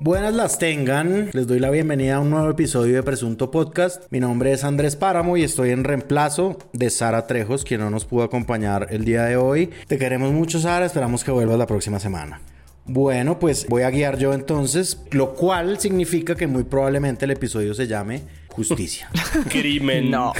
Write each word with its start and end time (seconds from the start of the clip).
Buenas 0.00 0.34
las 0.34 0.58
tengan, 0.58 1.30
les 1.32 1.46
doy 1.46 1.60
la 1.60 1.70
bienvenida 1.70 2.16
a 2.16 2.20
un 2.20 2.30
nuevo 2.30 2.50
episodio 2.50 2.94
de 2.96 3.02
Presunto 3.02 3.50
Podcast. 3.50 4.04
Mi 4.10 4.20
nombre 4.20 4.52
es 4.52 4.64
Andrés 4.64 4.96
Páramo 4.96 5.36
y 5.36 5.44
estoy 5.44 5.70
en 5.70 5.84
reemplazo 5.84 6.58
de 6.72 6.90
Sara 6.90 7.26
Trejos, 7.26 7.64
quien 7.64 7.80
no 7.80 7.90
nos 7.90 8.04
pudo 8.04 8.24
acompañar 8.24 8.88
el 8.90 9.04
día 9.04 9.24
de 9.24 9.36
hoy. 9.36 9.70
Te 9.86 9.98
queremos 9.98 10.32
mucho, 10.32 10.58
Sara, 10.58 10.84
esperamos 10.84 11.22
que 11.24 11.30
vuelvas 11.30 11.58
la 11.58 11.66
próxima 11.66 12.00
semana. 12.00 12.40
Bueno, 12.86 13.38
pues 13.38 13.66
voy 13.68 13.82
a 13.82 13.90
guiar 13.90 14.18
yo 14.18 14.34
entonces, 14.34 15.00
lo 15.10 15.34
cual 15.34 15.78
significa 15.78 16.34
que 16.34 16.46
muy 16.46 16.64
probablemente 16.64 17.24
el 17.24 17.30
episodio 17.30 17.72
se 17.72 17.86
llame 17.86 18.22
Justicia. 18.48 19.08
Crimen. 19.48 20.10
No. 20.10 20.32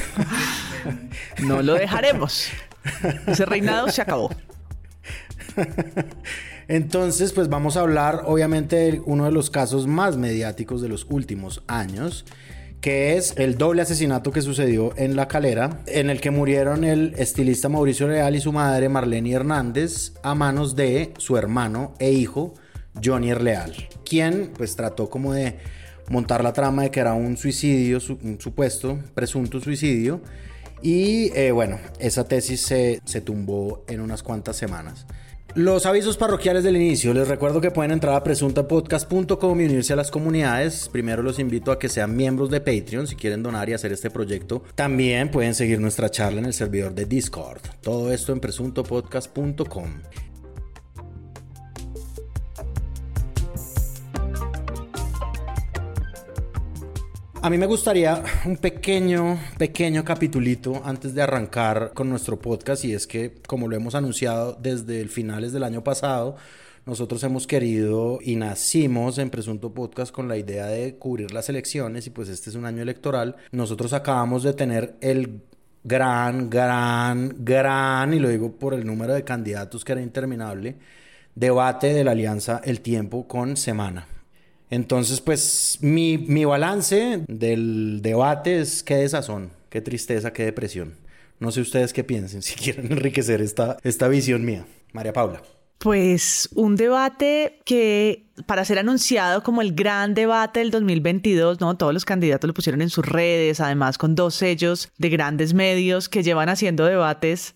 No 1.38 1.62
lo 1.62 1.74
dejaremos. 1.74 2.48
Ese 3.26 3.46
reinado 3.46 3.88
se 3.88 4.02
acabó. 4.02 4.30
Entonces, 6.68 7.32
pues 7.32 7.48
vamos 7.48 7.76
a 7.76 7.80
hablar 7.80 8.22
obviamente 8.26 8.76
de 8.76 9.02
uno 9.04 9.24
de 9.24 9.32
los 9.32 9.50
casos 9.50 9.86
más 9.86 10.16
mediáticos 10.16 10.80
de 10.80 10.88
los 10.88 11.06
últimos 11.10 11.62
años, 11.66 12.24
que 12.80 13.16
es 13.16 13.34
el 13.36 13.56
doble 13.56 13.82
asesinato 13.82 14.30
que 14.30 14.42
sucedió 14.42 14.92
en 14.96 15.16
La 15.16 15.28
Calera, 15.28 15.80
en 15.86 16.10
el 16.10 16.20
que 16.20 16.30
murieron 16.30 16.84
el 16.84 17.14
estilista 17.16 17.68
Mauricio 17.68 18.06
Real 18.06 18.36
y 18.36 18.40
su 18.40 18.52
madre 18.52 18.88
Marlene 18.88 19.32
Hernández 19.32 20.12
a 20.22 20.34
manos 20.34 20.76
de 20.76 21.14
su 21.18 21.36
hermano 21.36 21.94
e 21.98 22.12
hijo 22.12 22.54
Johnny 23.02 23.32
Leal, 23.34 23.74
quien 24.04 24.52
pues 24.56 24.76
trató 24.76 25.08
como 25.08 25.32
de 25.32 25.58
montar 26.10 26.44
la 26.44 26.52
trama 26.52 26.82
de 26.82 26.90
que 26.90 27.00
era 27.00 27.14
un 27.14 27.36
suicidio, 27.36 27.98
un 28.22 28.38
supuesto, 28.40 28.98
presunto 29.14 29.60
suicidio, 29.60 30.20
y 30.82 31.32
eh, 31.34 31.50
bueno, 31.52 31.78
esa 31.98 32.28
tesis 32.28 32.60
se, 32.60 33.00
se 33.06 33.22
tumbó 33.22 33.84
en 33.88 34.00
unas 34.00 34.22
cuantas 34.22 34.56
semanas. 34.56 35.06
Los 35.54 35.86
avisos 35.86 36.16
parroquiales 36.16 36.64
del 36.64 36.74
inicio. 36.74 37.14
Les 37.14 37.28
recuerdo 37.28 37.60
que 37.60 37.70
pueden 37.70 37.92
entrar 37.92 38.16
a 38.16 38.24
presuntapodcast.com 38.24 39.60
y 39.60 39.64
unirse 39.66 39.92
a 39.92 39.96
las 39.96 40.10
comunidades. 40.10 40.88
Primero 40.88 41.22
los 41.22 41.38
invito 41.38 41.70
a 41.70 41.78
que 41.78 41.88
sean 41.88 42.16
miembros 42.16 42.50
de 42.50 42.60
Patreon 42.60 43.06
si 43.06 43.14
quieren 43.14 43.44
donar 43.44 43.68
y 43.68 43.72
hacer 43.72 43.92
este 43.92 44.10
proyecto. 44.10 44.64
También 44.74 45.30
pueden 45.30 45.54
seguir 45.54 45.78
nuestra 45.78 46.10
charla 46.10 46.40
en 46.40 46.46
el 46.46 46.54
servidor 46.54 46.92
de 46.92 47.04
Discord. 47.04 47.60
Todo 47.82 48.12
esto 48.12 48.32
en 48.32 48.40
presuntopodcast.com. 48.40 49.90
A 57.44 57.50
mí 57.50 57.58
me 57.58 57.66
gustaría 57.66 58.22
un 58.46 58.56
pequeño, 58.56 59.38
pequeño 59.58 60.02
capitulito 60.02 60.80
antes 60.82 61.14
de 61.14 61.20
arrancar 61.20 61.90
con 61.92 62.08
nuestro 62.08 62.38
podcast 62.38 62.86
y 62.86 62.94
es 62.94 63.06
que, 63.06 63.34
como 63.46 63.68
lo 63.68 63.76
hemos 63.76 63.94
anunciado 63.94 64.56
desde 64.58 65.02
el 65.02 65.10
finales 65.10 65.52
del 65.52 65.64
año 65.64 65.84
pasado, 65.84 66.36
nosotros 66.86 67.22
hemos 67.22 67.46
querido 67.46 68.18
y 68.22 68.36
nacimos 68.36 69.18
en 69.18 69.28
Presunto 69.28 69.74
Podcast 69.74 70.10
con 70.10 70.26
la 70.26 70.38
idea 70.38 70.68
de 70.68 70.96
cubrir 70.96 71.34
las 71.34 71.50
elecciones 71.50 72.06
y 72.06 72.10
pues 72.10 72.30
este 72.30 72.48
es 72.48 72.56
un 72.56 72.64
año 72.64 72.80
electoral. 72.80 73.36
Nosotros 73.52 73.92
acabamos 73.92 74.42
de 74.42 74.54
tener 74.54 74.94
el 75.02 75.42
gran, 75.82 76.48
gran, 76.48 77.44
gran, 77.44 78.14
y 78.14 78.20
lo 78.20 78.30
digo 78.30 78.52
por 78.52 78.72
el 78.72 78.86
número 78.86 79.12
de 79.12 79.22
candidatos 79.22 79.84
que 79.84 79.92
era 79.92 80.00
interminable, 80.00 80.76
debate 81.34 81.92
de 81.92 82.04
la 82.04 82.12
alianza 82.12 82.62
El 82.64 82.80
Tiempo 82.80 83.28
con 83.28 83.58
Semana. 83.58 84.13
Entonces, 84.74 85.20
pues 85.20 85.78
mi, 85.80 86.18
mi 86.18 86.44
balance 86.44 87.24
del 87.28 88.00
debate 88.02 88.60
es 88.60 88.82
qué 88.82 88.96
desazón, 88.96 89.52
qué 89.70 89.80
tristeza, 89.80 90.32
qué 90.32 90.44
depresión. 90.44 90.94
No 91.38 91.50
sé 91.50 91.60
ustedes 91.60 91.92
qué 91.92 92.04
piensen, 92.04 92.42
si 92.42 92.54
quieren 92.54 92.90
enriquecer 92.90 93.40
esta, 93.40 93.76
esta 93.82 94.08
visión 94.08 94.44
mía. 94.44 94.66
María 94.92 95.12
Paula. 95.12 95.42
Pues 95.78 96.48
un 96.54 96.76
debate 96.76 97.60
que 97.64 98.26
para 98.46 98.64
ser 98.64 98.78
anunciado 98.78 99.42
como 99.42 99.60
el 99.60 99.74
gran 99.74 100.14
debate 100.14 100.60
del 100.60 100.70
2022, 100.70 101.60
¿no? 101.60 101.76
Todos 101.76 101.92
los 101.92 102.04
candidatos 102.04 102.48
lo 102.48 102.54
pusieron 102.54 102.80
en 102.80 102.90
sus 102.90 103.04
redes, 103.04 103.60
además 103.60 103.98
con 103.98 104.14
dos 104.14 104.34
sellos 104.34 104.88
de 104.98 105.08
grandes 105.10 105.52
medios 105.52 106.08
que 106.08 106.22
llevan 106.22 106.48
haciendo 106.48 106.84
debates 106.84 107.54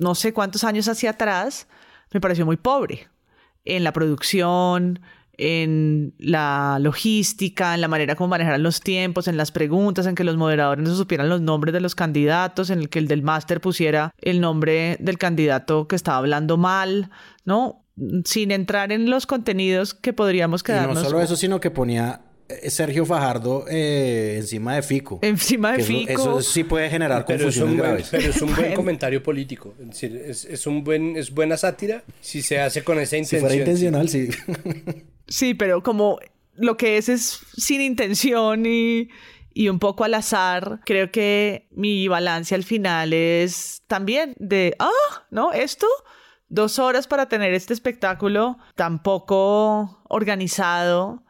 no 0.00 0.14
sé 0.14 0.32
cuántos 0.32 0.64
años 0.64 0.88
hacia 0.88 1.10
atrás, 1.10 1.68
me 2.12 2.20
pareció 2.20 2.46
muy 2.46 2.56
pobre 2.56 3.08
en 3.64 3.84
la 3.84 3.92
producción, 3.92 5.00
en 5.40 6.12
la 6.18 6.78
logística, 6.80 7.74
en 7.74 7.80
la 7.80 7.88
manera 7.88 8.14
como 8.14 8.28
manejaran 8.28 8.62
los 8.62 8.80
tiempos, 8.80 9.26
en 9.26 9.38
las 9.38 9.50
preguntas, 9.52 10.06
en 10.06 10.14
que 10.14 10.22
los 10.22 10.36
moderadores 10.36 10.86
no 10.86 10.94
supieran 10.94 11.30
los 11.30 11.40
nombres 11.40 11.72
de 11.72 11.80
los 11.80 11.94
candidatos, 11.94 12.68
en 12.68 12.78
el 12.78 12.88
que 12.90 12.98
el 12.98 13.08
del 13.08 13.22
máster 13.22 13.60
pusiera 13.60 14.12
el 14.18 14.40
nombre 14.40 14.98
del 15.00 15.16
candidato 15.16 15.88
que 15.88 15.96
estaba 15.96 16.18
hablando 16.18 16.58
mal, 16.58 17.10
¿no? 17.46 17.86
Sin 18.24 18.50
entrar 18.50 18.92
en 18.92 19.08
los 19.08 19.26
contenidos 19.26 19.94
que 19.94 20.12
podríamos 20.12 20.62
quedarnos. 20.62 20.98
Y 20.98 21.02
no 21.02 21.08
solo 21.08 21.22
eso, 21.22 21.36
sino 21.36 21.58
que 21.58 21.70
ponía 21.70 22.20
eh, 22.48 22.68
Sergio 22.68 23.06
Fajardo 23.06 23.64
eh, 23.70 24.36
encima 24.38 24.74
de 24.74 24.82
Fico. 24.82 25.20
Encima 25.22 25.72
de 25.72 25.82
Fico. 25.82 26.12
Eso, 26.12 26.42
sí 26.42 26.64
puede 26.64 26.90
generar 26.90 27.24
pero 27.24 27.44
confusiones 27.44 27.76
graves. 27.76 28.08
pero 28.10 28.28
es 28.28 28.42
un 28.42 28.54
buen 28.54 28.74
comentario 28.74 29.22
político. 29.22 29.74
Es 29.80 29.86
decir, 29.86 30.22
es, 30.26 30.66
un 30.66 30.84
buen, 30.84 31.16
es 31.16 31.30
buena 31.30 31.56
sátira 31.56 32.04
si 32.20 32.42
se 32.42 32.60
hace 32.60 32.84
con 32.84 32.98
esa 32.98 33.16
intención. 33.16 33.40
Si 33.40 33.46
fuera 33.46 33.54
intencional, 33.54 34.08
sí. 34.08 34.28
Sí, 35.30 35.54
pero 35.54 35.82
como 35.82 36.18
lo 36.56 36.76
que 36.76 36.98
es 36.98 37.08
es 37.08 37.40
sin 37.56 37.80
intención 37.80 38.66
y, 38.66 39.08
y 39.54 39.68
un 39.68 39.78
poco 39.78 40.04
al 40.04 40.14
azar, 40.14 40.80
creo 40.84 41.10
que 41.12 41.68
mi 41.70 42.08
balance 42.08 42.54
al 42.54 42.64
final 42.64 43.12
es 43.12 43.82
también 43.86 44.34
de, 44.38 44.74
ah, 44.80 44.90
¿no? 45.30 45.52
Esto, 45.52 45.86
dos 46.48 46.80
horas 46.80 47.06
para 47.06 47.28
tener 47.28 47.54
este 47.54 47.72
espectáculo 47.72 48.58
tan 48.74 49.02
poco 49.02 50.02
organizado. 50.08 51.22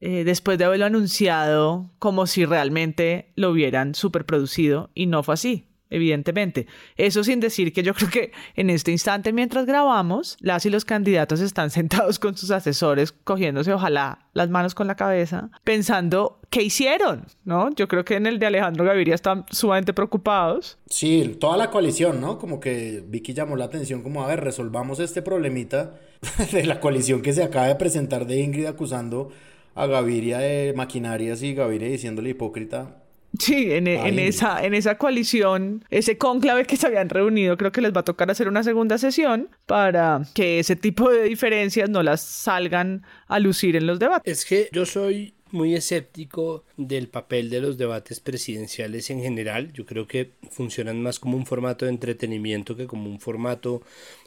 Eh, 0.00 0.22
después 0.22 0.58
de 0.58 0.64
haberlo 0.64 0.86
anunciado 0.86 1.90
como 1.98 2.28
si 2.28 2.44
realmente 2.44 3.32
lo 3.34 3.50
hubieran 3.50 3.96
superproducido 3.96 4.90
y 4.94 5.06
no 5.06 5.24
fue 5.24 5.34
así 5.34 5.67
evidentemente. 5.90 6.66
Eso 6.96 7.24
sin 7.24 7.40
decir 7.40 7.72
que 7.72 7.82
yo 7.82 7.94
creo 7.98 8.10
que 8.10 8.32
en 8.54 8.70
este 8.70 8.92
instante, 8.92 9.32
mientras 9.32 9.66
grabamos, 9.66 10.36
las 10.40 10.66
y 10.66 10.70
los 10.70 10.84
candidatos 10.84 11.40
están 11.40 11.70
sentados 11.78 12.18
con 12.18 12.36
sus 12.36 12.50
asesores, 12.50 13.12
cogiéndose 13.12 13.72
ojalá 13.72 14.26
las 14.34 14.50
manos 14.50 14.74
con 14.74 14.86
la 14.86 14.94
cabeza, 14.94 15.50
pensando 15.64 16.40
qué 16.50 16.62
hicieron, 16.62 17.26
¿no? 17.44 17.74
Yo 17.74 17.88
creo 17.88 18.04
que 18.04 18.14
en 18.14 18.26
el 18.26 18.38
de 18.38 18.46
Alejandro 18.46 18.84
Gaviria 18.84 19.14
están 19.14 19.44
sumamente 19.50 19.92
preocupados. 19.92 20.78
Sí, 20.86 21.36
toda 21.40 21.56
la 21.56 21.70
coalición, 21.70 22.20
¿no? 22.20 22.38
Como 22.38 22.60
que 22.60 23.04
Vicky 23.06 23.34
llamó 23.34 23.56
la 23.56 23.64
atención 23.64 24.02
como, 24.02 24.22
a 24.22 24.28
ver, 24.28 24.40
resolvamos 24.40 25.00
este 25.00 25.22
problemita 25.22 25.94
de 26.52 26.64
la 26.64 26.80
coalición 26.80 27.20
que 27.20 27.32
se 27.32 27.42
acaba 27.42 27.66
de 27.66 27.74
presentar 27.74 28.26
de 28.26 28.40
Ingrid 28.40 28.66
acusando 28.66 29.30
a 29.74 29.86
Gaviria 29.86 30.38
de 30.38 30.72
maquinarias 30.74 31.42
y 31.42 31.54
Gaviria 31.54 31.88
diciéndole 31.88 32.30
hipócrita 32.30 33.02
Sí, 33.38 33.72
en, 33.72 33.86
e, 33.86 34.26
esa, 34.26 34.64
en 34.64 34.74
esa 34.74 34.96
coalición, 34.96 35.84
ese 35.90 36.16
cónclave 36.16 36.64
que 36.64 36.76
se 36.76 36.86
habían 36.86 37.08
reunido, 37.08 37.56
creo 37.56 37.72
que 37.72 37.80
les 37.80 37.92
va 37.92 38.00
a 38.00 38.04
tocar 38.04 38.30
hacer 38.30 38.48
una 38.48 38.62
segunda 38.62 38.98
sesión 38.98 39.48
para 39.66 40.22
que 40.34 40.58
ese 40.58 40.76
tipo 40.76 41.10
de 41.10 41.24
diferencias 41.24 41.90
no 41.90 42.02
las 42.02 42.22
salgan 42.22 43.04
a 43.26 43.38
lucir 43.38 43.76
en 43.76 43.86
los 43.86 43.98
debates. 43.98 44.32
Es 44.32 44.44
que 44.44 44.68
yo 44.72 44.86
soy 44.86 45.34
muy 45.50 45.74
escéptico 45.74 46.64
del 46.76 47.08
papel 47.08 47.50
de 47.50 47.60
los 47.60 47.78
debates 47.78 48.20
presidenciales 48.20 49.10
en 49.10 49.22
general. 49.22 49.72
Yo 49.72 49.86
creo 49.86 50.06
que 50.06 50.32
funcionan 50.50 51.02
más 51.02 51.18
como 51.18 51.36
un 51.36 51.46
formato 51.46 51.84
de 51.84 51.92
entretenimiento 51.92 52.76
que 52.76 52.86
como 52.86 53.10
un 53.10 53.20
formato 53.20 53.82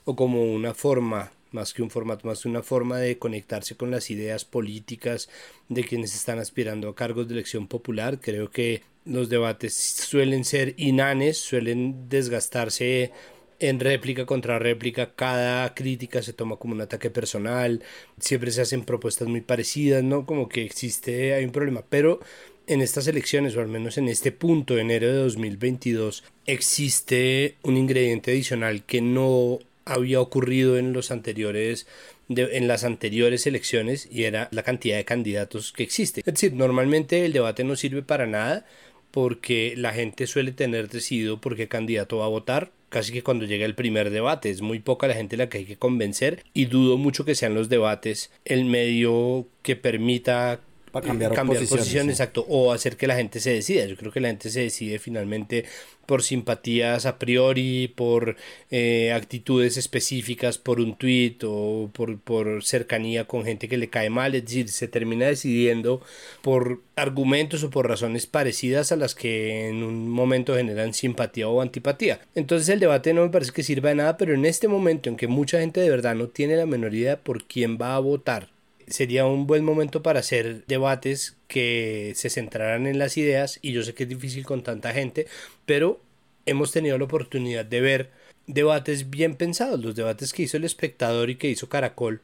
o 0.05 0.15
como 0.15 0.43
una 0.43 0.73
forma 0.73 1.31
más 1.51 1.73
que 1.73 1.83
un 1.83 1.89
formato, 1.89 2.27
más 2.27 2.41
que 2.41 2.49
una 2.49 2.63
forma 2.63 2.97
de 2.97 3.17
conectarse 3.17 3.75
con 3.75 3.91
las 3.91 4.09
ideas 4.09 4.45
políticas 4.45 5.29
de 5.69 5.83
quienes 5.83 6.15
están 6.15 6.39
aspirando 6.39 6.89
a 6.89 6.95
cargos 6.95 7.27
de 7.27 7.35
elección 7.35 7.67
popular. 7.67 8.19
Creo 8.19 8.49
que 8.49 8.83
los 9.05 9.29
debates 9.29 9.73
suelen 9.75 10.45
ser 10.45 10.73
inanes, 10.77 11.37
suelen 11.37 12.09
desgastarse 12.09 13.11
en 13.59 13.79
réplica 13.79 14.25
contra 14.25 14.57
réplica, 14.57 15.13
cada 15.13 15.73
crítica 15.75 16.23
se 16.23 16.33
toma 16.33 16.55
como 16.55 16.73
un 16.73 16.81
ataque 16.81 17.11
personal, 17.11 17.83
siempre 18.19 18.51
se 18.51 18.61
hacen 18.61 18.83
propuestas 18.83 19.27
muy 19.27 19.41
parecidas, 19.41 20.03
¿no? 20.03 20.25
Como 20.25 20.49
que 20.49 20.63
existe, 20.63 21.35
hay 21.35 21.45
un 21.45 21.51
problema, 21.51 21.83
pero 21.87 22.19
en 22.65 22.81
estas 22.81 23.07
elecciones, 23.07 23.55
o 23.55 23.61
al 23.61 23.67
menos 23.67 23.97
en 23.97 24.07
este 24.07 24.31
punto, 24.31 24.77
enero 24.77 25.07
de 25.07 25.13
2022, 25.13 26.23
existe 26.45 27.57
un 27.61 27.77
ingrediente 27.77 28.31
adicional 28.31 28.83
que 28.83 29.01
no 29.01 29.59
había 29.85 30.21
ocurrido 30.21 30.77
en 30.77 30.93
los 30.93 31.11
anteriores 31.11 31.87
en 32.29 32.67
las 32.67 32.83
anteriores 32.83 33.45
elecciones 33.45 34.07
y 34.09 34.23
era 34.23 34.47
la 34.51 34.63
cantidad 34.63 34.95
de 34.95 35.05
candidatos 35.05 35.73
que 35.73 35.83
existe. 35.83 36.21
Es 36.21 36.25
decir, 36.25 36.53
normalmente 36.53 37.25
el 37.25 37.33
debate 37.33 37.63
no 37.63 37.75
sirve 37.75 38.03
para 38.03 38.25
nada 38.25 38.65
porque 39.11 39.73
la 39.75 39.91
gente 39.91 40.27
suele 40.27 40.53
tener 40.53 40.87
decidido 40.87 41.41
por 41.41 41.55
qué 41.57 41.67
candidato 41.67 42.19
va 42.19 42.25
a 42.25 42.29
votar 42.29 42.71
casi 42.89 43.13
que 43.13 43.23
cuando 43.23 43.45
llega 43.45 43.65
el 43.65 43.75
primer 43.75 44.09
debate. 44.09 44.49
Es 44.49 44.61
muy 44.61 44.79
poca 44.79 45.07
la 45.07 45.13
gente 45.13 45.37
la 45.37 45.49
que 45.49 45.59
hay 45.59 45.65
que 45.65 45.77
convencer 45.77 46.43
y 46.53 46.65
dudo 46.65 46.97
mucho 46.97 47.25
que 47.25 47.35
sean 47.35 47.55
los 47.55 47.69
debates 47.69 48.31
el 48.45 48.65
medio 48.65 49.47
que 49.61 49.75
permita 49.75 50.61
para 50.91 51.07
cambiar, 51.07 51.33
cambiar 51.33 51.65
posición, 51.65 52.09
exacto, 52.09 52.45
o 52.47 52.71
hacer 52.71 52.97
que 52.97 53.07
la 53.07 53.15
gente 53.15 53.39
se 53.39 53.51
decida. 53.51 53.85
Yo 53.85 53.95
creo 53.95 54.11
que 54.11 54.19
la 54.19 54.27
gente 54.27 54.49
se 54.49 54.61
decide 54.61 54.99
finalmente 54.99 55.65
por 56.05 56.23
simpatías 56.23 57.05
a 57.05 57.17
priori, 57.17 57.87
por 57.87 58.35
eh, 58.69 59.13
actitudes 59.13 59.77
específicas, 59.77 60.57
por 60.57 60.81
un 60.81 60.97
tweet 60.97 61.37
o 61.45 61.89
por, 61.93 62.19
por 62.19 62.63
cercanía 62.63 63.25
con 63.25 63.45
gente 63.45 63.69
que 63.69 63.77
le 63.77 63.89
cae 63.89 64.09
mal, 64.09 64.35
es 64.35 64.43
decir, 64.43 64.67
se 64.67 64.89
termina 64.89 65.27
decidiendo 65.27 66.01
por 66.41 66.81
argumentos 66.97 67.63
o 67.63 67.69
por 67.69 67.87
razones 67.87 68.27
parecidas 68.27 68.91
a 68.91 68.97
las 68.97 69.15
que 69.15 69.69
en 69.69 69.83
un 69.83 70.09
momento 70.09 70.55
generan 70.55 70.93
simpatía 70.93 71.47
o 71.47 71.61
antipatía. 71.61 72.19
Entonces 72.35 72.67
el 72.69 72.81
debate 72.81 73.13
no 73.13 73.23
me 73.23 73.29
parece 73.29 73.53
que 73.53 73.63
sirva 73.63 73.89
de 73.89 73.95
nada, 73.95 74.17
pero 74.17 74.33
en 74.33 74.45
este 74.45 74.67
momento 74.67 75.09
en 75.09 75.15
que 75.15 75.27
mucha 75.27 75.59
gente 75.59 75.79
de 75.79 75.89
verdad 75.89 76.15
no 76.15 76.27
tiene 76.27 76.57
la 76.57 76.65
menor 76.65 76.93
idea 76.93 77.19
por 77.19 77.45
quién 77.45 77.77
va 77.81 77.95
a 77.95 77.99
votar, 77.99 78.49
sería 78.87 79.25
un 79.25 79.47
buen 79.47 79.63
momento 79.63 80.01
para 80.03 80.19
hacer 80.19 80.65
debates 80.67 81.37
que 81.47 82.13
se 82.15 82.29
centraran 82.29 82.87
en 82.87 82.99
las 82.99 83.17
ideas 83.17 83.59
y 83.61 83.71
yo 83.73 83.83
sé 83.83 83.93
que 83.93 84.03
es 84.03 84.09
difícil 84.09 84.45
con 84.45 84.63
tanta 84.63 84.93
gente, 84.93 85.27
pero 85.65 86.01
hemos 86.45 86.71
tenido 86.71 86.97
la 86.97 87.05
oportunidad 87.05 87.65
de 87.65 87.81
ver 87.81 88.09
debates 88.47 89.09
bien 89.09 89.35
pensados, 89.35 89.83
los 89.83 89.95
debates 89.95 90.33
que 90.33 90.43
hizo 90.43 90.57
el 90.57 90.63
espectador 90.63 91.29
y 91.29 91.35
que 91.35 91.49
hizo 91.49 91.69
Caracol, 91.69 92.21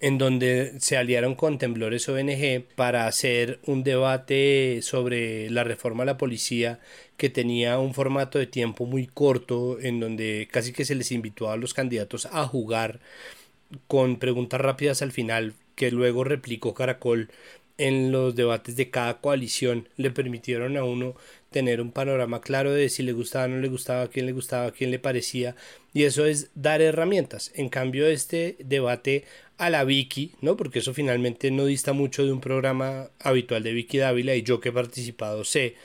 en 0.00 0.18
donde 0.18 0.74
se 0.80 0.96
aliaron 0.96 1.34
con 1.34 1.58
Temblores 1.58 2.08
ONG 2.08 2.64
para 2.74 3.06
hacer 3.06 3.60
un 3.66 3.82
debate 3.82 4.80
sobre 4.82 5.50
la 5.50 5.64
reforma 5.64 6.02
a 6.02 6.06
la 6.06 6.18
policía 6.18 6.80
que 7.16 7.30
tenía 7.30 7.78
un 7.78 7.94
formato 7.94 8.38
de 8.38 8.46
tiempo 8.46 8.84
muy 8.86 9.06
corto, 9.06 9.78
en 9.80 10.00
donde 10.00 10.48
casi 10.50 10.72
que 10.72 10.84
se 10.84 10.94
les 10.94 11.12
invitó 11.12 11.50
a 11.50 11.56
los 11.56 11.74
candidatos 11.74 12.26
a 12.26 12.46
jugar 12.46 13.00
con 13.88 14.18
preguntas 14.18 14.60
rápidas 14.60 15.02
al 15.02 15.12
final 15.12 15.54
que 15.76 15.92
luego 15.92 16.24
replicó 16.24 16.74
Caracol 16.74 17.30
en 17.78 18.10
los 18.10 18.34
debates 18.34 18.76
de 18.76 18.90
cada 18.90 19.20
coalición 19.20 19.88
le 19.96 20.10
permitieron 20.10 20.76
a 20.76 20.84
uno 20.84 21.14
tener 21.50 21.80
un 21.80 21.92
panorama 21.92 22.40
claro 22.40 22.72
de 22.72 22.88
si 22.88 23.02
le 23.02 23.12
gustaba, 23.12 23.48
no 23.48 23.60
le 23.60 23.68
gustaba, 23.68 24.08
quién 24.08 24.26
le 24.26 24.32
gustaba, 24.32 24.72
quién 24.72 24.90
le 24.90 24.98
parecía 24.98 25.54
y 25.92 26.04
eso 26.04 26.26
es 26.26 26.50
dar 26.54 26.82
herramientas. 26.82 27.52
En 27.54 27.68
cambio 27.68 28.06
este 28.06 28.56
debate 28.58 29.24
a 29.58 29.70
la 29.70 29.84
Vicky, 29.84 30.32
¿no? 30.40 30.56
Porque 30.56 30.80
eso 30.80 30.92
finalmente 30.94 31.50
no 31.50 31.64
dista 31.66 31.92
mucho 31.92 32.24
de 32.24 32.32
un 32.32 32.40
programa 32.40 33.10
habitual 33.20 33.62
de 33.62 33.72
Vicky 33.72 33.98
Dávila 33.98 34.34
y 34.34 34.42
yo 34.42 34.60
que 34.60 34.70
he 34.70 34.72
participado 34.72 35.44
sé 35.44 35.76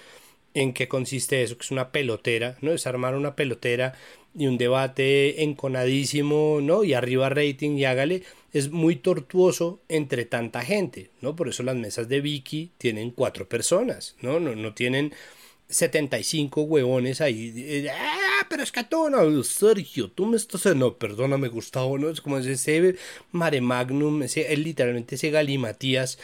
en 0.53 0.73
qué 0.73 0.87
consiste 0.87 1.43
eso, 1.43 1.57
que 1.57 1.63
es 1.63 1.71
una 1.71 1.91
pelotera, 1.91 2.57
¿no? 2.61 2.71
Es 2.73 2.87
armar 2.87 3.15
una 3.15 3.35
pelotera 3.35 3.93
y 4.35 4.47
un 4.47 4.57
debate 4.57 5.43
enconadísimo, 5.43 6.59
¿no? 6.61 6.83
Y 6.83 6.93
arriba 6.93 7.29
rating 7.29 7.77
y 7.77 7.85
hágale, 7.85 8.23
es 8.53 8.69
muy 8.71 8.97
tortuoso 8.97 9.81
entre 9.87 10.25
tanta 10.25 10.61
gente, 10.61 11.11
¿no? 11.21 11.35
Por 11.35 11.49
eso 11.49 11.63
las 11.63 11.75
mesas 11.75 12.09
de 12.09 12.21
Vicky 12.21 12.71
tienen 12.77 13.11
cuatro 13.11 13.47
personas, 13.47 14.15
¿no? 14.21 14.39
No, 14.39 14.55
no 14.55 14.73
tienen 14.73 15.13
75 15.69 16.61
huevones 16.63 17.21
ahí. 17.21 17.87
Ah, 17.89 18.45
pero 18.49 18.63
es 18.63 18.71
que 18.71 18.83
tú 18.83 19.09
no, 19.09 19.43
Sergio, 19.43 20.11
tú 20.11 20.25
me 20.25 20.37
estás. 20.37 20.75
No, 20.75 20.97
perdóname, 20.97 21.47
Gustavo, 21.47 21.97
¿no? 21.97 22.09
Es 22.09 22.21
como 22.21 22.37
ese 22.37 22.95
mare 23.31 23.61
magnum, 23.61 24.23
ese, 24.23 24.55
literalmente 24.57 25.15
ese 25.15 25.29
galimatías 25.29 26.19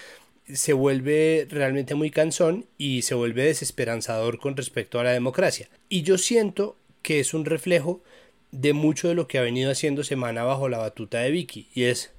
se 0.53 0.73
vuelve 0.73 1.45
realmente 1.49 1.95
muy 1.95 2.09
cansón 2.09 2.65
y 2.77 3.01
se 3.01 3.15
vuelve 3.15 3.43
desesperanzador 3.43 4.39
con 4.39 4.55
respecto 4.55 4.99
a 4.99 5.03
la 5.03 5.11
democracia. 5.11 5.69
Y 5.89 6.03
yo 6.03 6.17
siento 6.17 6.77
que 7.01 7.19
es 7.19 7.33
un 7.33 7.45
reflejo 7.45 8.01
de 8.51 8.73
mucho 8.73 9.09
de 9.09 9.15
lo 9.15 9.27
que 9.27 9.37
ha 9.37 9.41
venido 9.41 9.71
haciendo 9.71 10.03
Semana 10.03 10.43
bajo 10.43 10.69
la 10.69 10.77
batuta 10.77 11.19
de 11.19 11.31
Vicky. 11.31 11.67
Y 11.73 11.83
es, 11.83 12.11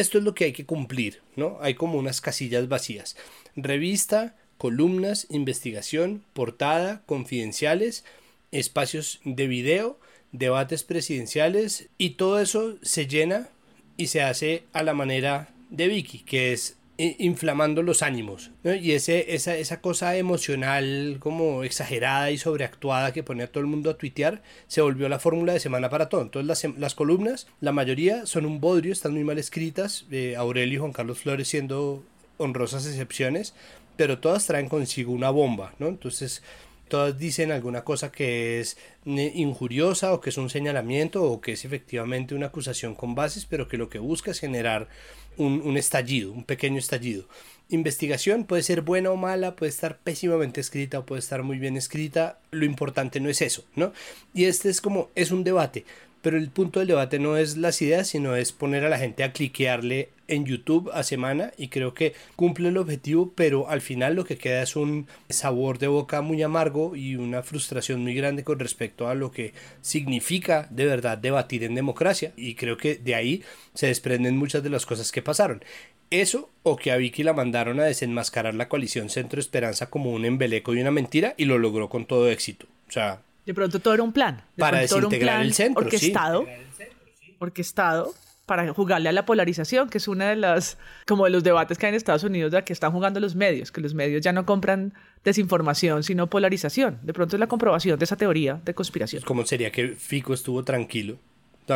esto 0.00 0.18
es 0.18 0.24
lo 0.24 0.34
que 0.34 0.44
hay 0.44 0.52
que 0.52 0.64
cumplir, 0.64 1.22
¿no? 1.36 1.58
Hay 1.60 1.74
como 1.74 1.98
unas 1.98 2.20
casillas 2.20 2.68
vacías. 2.68 3.16
Revista, 3.56 4.36
columnas, 4.56 5.26
investigación, 5.28 6.24
portada, 6.32 7.02
confidenciales, 7.04 8.04
espacios 8.50 9.20
de 9.24 9.46
video, 9.46 9.98
debates 10.32 10.82
presidenciales 10.84 11.88
y 11.98 12.10
todo 12.10 12.40
eso 12.40 12.78
se 12.82 13.06
llena 13.06 13.48
y 13.96 14.06
se 14.06 14.22
hace 14.22 14.64
a 14.72 14.82
la 14.82 14.94
manera 14.94 15.50
de 15.70 15.88
Vicky, 15.88 16.20
que 16.20 16.52
es 16.52 16.77
inflamando 16.98 17.82
los 17.82 18.02
ánimos. 18.02 18.50
Y 18.64 18.92
ese, 18.92 19.34
esa, 19.34 19.56
esa 19.56 19.80
cosa 19.80 20.16
emocional 20.16 21.18
como 21.20 21.62
exagerada 21.62 22.32
y 22.32 22.38
sobreactuada 22.38 23.12
que 23.12 23.22
pone 23.22 23.44
a 23.44 23.46
todo 23.46 23.60
el 23.60 23.68
mundo 23.68 23.90
a 23.90 23.96
tuitear 23.96 24.42
se 24.66 24.80
volvió 24.80 25.08
la 25.08 25.20
fórmula 25.20 25.52
de 25.52 25.60
semana 25.60 25.88
para 25.90 26.08
todo. 26.08 26.22
Entonces 26.22 26.46
las, 26.46 26.78
las 26.78 26.94
columnas, 26.96 27.46
la 27.60 27.72
mayoría 27.72 28.26
son 28.26 28.46
un 28.46 28.60
bodrio, 28.60 28.92
están 28.92 29.12
muy 29.12 29.24
mal 29.24 29.38
escritas. 29.38 30.06
Eh, 30.10 30.34
Aurelio 30.36 30.74
y 30.74 30.80
Juan 30.80 30.92
Carlos 30.92 31.20
Flores 31.20 31.46
siendo 31.46 32.02
honrosas 32.36 32.86
excepciones, 32.86 33.54
pero 33.96 34.18
todas 34.18 34.46
traen 34.46 34.68
consigo 34.68 35.12
una 35.12 35.30
bomba, 35.30 35.74
¿no? 35.78 35.86
Entonces 35.88 36.42
todas 36.88 37.18
dicen 37.18 37.52
alguna 37.52 37.84
cosa 37.84 38.10
que 38.10 38.60
es 38.60 38.76
eh, 39.06 39.32
injuriosa 39.34 40.12
o 40.12 40.20
que 40.20 40.30
es 40.30 40.38
un 40.38 40.50
señalamiento 40.50 41.22
o 41.22 41.40
que 41.40 41.52
es 41.52 41.64
efectivamente 41.64 42.34
una 42.34 42.46
acusación 42.46 42.94
con 42.94 43.14
bases, 43.14 43.46
pero 43.46 43.68
que 43.68 43.76
lo 43.76 43.88
que 43.88 43.98
busca 43.98 44.30
es 44.30 44.40
generar 44.40 44.88
un, 45.38 45.76
estallido, 45.76 46.32
un 46.32 46.44
pequeño 46.44 46.78
estallido. 46.78 47.24
Investigación 47.70 48.44
puede 48.44 48.62
ser 48.62 48.82
buena 48.82 49.10
o 49.10 49.16
mala, 49.16 49.56
puede 49.56 49.70
estar 49.70 49.98
pésimamente 49.98 50.60
escrita 50.60 50.98
o 50.98 51.06
puede 51.06 51.20
estar 51.20 51.42
muy 51.42 51.58
bien 51.58 51.76
escrita, 51.76 52.38
lo 52.50 52.64
importante 52.64 53.20
no 53.20 53.28
es 53.28 53.42
eso, 53.42 53.64
¿no? 53.76 53.92
Y 54.34 54.44
este 54.44 54.70
es 54.70 54.80
como, 54.80 55.10
es 55.14 55.30
un 55.30 55.44
debate, 55.44 55.84
pero 56.22 56.38
el 56.38 56.50
punto 56.50 56.80
del 56.80 56.88
debate 56.88 57.18
no 57.18 57.36
es 57.36 57.56
las 57.56 57.80
ideas, 57.82 58.08
sino 58.08 58.36
es 58.36 58.52
poner 58.52 58.84
a 58.84 58.88
la 58.88 58.98
gente 58.98 59.22
a 59.22 59.32
cliquearle 59.32 60.10
en 60.28 60.44
YouTube 60.44 60.90
a 60.92 61.02
semana 61.02 61.52
y 61.56 61.68
creo 61.68 61.94
que 61.94 62.14
cumple 62.36 62.68
el 62.68 62.76
objetivo, 62.76 63.32
pero 63.34 63.68
al 63.68 63.80
final 63.80 64.14
lo 64.14 64.24
que 64.24 64.38
queda 64.38 64.62
es 64.62 64.76
un 64.76 65.06
sabor 65.28 65.78
de 65.78 65.88
boca 65.88 66.20
muy 66.20 66.42
amargo 66.42 66.94
y 66.94 67.16
una 67.16 67.42
frustración 67.42 68.02
muy 68.02 68.14
grande 68.14 68.44
con 68.44 68.58
respecto 68.58 69.08
a 69.08 69.14
lo 69.14 69.32
que 69.32 69.54
significa 69.80 70.68
de 70.70 70.86
verdad 70.86 71.18
debatir 71.18 71.64
en 71.64 71.74
democracia 71.74 72.32
y 72.36 72.54
creo 72.54 72.76
que 72.76 72.96
de 72.96 73.14
ahí 73.14 73.42
se 73.74 73.86
desprenden 73.86 74.36
muchas 74.36 74.62
de 74.62 74.70
las 74.70 74.86
cosas 74.86 75.10
que 75.10 75.22
pasaron. 75.22 75.64
Eso 76.10 76.50
o 76.62 76.76
que 76.76 76.92
a 76.92 76.96
Vicky 76.96 77.22
la 77.22 77.32
mandaron 77.32 77.80
a 77.80 77.84
desenmascarar 77.84 78.54
la 78.54 78.68
coalición 78.68 79.10
Centro 79.10 79.40
Esperanza 79.40 79.90
como 79.90 80.12
un 80.12 80.24
embeleco 80.24 80.74
y 80.74 80.80
una 80.80 80.90
mentira 80.90 81.34
y 81.36 81.44
lo 81.44 81.58
logró 81.58 81.88
con 81.88 82.06
todo 82.06 82.30
éxito. 82.30 82.66
O 82.88 82.92
sea, 82.92 83.20
de 83.44 83.54
pronto 83.54 83.80
todo 83.80 83.94
era 83.94 84.02
un 84.02 84.12
plan. 84.12 84.42
para 84.56 84.80
desintegrar 84.80 85.42
el 85.42 85.54
centro. 85.54 85.84
Orquestado. 85.84 86.46
Orquestado 87.38 88.14
para 88.48 88.72
jugarle 88.72 89.10
a 89.10 89.12
la 89.12 89.26
polarización, 89.26 89.90
que 89.90 89.98
es 89.98 90.08
una 90.08 90.30
de 90.30 90.36
las, 90.36 90.78
como 91.06 91.26
de 91.26 91.30
los 91.30 91.44
debates 91.44 91.76
que 91.76 91.84
hay 91.84 91.90
en 91.90 91.96
Estados 91.96 92.24
Unidos, 92.24 92.50
de 92.50 92.64
que 92.64 92.72
están 92.72 92.92
jugando 92.92 93.20
los 93.20 93.36
medios, 93.36 93.70
que 93.70 93.82
los 93.82 93.92
medios 93.92 94.22
ya 94.22 94.32
no 94.32 94.46
compran 94.46 94.94
desinformación, 95.22 96.02
sino 96.02 96.28
polarización. 96.28 96.98
De 97.02 97.12
pronto 97.12 97.36
es 97.36 97.40
la 97.40 97.46
comprobación 97.46 97.98
de 97.98 98.06
esa 98.06 98.16
teoría 98.16 98.58
de 98.64 98.72
conspiración. 98.72 99.22
¿Cómo 99.26 99.44
sería 99.44 99.70
que 99.70 99.88
Fico 99.88 100.32
estuvo 100.32 100.64
tranquilo? 100.64 101.18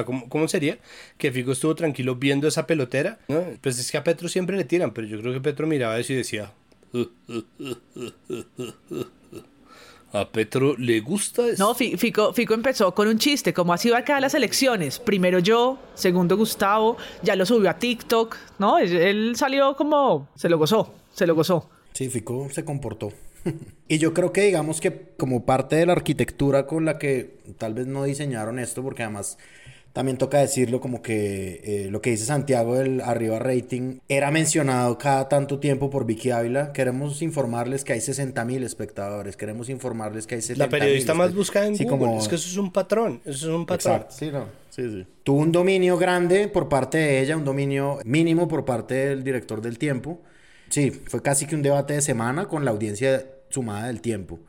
¿cómo, 0.06 0.30
¿Cómo, 0.30 0.48
sería 0.48 0.78
que 1.18 1.30
Fico 1.30 1.52
estuvo 1.52 1.74
tranquilo 1.74 2.16
viendo 2.16 2.48
esa 2.48 2.66
pelotera? 2.66 3.18
Pues 3.60 3.78
es 3.78 3.92
que 3.92 3.98
a 3.98 4.04
Petro 4.04 4.30
siempre 4.30 4.56
le 4.56 4.64
tiran, 4.64 4.92
pero 4.94 5.06
yo 5.06 5.20
creo 5.20 5.34
que 5.34 5.42
Petro 5.42 5.66
miraba 5.66 5.98
eso 5.98 6.14
y 6.14 6.16
decía... 6.16 6.52
A 10.12 10.30
Petro 10.30 10.76
le 10.76 11.00
gusta 11.00 11.48
eso. 11.48 11.64
No, 11.64 11.74
Fico, 11.74 12.34
Fico 12.34 12.52
empezó 12.52 12.94
con 12.94 13.08
un 13.08 13.18
chiste, 13.18 13.54
como 13.54 13.72
así 13.72 13.88
va 13.88 13.98
a 13.98 14.04
quedar 14.04 14.20
las 14.20 14.34
elecciones. 14.34 14.98
Primero 14.98 15.38
yo, 15.38 15.78
segundo 15.94 16.36
Gustavo, 16.36 16.98
ya 17.22 17.34
lo 17.34 17.46
subió 17.46 17.70
a 17.70 17.78
TikTok, 17.78 18.36
¿no? 18.58 18.78
Él 18.78 19.32
salió 19.36 19.74
como, 19.74 20.28
se 20.34 20.50
lo 20.50 20.58
gozó, 20.58 20.94
se 21.12 21.26
lo 21.26 21.34
gozó. 21.34 21.70
Sí, 21.94 22.10
Fico 22.10 22.48
se 22.50 22.64
comportó. 22.64 23.10
y 23.88 23.98
yo 23.98 24.12
creo 24.12 24.32
que 24.32 24.42
digamos 24.42 24.80
que 24.80 25.12
como 25.16 25.44
parte 25.44 25.76
de 25.76 25.86
la 25.86 25.92
arquitectura 25.92 26.66
con 26.66 26.84
la 26.84 26.98
que 26.98 27.38
tal 27.58 27.74
vez 27.74 27.86
no 27.86 28.04
diseñaron 28.04 28.58
esto, 28.58 28.82
porque 28.82 29.02
además 29.02 29.38
también 29.92 30.16
toca 30.16 30.38
decirlo 30.38 30.80
como 30.80 31.02
que 31.02 31.60
eh, 31.64 31.90
lo 31.90 32.00
que 32.00 32.10
dice 32.10 32.24
Santiago 32.24 32.76
del 32.76 33.02
arriba 33.02 33.38
rating 33.38 33.98
era 34.08 34.30
mencionado 34.30 34.96
cada 34.96 35.28
tanto 35.28 35.58
tiempo 35.58 35.90
por 35.90 36.06
Vicky 36.06 36.30
Ávila. 36.30 36.72
Queremos 36.72 37.20
informarles 37.20 37.84
que 37.84 37.92
hay 37.92 38.00
60 38.00 38.42
mil 38.46 38.62
espectadores. 38.64 39.36
Queremos 39.36 39.68
informarles 39.68 40.26
que 40.26 40.36
hay 40.36 40.42
70 40.42 40.64
La 40.64 40.70
periodista 40.70 41.12
más 41.12 41.34
buscada 41.34 41.66
en 41.66 41.76
Google. 41.76 42.16
Es 42.16 42.28
que 42.28 42.36
eso 42.36 42.48
es 42.48 42.56
un 42.56 42.72
patrón. 42.72 43.20
Eso 43.26 43.48
es 43.48 43.54
un 43.54 43.66
patrón. 43.66 43.94
Exacto. 43.96 44.14
Sí, 44.18 44.30
no. 44.30 44.46
Sí, 44.70 44.82
sí. 44.90 45.06
Tuvo 45.24 45.40
un 45.40 45.52
dominio 45.52 45.98
grande 45.98 46.48
por 46.48 46.70
parte 46.70 46.96
de 46.96 47.20
ella, 47.20 47.36
un 47.36 47.44
dominio 47.44 47.98
mínimo 48.04 48.48
por 48.48 48.64
parte 48.64 48.94
del 48.94 49.22
director 49.22 49.60
del 49.60 49.76
tiempo. 49.76 50.22
Sí, 50.70 50.90
fue 50.90 51.20
casi 51.20 51.46
que 51.46 51.54
un 51.54 51.60
debate 51.60 51.92
de 51.92 52.00
semana 52.00 52.46
con 52.46 52.64
la 52.64 52.70
audiencia 52.70 53.26
sumada 53.50 53.88
del 53.88 54.00
tiempo. 54.00 54.40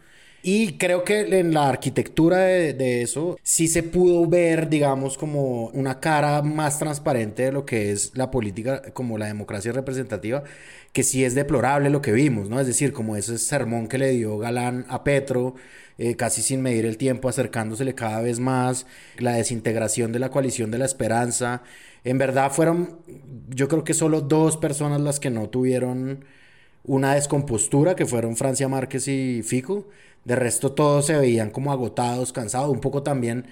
Y 0.46 0.74
creo 0.74 1.06
que 1.06 1.22
en 1.40 1.54
la 1.54 1.70
arquitectura 1.70 2.40
de, 2.40 3.02
eso 3.02 3.40
sí 3.44 3.70
se 3.70 3.82
pudo 3.82 4.28
ver, 4.28 4.68
digamos, 4.68 5.18
como 5.18 5.68
una 5.68 6.02
cara 6.02 6.42
más 6.42 6.80
transparente 6.80 7.44
de 7.44 7.54
lo 7.54 7.66
que 7.66 7.92
es 7.94 8.12
la 8.16 8.30
política, 8.30 8.82
como 8.92 9.18
la 9.18 9.28
democracia 9.28 9.72
representativa, 9.72 10.44
que 10.92 11.04
sí 11.04 11.24
es 11.24 11.34
deplorable 11.34 11.90
lo 11.90 12.02
que 12.02 12.12
vimos, 12.12 12.50
¿no? 12.50 12.60
Es 12.60 12.68
decir, 12.68 12.92
como 12.92 13.16
ese 13.16 13.38
sermón 13.38 13.88
que 13.88 13.98
le 13.98 14.10
dio 14.12 14.38
Galán 14.38 14.86
a 14.90 15.06
Petro, 15.06 15.56
eh, 15.98 16.18
casi 16.18 16.42
sin 16.42 16.62
medir 16.62 16.86
el 16.86 16.98
tiempo, 16.98 17.30
acercándosele 17.30 17.96
cada 17.96 18.22
vez 18.22 18.40
más, 18.40 18.86
la 19.20 19.34
desintegración 19.36 20.12
de 20.12 20.20
la 20.20 20.30
coalición 20.30 20.72
de 20.72 20.80
la 20.80 20.86
esperanza. 20.86 21.64
En 22.04 22.18
verdad 22.18 22.52
fueron, 22.52 23.00
yo 23.50 23.70
creo 23.70 23.86
que 23.86 23.94
solo 23.94 24.20
dos 24.20 24.58
personas 24.58 25.00
las 25.00 25.22
que 25.22 25.30
no 25.30 25.50
tuvieron 25.50 26.26
una 26.84 27.16
descompostura 27.16 27.96
que 27.96 28.06
fueron 28.06 28.36
Francia 28.36 28.68
Márquez 28.68 29.08
y 29.08 29.42
Fico. 29.44 29.88
De 30.25 30.36
resto 30.36 30.72
todos 30.72 31.06
se 31.08 31.18
veían 31.18 31.50
como 31.50 31.72
agotados, 31.72 32.34
cansados, 32.34 32.70
un 32.70 32.82
poco 32.82 33.03
también. 33.03 33.46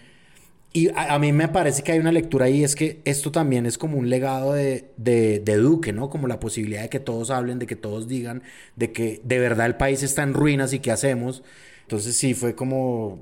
Y 0.74 0.90
a, 0.96 1.20
mí 1.20 1.34
me 1.34 1.50
parece 1.50 1.84
que 1.84 1.92
hay 1.92 2.00
una 2.00 2.14
lectura 2.14 2.46
ahí, 2.46 2.64
es 2.64 2.76
que 2.76 3.02
esto 3.04 3.30
también 3.32 3.66
es 3.66 3.78
como 3.78 3.98
un 3.98 4.10
legado 4.10 4.54
de, 4.54 4.90
de, 4.96 5.40
de, 5.40 5.58
Duque, 5.58 5.92
¿no? 5.92 6.10
Como 6.10 6.28
la 6.28 6.40
posibilidad 6.40 6.84
de 6.84 6.90
que 6.90 7.02
todos 7.02 7.30
hablen, 7.30 7.60
de 7.60 7.68
que 7.68 7.76
todos 7.76 8.08
digan, 8.08 8.42
de 8.78 8.94
que 8.94 9.20
de 9.26 9.40
verdad 9.40 9.66
el 9.66 9.76
país 9.76 10.02
está 10.02 10.24
en 10.24 10.34
ruinas 10.34 10.72
y 10.72 10.80
qué 10.80 10.92
hacemos. 10.92 11.44
Entonces 11.92 12.16
sí, 12.16 12.34
fue 12.34 12.56
como... 12.56 13.22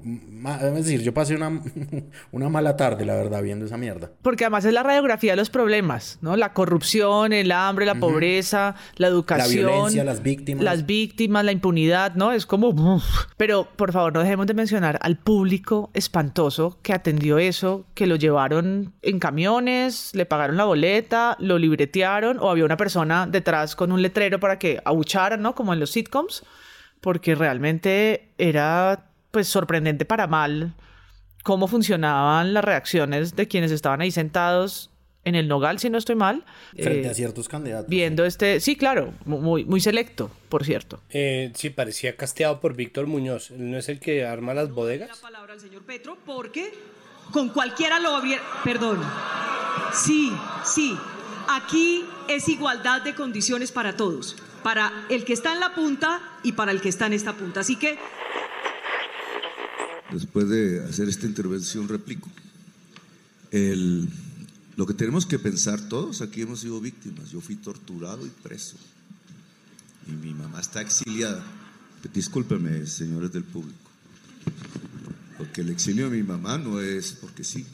Es 0.62 0.76
decir, 0.76 1.02
yo 1.02 1.12
pasé 1.12 1.36
una, 1.36 1.60
una 2.32 2.50
mala 2.50 2.78
tarde, 2.78 3.04
la 3.04 3.16
verdad, 3.16 3.42
viendo 3.42 3.66
esa 3.66 3.78
mierda. 3.78 4.12
Porque 4.22 4.44
además 4.44 4.64
es 4.64 4.74
la 4.74 4.84
radiografía 4.84 5.32
de 5.32 5.38
los 5.38 5.50
problemas, 5.50 6.20
¿no? 6.22 6.36
La 6.36 6.54
corrupción, 6.54 7.34
el 7.34 7.52
hambre, 7.52 7.88
la 7.88 7.96
pobreza, 7.96 8.76
la 8.98 9.08
educación. 9.08 9.66
La 9.66 9.72
violencia, 9.72 10.04
las 10.04 10.22
víctimas. 10.22 10.64
Las 10.64 10.86
víctimas, 10.86 11.46
la 11.46 11.52
impunidad, 11.52 12.14
¿no? 12.14 12.32
Es 12.32 12.46
como... 12.46 13.02
Pero, 13.38 13.68
por 13.76 13.92
favor, 13.92 14.14
no 14.14 14.20
dejemos 14.20 14.46
de 14.46 14.54
mencionar 14.54 15.00
al 15.02 15.18
público 15.18 15.90
espantoso 15.96 16.78
que 16.84 16.94
atendió 16.94 17.40
eso, 17.40 17.88
que 17.96 18.06
lo 18.06 18.18
llevaron 18.18 18.94
en 19.02 19.18
camiones, 19.18 20.14
le 20.14 20.28
pagaron 20.28 20.58
la 20.58 20.66
boleta, 20.66 21.38
lo 21.40 21.58
libretearon, 21.58 22.38
o 22.38 22.52
había 22.52 22.66
una 22.66 22.78
persona 22.78 23.26
detrás 23.26 23.76
con 23.76 23.92
un 23.92 24.04
letrero 24.04 24.40
para 24.40 24.60
que 24.60 24.80
abucharan, 24.86 25.42
¿no? 25.42 25.56
Como 25.56 25.74
en 25.74 25.80
los 25.80 25.90
sitcoms 25.90 26.44
porque 27.01 27.36
realmente 27.36 28.29
era 28.38 29.06
pues 29.32 29.48
sorprendente 29.48 30.06
para 30.06 30.27
mal 30.27 30.74
cómo 31.44 31.68
funcionaban 31.68 32.53
las 32.53 32.63
reacciones 32.63 33.36
de 33.36 33.48
quienes 33.48 33.72
estaban 33.72 34.01
ahí 34.01 34.12
sentados 34.12 34.89
en 35.25 35.36
el 35.36 35.48
nogal, 35.48 35.79
si 35.79 35.89
no 35.89 35.98
estoy 35.98 36.15
mal. 36.15 36.44
Frente 36.74 37.08
a 37.08 37.12
eh, 37.12 37.15
ciertos 37.15 37.48
candidatos. 37.48 37.89
Viendo 37.89 38.25
este, 38.25 38.60
sí, 38.60 38.75
claro, 38.75 39.13
muy, 39.25 39.65
muy 39.65 39.82
selecto, 39.82 40.32
por 40.48 40.63
cierto. 40.63 41.01
Eh, 41.10 41.51
sí, 41.56 41.70
parecía 41.70 42.15
casteado 42.15 42.60
por 42.60 42.75
Víctor 42.75 43.08
Muñoz. 43.08 43.51
¿No 43.51 43.77
es 43.77 43.89
el 43.89 44.00
que 44.00 44.25
arma 44.25 44.53
las 44.53 44.72
bodegas? 44.72 45.10
La 45.10 45.15
palabra 45.15 45.53
al 45.53 45.60
señor 45.60 45.84
Petro 45.84 46.18
porque 46.25 46.72
con 47.32 47.50
cualquiera 47.50 48.00
lo 48.00 48.15
habría... 48.15 48.39
Perdón. 48.63 49.00
Sí, 49.94 50.32
sí. 50.63 50.98
Aquí 51.48 52.06
es 52.27 52.48
igualdad 52.48 53.01
de 53.01 53.13
condiciones 53.13 53.72
para 53.72 53.96
todos 53.96 54.36
para 54.63 55.06
el 55.10 55.25
que 55.25 55.34
está 55.34 55.54
en 55.54 55.60
la 55.60 55.74
punta 55.74 56.22
y 56.44 56.54
para 56.54 56.72
el 56.72 56.82
que 56.82 56.89
está 56.89 57.08
en 57.08 57.13
esta 57.13 57.36
punta. 57.36 57.62
Así 57.62 57.75
que... 57.75 57.98
Después 60.12 60.50
de 60.50 60.84
hacer 60.84 61.08
esta 61.08 61.28
intervención, 61.28 61.88
replico. 61.88 62.30
lo 63.51 64.86
que 64.86 64.94
tenemos 64.94 65.25
que 65.25 65.38
pensar 65.39 65.80
todos, 65.88 66.22
aquí 66.22 66.42
hemos 66.42 66.62
sido 66.62 66.80
víctimas. 66.82 67.32
Yo 67.32 67.42
fui 67.42 67.56
torturado 67.56 68.25
y 68.25 68.30
preso. 68.30 68.75
Y 70.08 70.12
mi 70.12 70.34
mamá 70.34 70.62
está 70.62 70.82
exiliada. 70.82 71.44
Discúlpeme, 72.13 72.86
señores 72.88 73.32
del 73.32 73.44
público. 73.44 73.78
Porque 75.38 75.62
el 75.62 75.70
exilio 75.70 76.10
de 76.10 76.18
mi 76.18 76.24
mamá 76.24 76.58
no 76.58 76.82
es 76.82 77.13
porque 77.13 77.44
sí. 77.44 77.66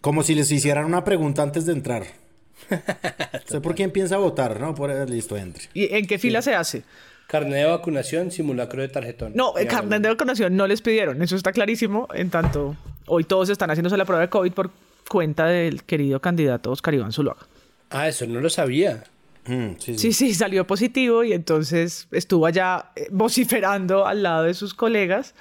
Como 0.00 0.22
si 0.22 0.34
les 0.34 0.50
hicieran 0.50 0.86
una 0.86 1.04
pregunta 1.04 1.42
antes 1.42 1.66
de 1.66 1.72
entrar 1.72 2.21
sé 3.46 3.60
por 3.60 3.74
quién 3.74 3.90
piensa 3.90 4.16
votar, 4.16 4.60
¿no? 4.60 4.74
Por 4.74 4.90
listo, 5.08 5.36
entre. 5.36 5.64
¿Y 5.74 5.94
en 5.94 6.06
qué 6.06 6.18
fila 6.18 6.42
se 6.42 6.54
hace? 6.54 6.84
Carnet 7.26 7.54
de 7.54 7.64
vacunación, 7.64 8.30
simulacro 8.30 8.82
de 8.82 8.88
tarjetón. 8.88 9.32
No, 9.34 9.56
el 9.56 9.66
carnet 9.66 10.02
de 10.02 10.08
vacunación 10.08 10.56
no 10.56 10.66
les 10.66 10.82
pidieron, 10.82 11.22
eso 11.22 11.36
está 11.36 11.52
clarísimo. 11.52 12.08
En 12.14 12.30
tanto, 12.30 12.76
hoy 13.06 13.24
todos 13.24 13.48
están 13.48 13.70
haciéndose 13.70 13.96
la 13.96 14.04
prueba 14.04 14.22
de 14.22 14.28
COVID 14.28 14.52
por 14.52 14.70
cuenta 15.08 15.46
del 15.46 15.84
querido 15.84 16.20
candidato 16.20 16.70
Oscar 16.70 16.94
Iván 16.94 17.12
Zuluaga. 17.12 17.46
Ah, 17.90 18.08
eso 18.08 18.26
no 18.26 18.40
lo 18.40 18.50
sabía. 18.50 19.04
Mm, 19.46 19.76
sí, 19.78 19.98
sí. 19.98 20.12
sí, 20.12 20.34
salió 20.34 20.66
positivo 20.66 21.24
y 21.24 21.32
entonces 21.32 22.06
estuvo 22.12 22.46
allá 22.46 22.92
eh, 22.94 23.08
vociferando 23.10 24.06
al 24.06 24.22
lado 24.22 24.44
de 24.44 24.54
sus 24.54 24.72
colegas 24.72 25.34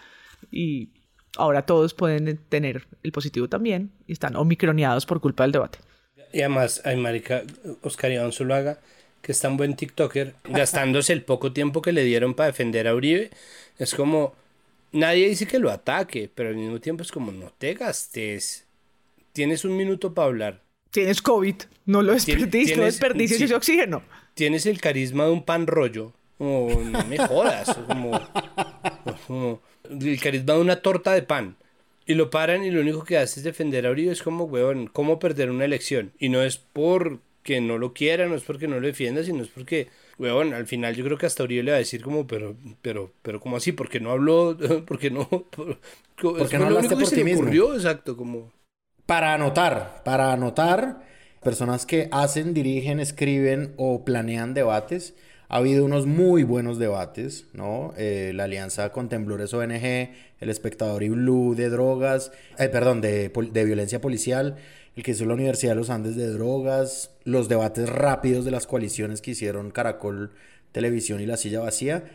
y 0.51 0.89
ahora 1.37 1.65
todos 1.65 1.93
pueden 1.93 2.39
tener 2.49 2.87
el 3.03 3.11
positivo 3.11 3.47
también 3.47 3.91
y 4.07 4.13
están 4.13 4.35
omicroneados 4.35 5.05
por 5.05 5.21
culpa 5.21 5.43
del 5.43 5.51
debate. 5.51 5.79
Y 6.33 6.39
además, 6.41 6.81
hay 6.85 6.95
marica, 6.95 7.43
Oscar 7.81 8.11
Iván 8.11 8.31
Zuluaga, 8.31 8.79
que 9.21 9.31
es 9.31 9.39
tan 9.39 9.57
buen 9.57 9.75
TikToker, 9.75 10.35
gastándose 10.45 11.13
el 11.13 11.23
poco 11.23 11.53
tiempo 11.53 11.81
que 11.81 11.91
le 11.91 12.03
dieron 12.03 12.33
para 12.33 12.47
defender 12.47 12.87
a 12.87 12.95
Uribe. 12.95 13.29
Es 13.77 13.93
como, 13.93 14.33
nadie 14.91 15.27
dice 15.27 15.47
que 15.47 15.59
lo 15.59 15.69
ataque, 15.71 16.29
pero 16.33 16.49
al 16.49 16.55
mismo 16.55 16.79
tiempo 16.79 17.03
es 17.03 17.11
como, 17.11 17.31
no 17.31 17.51
te 17.57 17.73
gastes. 17.73 18.65
Tienes 19.33 19.65
un 19.65 19.77
minuto 19.77 20.13
para 20.13 20.27
hablar. 20.27 20.61
Tienes 20.91 21.21
COVID, 21.21 21.55
no 21.85 22.01
lo 22.01 22.13
desperdicies, 22.13 22.77
no 22.77 22.83
desperdicies 22.83 23.41
ese 23.41 23.55
oxígeno. 23.55 24.03
Tienes 24.33 24.65
el 24.65 24.81
carisma 24.81 25.25
de 25.25 25.31
un 25.31 25.43
pan 25.43 25.67
rollo. 25.67 26.13
Como, 26.37 26.81
no 26.83 27.05
me 27.05 27.17
jodas. 27.17 27.77
como, 27.87 29.61
el 29.89 30.19
carisma 30.19 30.53
de 30.53 30.59
una 30.59 30.75
torta 30.77 31.13
de 31.13 31.21
pan. 31.21 31.55
Y 32.11 32.13
lo 32.13 32.29
paran 32.29 32.65
y 32.65 32.71
lo 32.71 32.81
único 32.81 33.05
que 33.05 33.17
hace 33.17 33.39
es 33.39 33.45
defender 33.45 33.87
a 33.87 33.91
Uribe. 33.91 34.11
Es 34.11 34.21
como, 34.21 34.43
weón, 34.43 34.87
¿cómo 34.87 35.17
perder 35.17 35.49
una 35.49 35.63
elección? 35.63 36.11
Y 36.19 36.27
no 36.27 36.41
es 36.41 36.57
porque 36.57 37.61
no 37.61 37.77
lo 37.77 37.93
quiera, 37.93 38.27
no 38.27 38.35
es 38.35 38.43
porque 38.43 38.67
no 38.67 38.81
lo 38.81 38.85
defienda, 38.85 39.23
sino 39.23 39.41
es 39.41 39.47
porque, 39.47 39.87
weón, 40.17 40.53
al 40.53 40.67
final 40.67 40.93
yo 40.93 41.05
creo 41.05 41.17
que 41.17 41.25
hasta 41.25 41.43
Uribe 41.43 41.63
le 41.63 41.71
va 41.71 41.77
a 41.77 41.79
decir 41.79 42.01
como, 42.01 42.27
pero, 42.27 42.57
pero, 42.81 43.13
pero, 43.21 43.39
¿cómo 43.39 43.55
así? 43.55 43.71
¿Por 43.71 43.87
qué 43.87 44.01
no 44.01 44.11
habló? 44.11 44.57
¿Por 44.85 44.99
qué 44.99 45.09
no? 45.09 45.25
porque 45.29 46.59
no 46.59 46.65
hablaste 46.65 46.97
por 46.97 47.09
ti 47.09 47.23
mismo? 47.23 47.43
Ocurrió, 47.43 47.75
exacto, 47.75 48.17
como... 48.17 48.51
Para 49.05 49.33
anotar, 49.33 50.01
para 50.03 50.33
anotar, 50.33 51.07
personas 51.41 51.85
que 51.85 52.09
hacen, 52.11 52.53
dirigen, 52.53 52.99
escriben 52.99 53.73
o 53.77 54.03
planean 54.03 54.53
debates 54.53 55.15
ha 55.51 55.57
habido 55.57 55.83
unos 55.83 56.05
muy 56.05 56.43
buenos 56.43 56.79
debates, 56.79 57.45
¿no? 57.51 57.93
Eh, 57.97 58.31
la 58.33 58.45
alianza 58.45 58.93
con 58.93 59.09
Temblores 59.09 59.53
ONG, 59.53 59.83
el 60.39 60.49
espectador 60.49 61.03
y 61.03 61.09
Blue 61.09 61.55
de 61.55 61.69
drogas, 61.69 62.31
eh, 62.57 62.69
perdón, 62.69 63.01
de, 63.01 63.27
de, 63.27 63.65
violencia 63.65 63.99
policial, 63.99 64.55
el 64.95 65.03
que 65.03 65.11
hizo 65.11 65.25
la 65.25 65.33
Universidad 65.33 65.73
de 65.73 65.75
los 65.75 65.89
Andes 65.89 66.15
de 66.15 66.27
drogas, 66.29 67.11
los 67.25 67.49
debates 67.49 67.89
rápidos 67.89 68.45
de 68.45 68.51
las 68.51 68.65
coaliciones 68.65 69.21
que 69.21 69.31
hicieron 69.31 69.71
Caracol 69.71 70.31
Televisión 70.71 71.19
y 71.19 71.25
La 71.25 71.35
Silla 71.35 71.59
Vacía. 71.59 72.05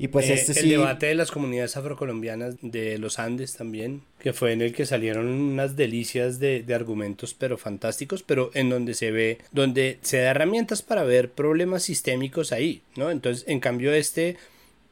Y 0.00 0.08
pues 0.08 0.30
eh, 0.30 0.32
este 0.32 0.58
el 0.58 0.70
debate 0.70 1.04
de 1.04 1.14
las 1.14 1.30
comunidades 1.30 1.76
afrocolombianas 1.76 2.54
de 2.62 2.96
los 2.96 3.18
Andes 3.18 3.52
también, 3.52 4.00
que 4.18 4.32
fue 4.32 4.52
en 4.54 4.62
el 4.62 4.72
que 4.72 4.86
salieron 4.86 5.26
unas 5.26 5.76
delicias 5.76 6.38
de, 6.38 6.62
de, 6.62 6.74
argumentos 6.74 7.34
pero 7.34 7.58
fantásticos, 7.58 8.22
pero 8.22 8.50
en 8.54 8.70
donde 8.70 8.94
se 8.94 9.10
ve, 9.10 9.36
donde 9.52 9.98
se 10.00 10.20
da 10.20 10.30
herramientas 10.30 10.80
para 10.80 11.04
ver 11.04 11.32
problemas 11.32 11.82
sistémicos 11.82 12.50
ahí, 12.50 12.80
¿no? 12.96 13.10
Entonces, 13.10 13.44
en 13.46 13.60
cambio, 13.60 13.92
este, 13.92 14.38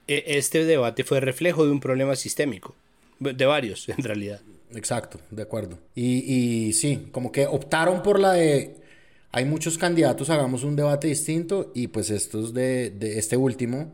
e, 0.08 0.24
este 0.26 0.66
debate 0.66 1.04
fue 1.04 1.20
reflejo 1.20 1.64
de 1.64 1.72
un 1.72 1.80
problema 1.80 2.14
sistémico, 2.14 2.74
de 3.18 3.46
varios 3.46 3.88
en 3.96 4.04
realidad. 4.04 4.42
Exacto, 4.74 5.18
de 5.30 5.42
acuerdo. 5.42 5.78
Y, 5.94 6.18
y 6.68 6.74
sí, 6.74 7.08
como 7.12 7.32
que 7.32 7.46
optaron 7.46 8.02
por 8.02 8.20
la 8.20 8.34
de 8.34 8.76
hay 9.32 9.46
muchos 9.46 9.78
candidatos, 9.78 10.28
hagamos 10.28 10.64
un 10.64 10.76
debate 10.76 11.08
distinto 11.08 11.72
y 11.74 11.86
pues 11.86 12.10
estos 12.10 12.52
de, 12.52 12.90
de 12.90 13.18
este 13.18 13.38
último 13.38 13.90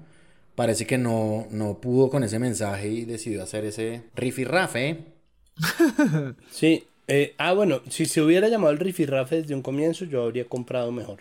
parece 0.54 0.86
que 0.86 0.98
no, 0.98 1.46
no 1.50 1.78
pudo 1.78 2.10
con 2.10 2.24
ese 2.24 2.38
mensaje 2.38 2.88
y 2.88 3.04
decidió 3.04 3.42
hacer 3.42 3.64
ese 3.64 4.02
rifirrafe. 4.14 4.98
sí. 6.50 6.86
Eh, 7.06 7.34
ah, 7.36 7.52
bueno, 7.52 7.82
si 7.88 8.06
se 8.06 8.22
hubiera 8.22 8.48
llamado 8.48 8.72
el 8.72 8.78
rifirrafe 8.78 9.42
desde 9.42 9.54
un 9.54 9.62
comienzo, 9.62 10.06
yo 10.06 10.22
habría 10.22 10.46
comprado 10.46 10.90
mejor. 10.90 11.20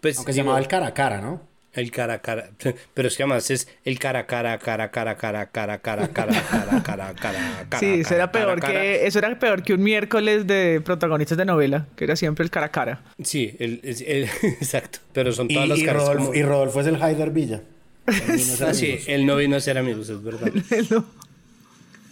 Pues, 0.00 0.16
Aunque 0.16 0.32
se 0.32 0.38
llamaba 0.38 0.58
el 0.58 0.66
cara 0.66 0.88
a 0.88 0.94
cara, 0.94 1.20
¿no? 1.20 1.52
El 1.72 1.90
cara 1.90 2.14
a 2.14 2.18
cara. 2.20 2.50
Pero 2.92 3.08
es 3.08 3.16
que 3.16 3.22
además 3.22 3.50
es 3.50 3.68
el 3.84 3.98
cara 3.98 4.20
a 4.20 4.26
cara, 4.26 4.58
cara 4.58 4.90
cara, 4.90 5.16
cara 5.16 5.46
cara, 5.46 5.78
cara 5.78 6.08
cara, 6.08 6.42
cara 6.42 6.82
cara, 6.82 7.14
cara 7.14 7.66
cara. 7.68 7.78
Sí, 7.78 8.00
eso 8.00 8.14
era 8.14 8.30
peor 8.30 8.60
que 8.60 9.06
eso 9.06 9.18
era 9.18 9.38
peor 9.38 9.62
que 9.62 9.72
un 9.72 9.82
miércoles 9.82 10.46
de 10.46 10.82
protagonistas 10.84 11.38
de 11.38 11.44
novela, 11.44 11.86
que 11.96 12.04
era 12.04 12.16
siempre 12.16 12.44
el 12.44 12.50
cara 12.50 12.66
a 12.66 12.70
cara. 12.70 13.02
Sí, 13.22 13.56
el, 13.58 13.80
exacto. 14.42 14.98
Pero 15.12 15.32
son 15.32 15.48
todas 15.48 15.68
las 15.68 15.82
caras. 15.82 16.10
Y 16.34 16.42
Rodolfo 16.42 16.80
es 16.80 16.88
el 16.88 17.02
Haider 17.02 17.30
Villa. 17.30 17.62
Ah, 18.06 18.74
sí, 18.74 18.98
él 19.06 19.26
no 19.26 19.36
vino 19.36 19.56
a 19.56 19.60
ser 19.60 19.78
amigos, 19.78 20.08
es 20.08 20.22
verdad. 20.22 20.52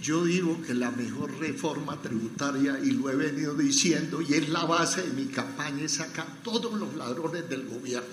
Yo 0.02 0.24
digo 0.24 0.62
que 0.62 0.72
la 0.72 0.90
mejor 0.90 1.38
reforma 1.38 2.00
tributaria, 2.00 2.78
y 2.82 2.92
lo 2.92 3.10
he 3.10 3.16
venido 3.16 3.54
diciendo, 3.54 4.22
y 4.22 4.34
es 4.34 4.48
la 4.48 4.64
base 4.64 5.02
de 5.02 5.12
mi 5.12 5.26
campaña, 5.26 5.84
es 5.84 5.92
sacar 5.92 6.26
todos 6.42 6.72
los 6.78 6.94
ladrones 6.94 7.48
del 7.48 7.68
gobierno. 7.68 8.08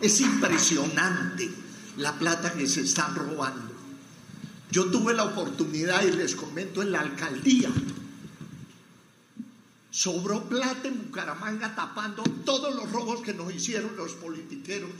Es 0.00 0.20
impresionante 0.20 1.50
la 1.96 2.16
plata 2.18 2.52
que 2.52 2.68
se 2.68 2.82
están 2.82 3.16
robando. 3.16 3.74
Yo 4.70 4.90
tuve 4.90 5.14
la 5.14 5.24
oportunidad, 5.24 6.04
y 6.04 6.12
les 6.12 6.36
comento, 6.36 6.82
en 6.82 6.92
la 6.92 7.00
alcaldía. 7.00 7.70
Sobró 9.90 10.44
plata 10.44 10.86
en 10.86 10.98
Bucaramanga 11.06 11.74
tapando 11.74 12.22
todos 12.44 12.74
los 12.74 12.92
robos 12.92 13.22
que 13.22 13.32
nos 13.32 13.52
hicieron 13.52 13.96
los 13.96 14.12
politiqueros 14.12 14.90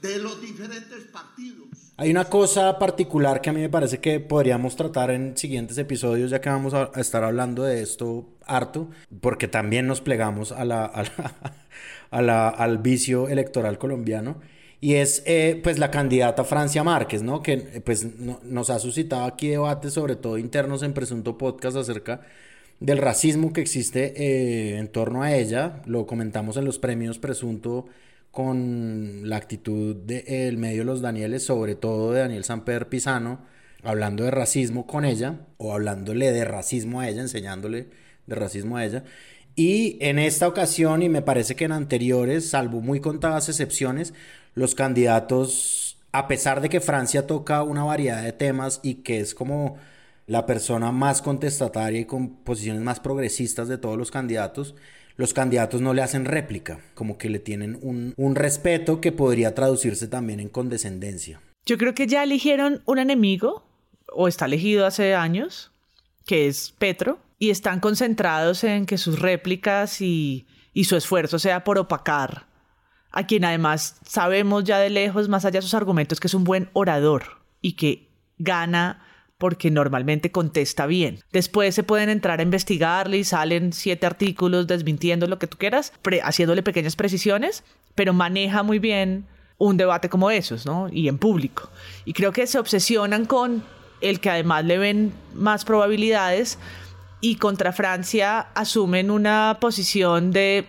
de 0.00 0.18
los 0.18 0.40
diferentes 0.40 1.04
partidos. 1.12 1.66
Hay 1.98 2.10
una 2.10 2.26
cosa 2.26 2.78
particular 2.78 3.40
que 3.40 3.50
a 3.50 3.52
mí 3.54 3.60
me 3.60 3.70
parece 3.70 3.98
que 3.98 4.20
podríamos 4.20 4.76
tratar 4.76 5.10
en 5.10 5.36
siguientes 5.36 5.78
episodios, 5.78 6.30
ya 6.30 6.40
que 6.40 6.50
vamos 6.50 6.74
a 6.74 6.90
estar 6.96 7.24
hablando 7.24 7.62
de 7.62 7.80
esto 7.82 8.28
harto, 8.44 8.90
porque 9.20 9.48
también 9.48 9.86
nos 9.86 10.02
plegamos 10.02 10.52
a 10.52 10.64
la, 10.66 10.84
a 12.10 12.22
la, 12.22 12.48
al 12.48 12.78
vicio 12.78 13.28
electoral 13.28 13.78
colombiano. 13.78 14.40
y 14.80 14.94
es 14.94 15.22
eh, 15.26 15.58
pues 15.62 15.78
la 15.78 15.90
candidata 15.90 16.44
Francia 16.44 16.84
Márquez, 16.84 17.22
¿no? 17.22 17.42
Que 17.42 17.56
pues 17.84 18.06
nos 18.44 18.70
ha 18.70 18.78
suscitado 18.78 19.24
aquí 19.24 19.48
debates, 19.48 19.94
sobre 19.94 20.16
todo 20.16 20.38
internos 20.38 20.82
en 20.82 20.92
Presunto 20.92 21.38
Podcast, 21.38 21.76
acerca 21.76 22.20
del 22.78 22.98
racismo 22.98 23.52
que 23.52 23.62
existe 23.62 24.12
eh, 24.16 24.78
en 24.78 24.88
torno 24.88 25.22
a 25.22 25.34
ella. 25.34 25.82
Lo 25.86 26.06
comentamos 26.06 26.56
en 26.58 26.66
los 26.66 26.78
premios 26.78 27.18
Presunto 27.18 27.86
con 28.36 29.30
la 29.30 29.36
actitud 29.36 29.96
del 29.96 30.58
medio 30.58 30.84
Los 30.84 31.00
Danieles, 31.00 31.42
sobre 31.42 31.74
todo 31.74 32.12
de 32.12 32.20
Daniel 32.20 32.44
Samper 32.44 32.90
Pisano, 32.90 33.38
hablando 33.82 34.24
de 34.24 34.30
racismo 34.30 34.86
con 34.86 35.06
ella, 35.06 35.40
o 35.56 35.72
hablándole 35.72 36.32
de 36.32 36.44
racismo 36.44 37.00
a 37.00 37.08
ella, 37.08 37.22
enseñándole 37.22 37.88
de 38.26 38.34
racismo 38.34 38.76
a 38.76 38.84
ella. 38.84 39.04
Y 39.54 39.96
en 40.02 40.18
esta 40.18 40.48
ocasión, 40.48 41.02
y 41.02 41.08
me 41.08 41.22
parece 41.22 41.56
que 41.56 41.64
en 41.64 41.72
anteriores, 41.72 42.50
salvo 42.50 42.82
muy 42.82 43.00
contadas 43.00 43.48
excepciones, 43.48 44.12
los 44.54 44.74
candidatos, 44.74 45.96
a 46.12 46.28
pesar 46.28 46.60
de 46.60 46.68
que 46.68 46.82
Francia 46.82 47.26
toca 47.26 47.62
una 47.62 47.84
variedad 47.84 48.22
de 48.22 48.32
temas 48.32 48.80
y 48.82 48.96
que 48.96 49.18
es 49.20 49.34
como 49.34 49.78
la 50.26 50.44
persona 50.44 50.92
más 50.92 51.22
contestataria 51.22 52.00
y 52.00 52.04
con 52.04 52.36
posiciones 52.44 52.82
más 52.82 53.00
progresistas 53.00 53.66
de 53.68 53.78
todos 53.78 53.96
los 53.96 54.10
candidatos, 54.10 54.74
los 55.16 55.34
candidatos 55.34 55.80
no 55.80 55.94
le 55.94 56.02
hacen 56.02 56.24
réplica, 56.24 56.80
como 56.94 57.18
que 57.18 57.30
le 57.30 57.38
tienen 57.38 57.78
un, 57.80 58.14
un 58.16 58.34
respeto 58.34 59.00
que 59.00 59.12
podría 59.12 59.54
traducirse 59.54 60.08
también 60.08 60.40
en 60.40 60.48
condescendencia. 60.48 61.40
Yo 61.64 61.78
creo 61.78 61.94
que 61.94 62.06
ya 62.06 62.22
eligieron 62.22 62.82
un 62.86 62.98
enemigo, 62.98 63.66
o 64.12 64.28
está 64.28 64.44
elegido 64.44 64.86
hace 64.86 65.14
años, 65.14 65.72
que 66.24 66.46
es 66.46 66.74
Petro, 66.78 67.18
y 67.38 67.50
están 67.50 67.80
concentrados 67.80 68.64
en 68.64 68.86
que 68.86 68.98
sus 68.98 69.18
réplicas 69.18 70.00
y, 70.00 70.46
su 70.84 70.96
esfuerzo 70.96 71.38
sea 71.38 71.64
por 71.64 71.78
opacar 71.78 72.46
a 73.10 73.26
quien 73.26 73.46
además 73.46 73.96
sabemos 74.04 74.64
ya 74.64 74.78
de 74.78 74.90
lejos, 74.90 75.28
más 75.30 75.46
allá 75.46 75.60
de 75.60 75.62
sus 75.62 75.72
argumentos, 75.72 76.20
que 76.20 76.26
es 76.26 76.34
un 76.34 76.44
buen 76.44 76.68
orador 76.74 77.40
y 77.62 77.72
que 77.72 78.10
gana 78.36 79.05
porque 79.38 79.70
normalmente 79.70 80.30
contesta 80.30 80.86
bien. 80.86 81.20
Después 81.32 81.74
se 81.74 81.82
pueden 81.82 82.08
entrar 82.08 82.40
a 82.40 82.42
investigarle 82.42 83.18
y 83.18 83.24
salen 83.24 83.72
siete 83.72 84.06
artículos 84.06 84.66
desmintiendo 84.66 85.26
lo 85.26 85.38
que 85.38 85.46
tú 85.46 85.58
quieras, 85.58 85.92
haciéndole 86.22 86.62
pequeñas 86.62 86.96
precisiones, 86.96 87.64
pero 87.94 88.12
maneja 88.12 88.62
muy 88.62 88.78
bien 88.78 89.26
un 89.58 89.76
debate 89.76 90.08
como 90.08 90.30
esos, 90.30 90.66
¿no? 90.66 90.88
Y 90.90 91.08
en 91.08 91.18
público. 91.18 91.70
Y 92.04 92.12
creo 92.12 92.32
que 92.32 92.46
se 92.46 92.58
obsesionan 92.58 93.26
con 93.26 93.62
el 94.00 94.20
que 94.20 94.30
además 94.30 94.64
le 94.64 94.78
ven 94.78 95.12
más 95.34 95.64
probabilidades 95.64 96.58
y 97.20 97.36
contra 97.36 97.72
Francia 97.72 98.48
asumen 98.54 99.10
una 99.10 99.58
posición 99.60 100.32
de 100.32 100.66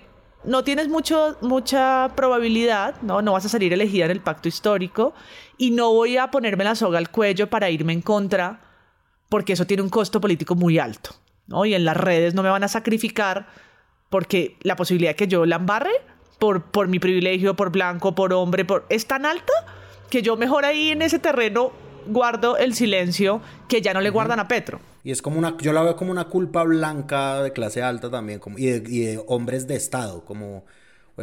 no 0.48 0.63
tienes 0.63 0.88
mucho, 0.88 1.38
mucha 1.42 2.10
probabilidad, 2.16 2.96
¿no? 3.01 3.22
no 3.22 3.34
vas 3.34 3.46
a 3.46 3.50
salir 3.50 3.74
elegida 3.74 4.06
en 4.06 4.12
el 4.12 4.22
pacto 4.22 4.48
histórico 4.48 5.13
y 5.58 5.72
no 5.72 5.94
voy 5.94 6.16
a 6.16 6.32
ponerme 6.32 6.63
la 6.63 6.74
soga 6.74 6.98
al 6.98 7.12
cuello 7.12 7.50
para 7.50 7.70
irme 7.70 7.92
en 7.92 8.01
contra 8.01 8.62
porque 9.27 9.54
eso 9.54 9.68
tiene 9.68 9.84
un 9.84 9.89
costo 9.89 10.22
político 10.22 10.56
muy 10.56 10.80
alto. 10.80 11.12
¿no? 11.48 11.66
Y 11.66 11.75
en 11.75 11.84
las 11.84 11.98
redes 11.98 12.34
no 12.34 12.44
me 12.44 12.50
van 12.50 12.63
a 12.63 12.70
sacrificar 12.70 13.48
porque 14.10 14.56
la 14.62 14.77
posibilidad 14.77 15.12
de 15.12 15.16
que 15.16 15.27
yo 15.27 15.46
la 15.46 15.58
embarre 15.58 15.92
por, 16.39 16.63
por 16.72 16.88
mi 16.88 17.00
privilegio, 17.00 17.58
por 17.58 17.70
blanco, 17.70 18.16
por 18.16 18.32
hombre, 18.32 18.63
por, 18.63 18.86
es 18.88 19.06
tan 19.06 19.25
alta 19.25 19.54
que 20.10 20.22
yo 20.22 20.38
mejor 20.38 20.63
ahí 20.63 20.92
en 20.92 21.01
ese 21.01 21.20
terreno 21.20 21.74
guardo 22.06 22.56
el 22.56 22.74
silencio 22.74 23.42
que 23.68 23.82
ya 23.82 23.94
no 23.94 24.00
le 24.00 24.12
guardan 24.12 24.39
a 24.39 24.48
Petro. 24.48 24.80
Y 25.08 25.12
es 25.12 25.22
como 25.22 25.40
una, 25.40 25.56
yo 25.62 25.72
la 25.72 25.84
veo 25.84 25.96
como 25.96 26.12
una 26.12 26.26
culpa 26.26 26.64
blanca 26.64 27.42
de 27.42 27.54
clase 27.54 27.82
alta 27.82 28.12
también, 28.12 28.40
como, 28.40 28.60
y, 28.60 28.66
de, 28.66 29.24
hombres 29.28 29.66
de 29.66 29.78
Estado, 29.78 30.26
como, 30.26 30.66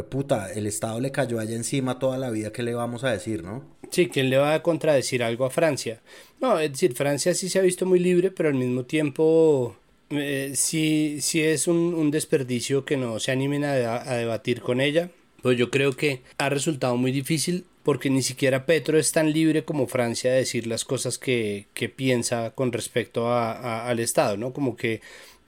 puta, 0.09 0.51
el 0.51 0.67
Estado 0.67 1.01
le 1.01 1.13
cayó 1.13 1.39
allá 1.39 1.55
encima 1.55 1.99
toda 1.99 2.17
la 2.17 2.31
vida, 2.31 2.51
¿qué 2.51 2.63
le 2.63 2.73
vamos 2.73 3.05
a 3.05 3.11
decir, 3.11 3.45
no? 3.45 3.63
Sí, 3.91 4.09
¿quién 4.09 4.31
le 4.31 4.39
va 4.39 4.55
a 4.55 4.63
contradecir 4.63 5.23
algo 5.23 5.45
a 5.45 5.51
Francia? 5.51 6.01
No, 6.41 6.59
es 6.59 6.73
decir, 6.73 6.95
Francia 6.95 7.35
sí 7.35 7.51
se 7.51 7.59
ha 7.59 7.63
visto 7.63 7.85
muy 7.85 7.99
libre, 7.99 8.31
pero 8.31 8.49
al 8.49 8.55
mismo 8.55 8.85
tiempo 8.87 9.77
eh, 10.09 10.53
sí, 10.55 11.19
sí 11.21 11.43
es 11.43 11.69
un, 11.69 12.11
desperdicio 12.11 12.87
que 12.87 12.97
no 12.97 13.21
se 13.21 13.33
animen 13.33 13.65
a, 13.65 13.97
a 13.97 14.15
debatir 14.15 14.63
con 14.63 14.81
ella. 14.81 15.11
Pues 15.43 15.59
yo 15.59 15.71
creo 15.71 15.93
que 15.93 16.23
ha 16.39 16.49
resultado 16.49 16.97
muy 16.97 17.13
difícil 17.13 17.67
porque 17.85 18.11
ni 18.11 18.23
siquiera 18.23 18.67
Petro 18.67 18.99
es 18.99 19.13
tan 19.13 19.33
libre 19.33 19.65
como 19.65 19.87
Francia 19.87 20.33
de 20.33 20.39
decir 20.39 20.67
las 20.67 20.85
cosas 20.85 21.19
que, 21.19 21.67
piensa 21.97 22.51
con 22.51 22.73
respecto 22.73 23.29
a, 23.29 23.87
al 23.87 24.01
Estado, 24.01 24.37
¿no? 24.37 24.53
Como 24.53 24.77
que 24.77 25.01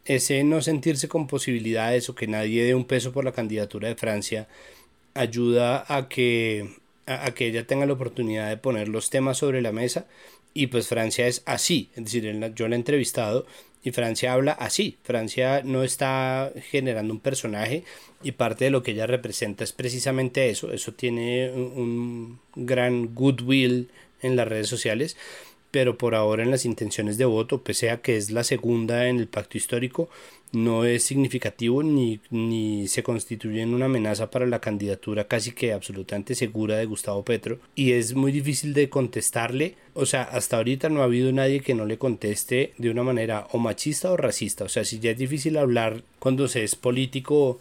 ese 0.07 0.45
no 0.45 0.63
sentirse 0.63 1.09
con 1.09 1.27
posibilidades 1.27 2.09
o 2.09 2.15
que 2.15 2.29
nadie 2.29 2.65
dé 2.65 2.75
un 2.75 2.85
peso 2.85 3.13
por 3.13 3.25
la 3.25 3.33
candidatura 3.33 3.89
de 3.89 3.97
Francia 3.97 4.49
ayuda 5.15 5.85
a 5.89 6.09
que, 6.09 6.77
a, 7.07 7.33
que 7.33 7.49
ella 7.49 7.67
tenga 7.67 7.87
la 7.87 7.95
oportunidad 7.95 8.49
de 8.49 8.57
poner 8.57 8.89
los 8.89 9.11
temas 9.11 9.39
sobre 9.39 9.63
la 9.63 9.73
mesa 9.73 10.07
y 10.55 10.69
pues 10.69 10.89
Francia 10.89 11.27
es 11.27 11.43
así, 11.45 11.91
es 11.97 12.05
decir, 12.05 12.53
yo 12.55 12.69
la 12.69 12.77
he 12.77 12.79
entrevistado 12.79 13.47
y 13.87 13.93
Francia 13.93 14.33
habla 14.33 14.51
así. 14.51 14.99
Francia 15.05 15.63
no 15.63 15.85
está 15.85 16.51
generando 16.71 17.15
un 17.15 17.21
personaje 17.21 17.85
y 18.21 18.33
parte 18.33 18.65
de 18.65 18.73
lo 18.73 18.83
que 18.83 18.91
ella 18.91 19.07
representa 19.07 19.63
es 19.63 19.71
precisamente 19.71 20.51
eso. 20.51 20.73
Eso 20.73 20.93
tiene 20.93 21.53
un, 21.53 22.41
gran 22.57 23.15
goodwill 23.15 23.89
en 24.23 24.35
las 24.35 24.49
redes 24.49 24.67
sociales, 24.67 25.17
pero 25.77 25.99
por 25.99 26.15
ahora 26.15 26.43
en 26.43 26.51
las 26.51 26.65
intenciones 26.65 27.19
de 27.19 27.27
voto, 27.27 27.63
pese 27.63 27.91
a 27.91 28.01
que 28.01 28.17
es 28.17 28.31
la 28.31 28.45
segunda 28.45 29.09
en 29.09 29.19
el 29.19 29.29
pacto 29.29 29.59
histórico, 29.59 30.09
no 30.51 30.87
es 30.87 31.03
significativo 31.03 31.83
ni, 31.83 32.19
ni 32.31 32.89
se 32.89 33.03
constituye 33.03 33.61
en 33.61 33.75
una 33.75 33.85
amenaza 33.85 34.31
para 34.31 34.47
la 34.47 34.63
candidatura 34.63 35.29
casi 35.29 35.53
que 35.53 35.75
absolutamente 35.75 36.35
segura 36.35 36.79
de 36.79 36.87
Gustavo 36.87 37.27
Petro 37.27 37.59
y 37.75 37.93
es 37.93 38.15
muy 38.15 38.33
difícil 38.33 38.73
de 38.73 38.89
contestarle. 38.89 39.75
O 39.93 40.07
sea 40.07 40.23
hasta 40.23 40.57
ahorita 40.57 40.89
no 40.89 41.03
ha 41.03 41.05
habido 41.05 41.31
nadie 41.31 41.61
que 41.61 41.75
no 41.75 41.85
le 41.85 41.99
conteste 41.99 42.73
de 42.79 42.89
una 42.89 43.03
manera 43.03 43.47
o 43.53 43.59
machista 43.59 44.11
o 44.11 44.17
racista. 44.17 44.65
O 44.65 44.71
sea 44.71 44.87
si 44.87 44.99
ya 44.99 45.11
es 45.11 45.19
difícil 45.19 45.59
hablar 45.59 46.05
cuando 46.19 46.49
se 46.49 46.65
es 46.65 46.75
político 46.75 47.61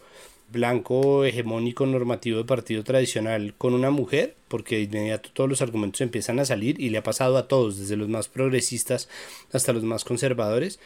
blanco, 0.51 1.25
hegemónico, 1.25 1.86
normativo 1.86 2.38
de 2.39 2.45
partido 2.45 2.84
tradicional 2.84 3.53
con 3.58 3.73
una 3.73 3.89
mujer, 3.89 4.36
porque 4.47 4.77
de 4.77 4.84
inmediato 4.84 5.29
todos 5.34 5.49
los 5.49 5.62
argumentos 5.62 6.01
empiezan 6.01 6.39
a 6.39 6.45
salir 6.45 6.79
y 6.79 6.89
le 6.89 6.99
ha 6.99 7.03
pasado 7.03 7.38
a 7.38 7.47
todos, 7.47 7.77
desde 7.77 7.97
los 7.97 8.10
más 8.10 8.27
progresistas 8.27 9.10
hasta 9.51 9.73
los 9.73 9.84
más 9.84 10.03
conservadores, 10.03 10.79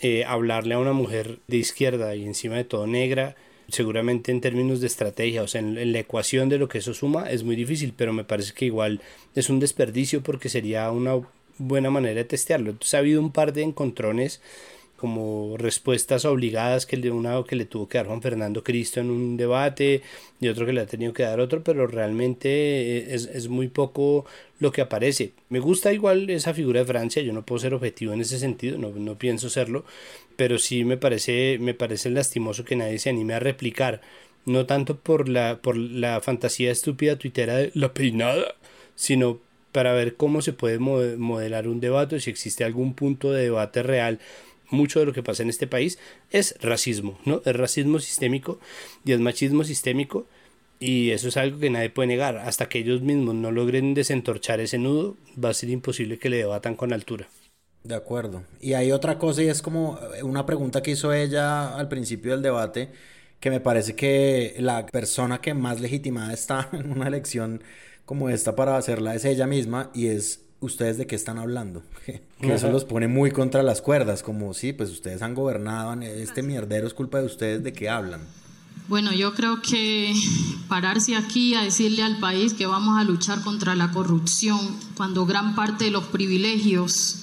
eh, 0.00 0.24
hablarle 0.24 0.74
a 0.74 0.78
una 0.78 0.92
mujer 0.92 1.38
de 1.46 1.56
izquierda 1.56 2.14
y 2.14 2.24
encima 2.24 2.56
de 2.56 2.64
todo 2.64 2.86
negra, 2.86 3.34
seguramente 3.68 4.30
en 4.30 4.40
términos 4.40 4.80
de 4.80 4.86
estrategia, 4.86 5.42
o 5.42 5.48
sea, 5.48 5.60
en, 5.60 5.92
la 5.92 5.98
ecuación 5.98 6.48
de 6.48 6.58
lo 6.58 6.68
que 6.68 6.78
eso 6.78 6.94
suma 6.94 7.30
es 7.30 7.42
muy 7.42 7.56
difícil, 7.56 7.94
pero 7.96 8.12
me 8.12 8.24
parece 8.24 8.52
que 8.52 8.66
igual 8.66 9.00
es 9.34 9.48
un 9.48 9.58
desperdicio 9.58 10.22
porque 10.22 10.48
sería 10.48 10.90
una 10.90 11.20
buena 11.58 11.90
manera 11.90 12.16
de 12.16 12.24
testearlo. 12.24 12.70
Entonces 12.70 12.94
ha 12.94 12.98
habido 12.98 13.20
un 13.20 13.32
par 13.32 13.52
de 13.52 13.62
encontrones 13.62 14.40
como 14.96 15.56
respuestas 15.58 16.24
obligadas 16.24 16.86
que 16.86 16.96
le, 16.96 17.10
una 17.10 17.42
que 17.44 17.56
le 17.56 17.66
tuvo 17.66 17.88
que 17.88 17.98
dar 17.98 18.06
Juan 18.06 18.22
Fernando 18.22 18.64
Cristo 18.64 19.00
en 19.00 19.10
un 19.10 19.36
debate 19.36 20.02
y 20.40 20.48
otro 20.48 20.66
que 20.66 20.72
le 20.72 20.80
ha 20.80 20.86
tenido 20.86 21.12
que 21.12 21.22
dar 21.22 21.40
otro, 21.40 21.62
pero 21.62 21.86
realmente 21.86 22.48
eh, 22.98 23.14
es, 23.14 23.26
es, 23.26 23.48
muy 23.48 23.68
poco 23.68 24.26
lo 24.58 24.72
que 24.72 24.80
aparece. 24.80 25.32
Me 25.48 25.60
gusta 25.60 25.92
igual 25.92 26.28
esa 26.30 26.54
figura 26.54 26.80
de 26.80 26.86
Francia, 26.86 27.22
yo 27.22 27.32
no 27.32 27.44
puedo 27.44 27.60
ser 27.60 27.74
objetivo 27.74 28.12
en 28.12 28.20
ese 28.20 28.38
sentido, 28.38 28.78
no, 28.78 28.90
no 28.90 29.18
pienso 29.18 29.50
serlo, 29.50 29.84
pero 30.36 30.58
sí 30.58 30.84
me 30.84 30.96
parece, 30.96 31.58
me 31.60 31.74
parece 31.74 32.10
lastimoso 32.10 32.64
que 32.64 32.76
nadie 32.76 32.98
se 32.98 33.10
anime 33.10 33.34
a 33.34 33.40
replicar, 33.40 34.00
no 34.44 34.66
tanto 34.66 34.96
por 34.96 35.28
la, 35.28 35.58
por 35.60 35.76
la 35.76 36.20
fantasía 36.20 36.70
estúpida 36.70 37.16
tuitera 37.16 37.56
de 37.56 37.70
la 37.74 37.92
peinada, 37.92 38.54
sino 38.94 39.40
para 39.72 39.92
ver 39.92 40.16
cómo 40.16 40.40
se 40.40 40.54
puede 40.54 40.78
modelar 40.78 41.68
un 41.68 41.80
debate, 41.80 42.18
si 42.20 42.30
existe 42.30 42.64
algún 42.64 42.94
punto 42.94 43.30
de 43.30 43.42
debate 43.42 43.82
real 43.82 44.20
mucho 44.70 45.00
de 45.00 45.06
lo 45.06 45.12
que 45.12 45.22
pasa 45.22 45.42
en 45.42 45.50
este 45.50 45.66
país 45.66 45.98
es 46.30 46.56
racismo, 46.60 47.18
¿no? 47.24 47.42
Es 47.44 47.56
racismo 47.56 47.98
sistémico 47.98 48.58
y 49.04 49.12
es 49.12 49.20
machismo 49.20 49.64
sistémico 49.64 50.26
y 50.78 51.10
eso 51.10 51.28
es 51.28 51.36
algo 51.36 51.58
que 51.58 51.70
nadie 51.70 51.90
puede 51.90 52.08
negar. 52.08 52.38
Hasta 52.38 52.68
que 52.68 52.78
ellos 52.78 53.00
mismos 53.00 53.34
no 53.34 53.50
logren 53.50 53.94
desentorchar 53.94 54.60
ese 54.60 54.78
nudo, 54.78 55.16
va 55.42 55.50
a 55.50 55.54
ser 55.54 55.70
imposible 55.70 56.18
que 56.18 56.28
le 56.28 56.38
debatan 56.38 56.74
con 56.74 56.92
altura. 56.92 57.28
De 57.82 57.94
acuerdo. 57.94 58.42
Y 58.60 58.74
hay 58.74 58.90
otra 58.90 59.18
cosa 59.18 59.42
y 59.42 59.48
es 59.48 59.62
como 59.62 59.98
una 60.22 60.44
pregunta 60.44 60.82
que 60.82 60.90
hizo 60.90 61.12
ella 61.12 61.76
al 61.76 61.88
principio 61.88 62.32
del 62.32 62.42
debate, 62.42 62.90
que 63.38 63.50
me 63.50 63.60
parece 63.60 63.94
que 63.94 64.56
la 64.58 64.86
persona 64.86 65.40
que 65.40 65.54
más 65.54 65.80
legitimada 65.80 66.32
está 66.32 66.68
en 66.72 66.90
una 66.90 67.06
elección 67.06 67.62
como 68.04 68.28
esta 68.28 68.54
para 68.54 68.76
hacerla 68.76 69.14
es 69.14 69.24
ella 69.24 69.46
misma 69.46 69.90
y 69.94 70.08
es 70.08 70.45
ustedes 70.60 70.98
de 70.98 71.06
qué 71.06 71.16
están 71.16 71.38
hablando. 71.38 71.82
que 72.40 72.54
eso 72.54 72.70
los 72.70 72.84
pone 72.84 73.08
muy 73.08 73.30
contra 73.30 73.62
las 73.62 73.82
cuerdas, 73.82 74.22
como 74.22 74.54
sí, 74.54 74.72
pues 74.72 74.90
ustedes 74.90 75.22
han 75.22 75.34
gobernado, 75.34 76.00
este 76.02 76.42
mierdero 76.42 76.86
es 76.86 76.94
culpa 76.94 77.18
de 77.18 77.26
ustedes 77.26 77.62
de 77.62 77.72
qué 77.72 77.88
hablan. 77.88 78.22
Bueno, 78.88 79.12
yo 79.12 79.34
creo 79.34 79.60
que 79.62 80.14
pararse 80.68 81.16
aquí 81.16 81.54
a 81.54 81.62
decirle 81.62 82.02
al 82.02 82.18
país 82.18 82.54
que 82.54 82.66
vamos 82.66 82.98
a 82.98 83.04
luchar 83.04 83.42
contra 83.42 83.74
la 83.74 83.90
corrupción 83.90 84.60
cuando 84.96 85.26
gran 85.26 85.56
parte 85.56 85.86
de 85.86 85.90
los 85.90 86.04
privilegios 86.04 87.22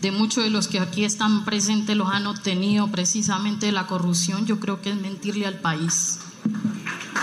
de 0.00 0.10
muchos 0.10 0.44
de 0.44 0.50
los 0.50 0.68
que 0.68 0.80
aquí 0.80 1.04
están 1.04 1.44
presentes 1.44 1.96
los 1.96 2.08
han 2.10 2.26
obtenido 2.26 2.88
precisamente 2.88 3.66
de 3.66 3.72
la 3.72 3.86
corrupción, 3.86 4.46
yo 4.46 4.60
creo 4.60 4.80
que 4.82 4.90
es 4.90 4.96
mentirle 4.96 5.46
al 5.46 5.60
país. 5.60 6.18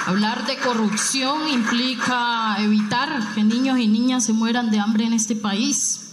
Hablar 0.05 0.45
de 0.45 0.57
corrupción 0.57 1.47
implica 1.47 2.57
evitar 2.59 3.33
que 3.33 3.43
niños 3.43 3.79
y 3.79 3.87
niñas 3.87 4.25
se 4.25 4.33
mueran 4.33 4.69
de 4.69 4.79
hambre 4.79 5.05
en 5.05 5.13
este 5.13 5.35
país. 5.35 6.11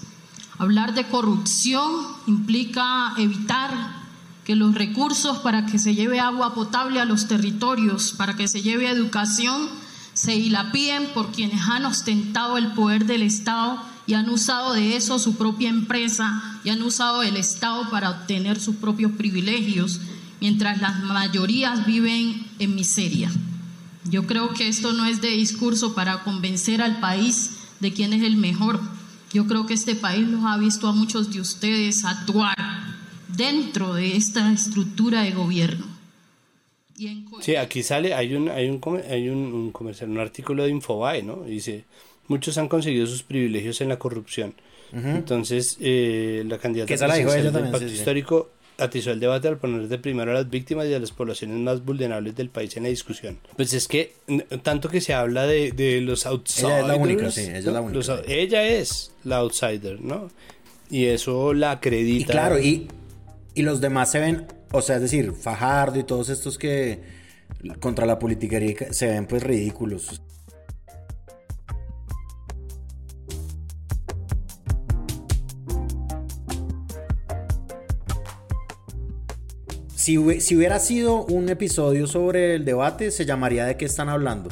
Hablar 0.59 0.95
de 0.95 1.09
corrupción 1.09 1.91
implica 2.27 3.15
evitar 3.19 4.01
que 4.45 4.55
los 4.55 4.75
recursos 4.75 5.39
para 5.39 5.67
que 5.67 5.79
se 5.79 5.95
lleve 5.95 6.21
agua 6.21 6.55
potable 6.55 7.01
a 7.01 7.05
los 7.05 7.27
territorios, 7.27 8.15
para 8.17 8.37
que 8.37 8.47
se 8.47 8.63
lleve 8.63 8.89
educación, 8.89 9.69
se 10.13 10.33
dilapiden 10.33 11.09
por 11.13 11.33
quienes 11.33 11.63
han 11.63 11.85
ostentado 11.85 12.59
el 12.59 12.73
poder 12.73 13.07
del 13.07 13.23
Estado 13.23 13.83
y 14.07 14.15
han 14.15 14.29
usado 14.29 14.73
de 14.73 14.97
eso 14.97 15.19
su 15.19 15.37
propia 15.37 15.69
empresa 15.69 16.43
y 16.63 16.71
han 16.71 16.83
usado 16.83 17.23
el 17.23 17.37
Estado 17.37 17.91
para 17.91 18.11
obtener 18.11 18.61
sus 18.61 18.77
propios 18.77 19.13
privilegios, 19.13 20.01
mientras 20.41 20.81
las 20.81 21.03
mayorías 21.03 21.87
viven 21.87 22.47
en 22.59 22.75
miseria. 22.75 23.31
Yo 24.05 24.27
creo 24.27 24.55
que 24.55 24.69
esto 24.69 24.93
no 24.93 25.05
es 25.05 25.21
de 25.21 25.29
discurso 25.29 25.95
para 25.95 26.23
convencer 26.25 26.81
al 26.81 27.01
país 27.01 27.59
de 27.81 27.93
quién 27.93 28.13
es 28.13 28.23
el 28.23 28.37
mejor. 28.37 28.81
Yo 29.33 29.47
creo 29.47 29.67
que 29.67 29.75
este 29.75 29.95
país 29.95 30.27
los 30.27 30.45
ha 30.45 30.57
visto 30.57 30.89
a 30.89 30.93
muchos 30.93 31.33
de 31.33 31.41
ustedes 31.41 32.05
actuar 32.05 32.57
dentro 33.37 33.95
de 33.95 34.17
esta 34.17 34.53
estructura 34.53 35.23
de 35.23 35.33
gobierno. 35.33 35.87
Sí, 37.41 37.57
aquí 37.57 37.83
sale, 37.83 38.13
hay 38.13 38.35
un, 38.35 38.51
hay 38.51 38.69
un, 38.69 38.81
hay 39.09 39.29
un, 39.29 39.73
comercial, 39.73 40.11
un 40.11 40.19
artículo 40.19 40.65
de 40.65 40.71
Infobae, 40.71 41.23
¿no? 41.23 41.45
Dice, 41.45 41.85
muchos 42.29 42.59
han 42.59 42.69
conseguido 42.69 43.07
sus 43.07 43.23
privilegios 43.23 43.81
en 43.81 43.89
la 43.89 43.99
corrupción. 43.99 44.55
Entonces, 44.93 45.79
eh, 45.81 46.43
la 46.49 46.59
candidata 46.59 46.93
del 47.07 47.71
Pacto 47.71 47.87
Histórico 47.87 48.51
atizó 48.81 49.11
el 49.13 49.21
debate 49.21 49.49
al 49.49 49.59
poner 49.59 49.89
de 49.89 49.99
primero 49.99 50.31
a 50.31 50.35
las 50.35 50.51
víctimas 50.51 50.87
y 50.87 50.95
a 50.95 50.99
las 50.99 51.13
poblaciones 51.13 51.59
más 51.59 51.85
vulnerables 51.85 52.35
del 52.35 52.49
país 52.49 52.77
en 52.77 52.85
la 52.85 52.89
discusión. 52.89 53.39
Pues 53.57 53.73
es 53.75 53.87
que 53.87 54.15
tanto 54.63 54.89
que 54.89 55.01
se 55.01 55.15
habla 55.15 55.47
de, 55.47 55.73
de 55.73 56.01
los 56.01 56.27
outsiders. 56.27 56.73
Ella 56.73 56.81
es 56.81 56.87
la 56.89 56.97
única, 56.97 57.31
sí, 57.31 57.41
ella 57.43 57.59
es 57.59 57.65
la 57.67 57.81
única. 57.81 58.23
ella 58.27 58.67
es 58.67 59.13
la 59.25 59.37
outsider, 59.39 60.01
¿no? 60.01 60.29
Y 60.91 61.07
eso 61.07 61.55
la 61.55 61.73
acredita. 61.73 62.23
Y 62.23 62.25
claro, 62.25 62.59
y, 62.59 62.89
y 63.55 63.63
los 63.63 63.81
demás 63.81 64.11
se 64.11 64.19
ven, 64.19 64.47
o 64.73 64.83
sea, 64.83 64.97
es 64.97 65.03
decir, 65.03 65.33
Fajardo 65.33 65.99
y 65.99 66.05
todos 66.05 66.29
estos 66.29 66.59
que 66.59 66.99
contra 67.79 68.07
la 68.07 68.19
politiquería 68.19 68.93
se 68.93 69.07
ven 69.07 69.27
pues 69.27 69.43
ridículos. 69.43 70.21
Si, 80.01 80.17
hubiera 80.17 80.79
sido 80.79 81.27
un 81.27 81.51
episodio 81.51 82.07
sobre 82.07 82.55
el 82.55 82.65
debate, 82.65 83.11
se 83.11 83.27
llamaría 83.27 83.67
de 83.67 83.77
qué 83.77 83.85
están 83.85 84.09
hablando. 84.09 84.49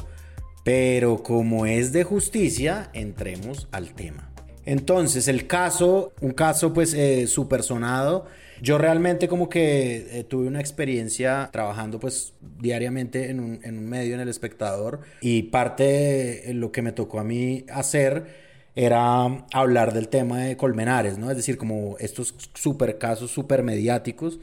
Pero 0.62 1.22
como 1.22 1.64
es 1.64 1.90
de 1.90 2.04
justicia, 2.04 2.90
entremos 2.92 3.66
al 3.72 3.94
tema. 3.94 4.30
Entonces, 4.66 5.26
el 5.26 5.46
caso, 5.46 6.12
un 6.20 6.32
caso 6.32 6.74
pues 6.74 6.92
eh, 6.92 7.26
super 7.26 7.62
sonado. 7.62 8.26
Yo 8.61 8.76
realmente 8.76 9.26
como 9.26 9.48
que 9.48 10.18
eh, 10.18 10.24
tuve 10.24 10.48
una 10.48 10.61
experiencia 10.61 11.48
trabajando 11.50 11.98
pues 11.98 12.34
diariamente 12.61 13.30
en 13.30 13.40
un, 13.40 13.61
en 13.62 13.78
un 13.78 13.88
medio, 13.88 14.16
en 14.16 14.20
El 14.20 14.28
Espectador. 14.28 15.00
Y 15.22 15.44
parte 15.44 16.42
de 16.44 16.52
lo 16.52 16.72
que 16.72 16.82
me 16.82 16.92
tocó 16.92 17.20
a 17.20 17.24
mí 17.24 17.64
hacer 17.72 18.48
era 18.74 19.46
hablar 19.54 19.94
del 19.94 20.08
tema 20.08 20.40
de 20.40 20.58
Colmenares, 20.58 21.16
¿no? 21.16 21.30
Es 21.30 21.38
decir, 21.38 21.56
como 21.56 21.96
estos 22.00 22.34
super 22.52 22.98
casos 22.98 23.30
super 23.30 23.62
mediáticos 23.62 24.40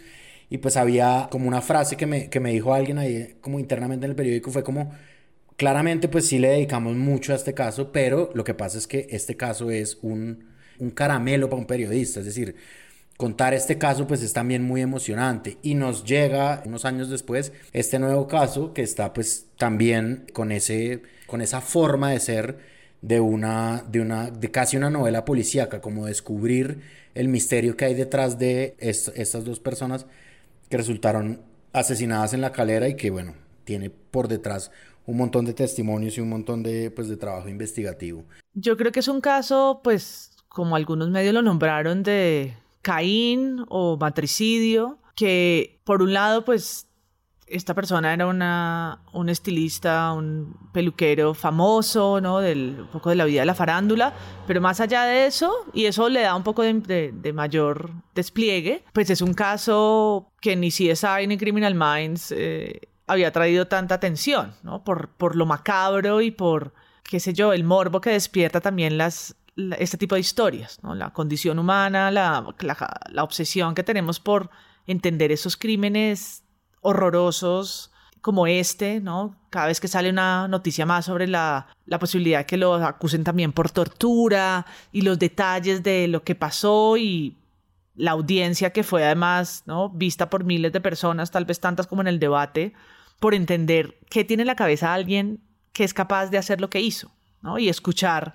y 0.56 0.58
pues 0.58 0.78
había 0.78 1.28
como 1.30 1.50
una 1.50 1.62
frase 1.62 1.98
que 1.98 2.06
me, 2.06 2.30
que 2.30 2.40
me 2.40 2.52
dijo 2.52 2.74
alguien 2.74 2.98
ahí 2.98 3.36
como 3.42 3.60
internamente 3.60 4.06
en 4.06 4.12
el 4.12 4.16
periódico, 4.16 4.52
fue 4.52 4.64
como, 4.64 4.94
claramente 5.58 6.08
pues 6.08 6.28
sí 6.30 6.40
le 6.40 6.48
dedicamos 6.48 6.96
mucho 6.96 7.34
a 7.34 7.36
este 7.36 7.54
caso, 7.54 7.92
pero 7.92 8.32
lo 8.34 8.46
que 8.46 8.54
pasa 8.54 8.78
es 8.78 8.88
que 8.88 9.06
este 9.10 9.36
caso 9.36 9.70
es 9.70 9.98
un, 10.02 10.46
un 10.80 10.92
caramelo 10.92 11.50
para 11.50 11.60
un 11.60 11.68
periodista, 11.68 12.22
es 12.22 12.26
decir, 12.28 12.56
contar 13.18 13.54
este 13.54 13.78
caso 13.78 14.08
pues 14.08 14.24
es 14.24 14.32
también 14.32 14.64
muy 14.64 14.80
emocionante. 14.80 15.58
Y 15.62 15.76
nos 15.76 16.06
llega 16.06 16.64
unos 16.66 16.86
años 16.86 17.10
después 17.10 17.52
este 17.74 18.00
nuevo 18.00 18.28
caso 18.28 18.74
que 18.74 18.82
está 18.82 19.12
pues 19.12 19.48
también 19.58 20.26
con 20.32 20.54
ese 20.54 21.02
con 21.28 21.42
esa 21.42 21.60
forma 21.60 22.12
de 22.12 22.20
ser 22.22 22.60
de 23.02 23.20
una 23.20 23.84
de 23.90 24.00
una 24.00 24.32
de 24.32 24.52
casi 24.52 24.78
una 24.78 24.90
novela 24.90 25.26
policíaca 25.26 25.82
como 25.82 26.06
descubrir 26.06 26.80
el 27.14 27.28
misterio 27.28 27.76
que 27.76 27.86
hay 27.86 27.94
detrás 27.94 28.40
de 28.40 28.76
estas 28.80 29.44
dos 29.44 29.60
personas 29.60 30.06
que 30.70 30.78
resultaron 30.78 31.42
asesinadas 31.74 32.34
en 32.34 32.42
la 32.42 32.52
calera 32.52 32.88
y 32.88 32.96
que, 32.96 33.10
bueno, 33.10 33.34
tiene 33.64 33.90
por 33.90 34.28
detrás 34.28 34.72
un 35.06 35.18
montón 35.18 35.46
de 35.46 35.54
testimonios 35.54 36.18
y 36.18 36.22
un 36.22 36.30
montón 36.30 36.64
de, 36.64 36.92
pues, 36.92 37.08
de 37.08 37.18
trabajo 37.18 37.50
investigativo. 37.50 38.24
Yo 38.54 38.78
creo 38.78 38.92
que 38.92 39.02
es 39.02 39.08
un 39.08 39.22
caso, 39.22 39.82
pues, 39.84 40.32
como 40.48 40.76
algunos 40.76 41.10
medios 41.10 41.34
lo 41.34 41.42
nombraron, 41.42 42.02
de 42.04 42.56
Caín 42.82 43.66
o 43.70 43.98
matricidio, 43.98 45.00
que 45.16 45.80
por 45.84 46.02
un 46.02 46.14
lado, 46.14 46.46
pues, 46.46 46.88
esta 47.48 47.76
persona 47.76 48.14
era 48.14 48.26
una, 48.26 49.02
un 49.14 49.30
estilista, 49.30 50.12
un 50.14 50.58
peluquero 50.72 51.34
famoso, 51.34 52.20
¿no? 52.20 52.40
Del, 52.40 52.78
un 52.82 52.88
poco 52.88 53.10
de 53.10 53.16
la 53.16 53.26
vida 53.26 53.42
de 53.42 53.46
la 53.46 53.54
farándula, 53.54 54.14
pero 54.48 54.62
más 54.62 54.80
allá 54.80 55.04
de 55.04 55.28
eso, 55.28 55.54
y 55.74 55.86
eso 55.86 56.10
le 56.10 56.22
da 56.22 56.36
un 56.36 56.44
poco 56.44 56.64
de, 56.64 57.12
de, 57.14 57.34
mayor 57.34 57.92
despliegue, 58.16 58.84
pues 58.94 59.10
es 59.12 59.22
un 59.22 59.34
caso 59.34 60.32
que 60.42 60.56
ni 60.56 60.70
CSI 60.70 61.28
ni 61.28 61.38
Criminal 61.38 61.76
Minds 61.76 62.34
eh, 62.36 62.90
había 63.06 63.32
traído 63.32 63.68
tanta 63.68 63.96
atención, 63.96 64.56
¿no? 64.64 64.84
Por, 64.84 65.10
por 65.10 65.36
lo 65.36 65.46
macabro 65.46 66.22
y 66.22 66.32
por, 66.32 66.74
qué 67.04 67.20
sé 67.20 67.34
yo, 67.34 67.54
el 67.54 67.64
morbo 67.64 68.02
que 68.02 68.10
despierta 68.10 68.60
también 68.60 68.98
las, 68.98 69.36
este 69.78 69.98
tipo 69.98 70.16
de 70.16 70.22
historias, 70.22 70.80
¿no? 70.82 70.96
La 70.96 71.14
condición 71.14 71.60
humana, 71.60 72.10
la, 72.10 72.44
la, 72.60 73.00
la 73.12 73.24
obsesión 73.24 73.76
que 73.76 73.84
tenemos 73.84 74.20
por 74.20 74.50
entender 74.88 75.32
esos 75.32 75.58
crímenes 75.58 76.45
horrorosos 76.86 77.92
como 78.22 78.48
este, 78.48 79.02
¿no? 79.02 79.36
Cada 79.50 79.68
vez 79.68 79.80
que 79.80 79.88
sale 79.88 80.10
una 80.10 80.48
noticia 80.48 80.86
más 80.86 81.06
sobre 81.06 81.28
la, 81.28 81.68
la 81.86 82.00
posibilidad 82.00 82.40
de 82.40 82.46
que 82.46 82.58
lo 82.58 82.76
acusen 82.76 83.24
también 83.24 83.52
por 83.52 83.70
tortura 83.70 84.66
y 84.92 85.02
los 85.02 85.20
detalles 85.20 85.84
de 85.84 86.08
lo 86.08 86.24
que 86.24 86.36
pasó 86.36 86.98
y 86.98 87.38
la 87.96 88.12
audiencia 88.12 88.72
que 88.72 88.84
fue 88.84 89.04
además, 89.04 89.64
¿no? 89.66 89.90
Vista 89.90 90.30
por 90.30 90.44
miles 90.44 90.74
de 90.74 90.82
personas, 90.82 91.32
tal 91.32 91.46
vez 91.46 91.60
tantas 91.60 91.88
como 91.88 92.02
en 92.02 92.08
el 92.08 92.20
debate, 92.20 92.74
por 93.20 93.34
entender 93.34 93.98
qué 94.10 94.24
tiene 94.24 94.44
en 94.44 94.48
la 94.48 94.56
cabeza 94.56 94.94
alguien 94.94 95.40
que 95.74 95.84
es 95.84 95.94
capaz 95.94 96.28
de 96.28 96.38
hacer 96.38 96.62
lo 96.62 96.70
que 96.70 96.82
hizo, 96.82 97.12
¿no? 97.42 97.58
Y 97.58 97.70
escuchar 97.70 98.34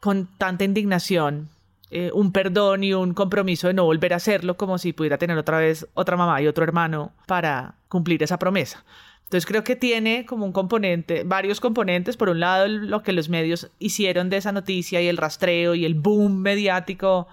con 0.00 0.26
tanta 0.38 0.64
indignación 0.64 1.50
eh, 1.90 2.10
un 2.12 2.32
perdón 2.32 2.82
y 2.82 2.94
un 2.94 3.14
compromiso 3.14 3.68
de 3.68 3.74
no 3.74 3.84
volver 3.84 4.12
a 4.14 4.16
hacerlo, 4.16 4.56
como 4.56 4.78
si 4.78 4.92
pudiera 4.92 5.18
tener 5.18 5.36
otra 5.38 5.58
vez 5.58 5.86
otra 5.94 6.16
mamá 6.16 6.40
y 6.40 6.46
otro 6.46 6.64
hermano 6.64 7.12
para 7.26 7.74
cumplir 7.88 8.22
esa 8.22 8.38
promesa. 8.38 8.84
Entonces 9.24 9.46
creo 9.46 9.64
que 9.64 9.76
tiene 9.76 10.26
como 10.26 10.44
un 10.46 10.52
componente, 10.52 11.24
varios 11.24 11.60
componentes. 11.60 12.16
Por 12.16 12.28
un 12.28 12.40
lado, 12.40 12.68
lo 12.68 13.02
que 13.02 13.12
los 13.12 13.28
medios 13.28 13.70
hicieron 13.78 14.30
de 14.30 14.36
esa 14.38 14.52
noticia 14.52 15.00
y 15.00 15.08
el 15.08 15.16
rastreo 15.16 15.74
y 15.74 15.84
el 15.84 15.94
boom 15.94 16.40
mediático 16.40 17.26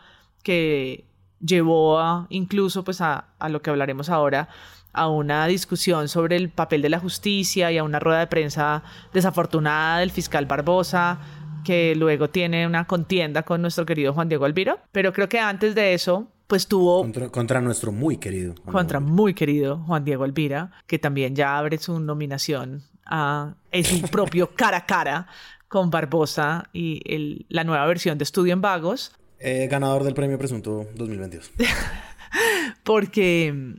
que 0.44 1.06
llevó 1.40 2.00
a, 2.00 2.28
incluso 2.30 2.84
pues 2.84 3.02
a, 3.02 3.26
a 3.40 3.50
lo 3.50 3.62
que 3.62 3.70
hablaremos 3.70 4.10
ahora, 4.10 4.50
a 4.94 5.08
una 5.08 5.46
discusión 5.48 6.08
sobre 6.08 6.36
el 6.36 6.50
papel 6.50 6.82
de 6.82 6.90
la 6.90 7.00
justicia 7.00 7.72
y 7.72 7.78
a 7.78 7.84
una 7.84 8.00
rueda 8.00 8.20
de 8.20 8.28
prensa 8.28 8.84
desafortunada 9.14 10.00
del 10.00 10.12
fiscal 10.12 10.46
Barbosa 10.46 11.20
que 11.64 11.96
luego 11.96 12.30
tiene 12.30 12.66
una 12.68 12.86
contienda 12.86 13.44
con 13.44 13.62
nuestro 13.62 13.86
querido 13.86 14.14
Juan 14.14 14.30
Diego 14.30 14.46
Alviro. 14.46 14.80
Pero 14.92 15.14
creo 15.14 15.30
que 15.30 15.40
antes 15.40 15.76
de 15.76 15.94
eso, 15.94 16.28
pues 16.48 16.68
tuvo... 16.68 17.02
Contra, 17.32 17.62
nuestro 17.62 17.92
muy 17.92 18.18
querido. 18.18 18.56
contra 18.66 19.00
muy 19.00 19.34
querido 19.34 19.80
Juan 19.86 20.04
Diego 20.04 20.24
Alvira, 20.24 20.72
que 20.88 21.00
también 21.00 21.36
ya 21.36 21.58
abre 21.58 21.78
su 21.78 22.00
nominación 22.00 22.84
a 23.06 23.56
su 23.84 24.02
propio 24.10 24.52
cara 24.56 24.78
a 24.78 24.86
cara 24.86 25.28
con 25.68 25.90
Barbosa 25.90 26.70
y 26.74 27.02
el, 27.06 27.46
la 27.48 27.64
nueva 27.64 27.86
versión 27.86 28.18
de 28.18 28.24
Estudio 28.24 28.54
en 28.54 28.62
Vagos. 28.62 29.14
Eh, 29.40 29.68
ganador 29.72 30.04
del 30.04 30.14
premio 30.14 30.38
Presunto 30.38 30.88
2022. 30.96 31.52
porque, 32.84 33.76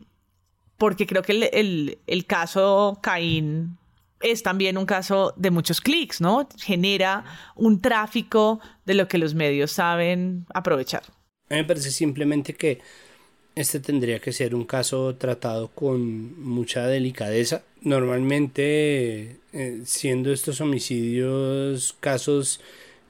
porque 0.78 1.06
creo 1.06 1.22
que 1.22 1.32
el, 1.32 1.42
el, 1.52 1.98
el 2.06 2.26
caso 2.26 2.98
Caín 3.02 3.76
es 4.22 4.42
también 4.42 4.78
un 4.78 4.86
caso 4.86 5.34
de 5.36 5.50
muchos 5.50 5.80
clics, 5.80 6.20
¿no? 6.20 6.48
Genera 6.58 7.24
un 7.56 7.80
tráfico 7.80 8.60
de 8.84 8.94
lo 8.94 9.08
que 9.08 9.18
los 9.18 9.34
medios 9.34 9.72
saben 9.72 10.46
aprovechar. 10.54 11.02
A 11.48 11.54
mí 11.54 11.60
me 11.60 11.64
parece 11.64 11.90
simplemente 11.90 12.54
que 12.54 12.80
este 13.54 13.80
tendría 13.80 14.18
que 14.18 14.32
ser 14.32 14.54
un 14.54 14.64
caso 14.64 15.14
tratado 15.16 15.68
con 15.68 16.40
mucha 16.42 16.86
delicadeza. 16.86 17.62
Normalmente, 17.82 19.36
eh, 19.52 19.82
siendo 19.84 20.32
estos 20.32 20.60
homicidios 20.60 21.94
casos 22.00 22.60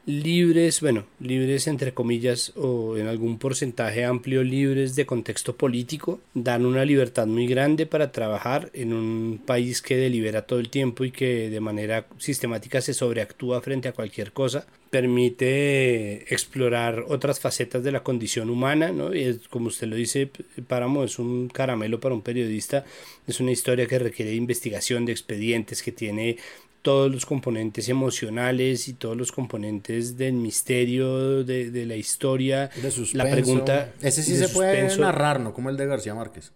libres, 0.04 0.80
bueno, 0.80 1.04
libres 1.20 1.66
entre 1.66 1.94
comillas 1.94 2.52
o 2.56 2.96
en 2.96 3.06
algún 3.06 3.38
porcentaje 3.38 4.04
amplio 4.04 4.42
libres 4.42 4.96
de 4.96 5.06
contexto 5.06 5.56
político, 5.56 6.20
dan 6.34 6.66
una 6.66 6.84
libertad 6.84 7.26
muy 7.26 7.46
grande 7.46 7.86
para 7.86 8.10
trabajar 8.10 8.70
en 8.74 8.92
un 8.92 9.40
país 9.44 9.80
que 9.80 9.96
delibera 9.96 10.42
todo 10.42 10.58
el 10.58 10.70
tiempo 10.70 11.04
y 11.04 11.12
que 11.12 11.50
de 11.50 11.60
manera 11.60 12.06
sistemática 12.18 12.80
se 12.80 12.94
sobreactúa 12.94 13.60
frente 13.60 13.88
a 13.88 13.92
cualquier 13.92 14.32
cosa, 14.32 14.66
permite 14.90 16.34
explorar 16.34 17.06
otras 17.08 17.40
facetas 17.40 17.82
de 17.82 17.92
la 17.92 18.02
condición 18.02 18.50
humana, 18.50 18.92
¿no? 18.92 19.14
Y 19.14 19.40
como 19.48 19.68
usted 19.68 19.86
lo 19.86 19.96
dice, 19.96 20.28
Páramo 20.66 21.04
es 21.04 21.18
un 21.18 21.48
caramelo 21.48 21.98
para 21.98 22.14
un 22.14 22.20
periodista, 22.20 22.84
es 23.26 23.40
una 23.40 23.52
historia 23.52 23.86
que 23.86 23.98
requiere 23.98 24.34
investigación 24.34 25.06
de 25.06 25.12
expedientes, 25.12 25.82
que 25.82 25.92
tiene 25.92 26.36
todos 26.82 27.10
los 27.10 27.24
componentes 27.24 27.88
emocionales 27.88 28.88
y 28.88 28.94
todos 28.94 29.16
los 29.16 29.32
componentes 29.32 30.18
del 30.18 30.34
misterio, 30.34 31.44
de, 31.44 31.86
la 31.86 31.96
historia. 31.96 32.68
De 32.82 32.90
suspenso. 32.90 33.16
La 33.16 33.30
pregunta. 33.30 33.92
Ese 34.02 34.22
sí 34.22 34.36
se 34.36 34.48
puede 34.48 34.96
narrar, 34.98 35.40
¿no? 35.40 35.54
Como 35.54 35.70
el 35.70 35.76
de 35.76 35.86
García 35.86 36.14
Márquez. 36.14 36.52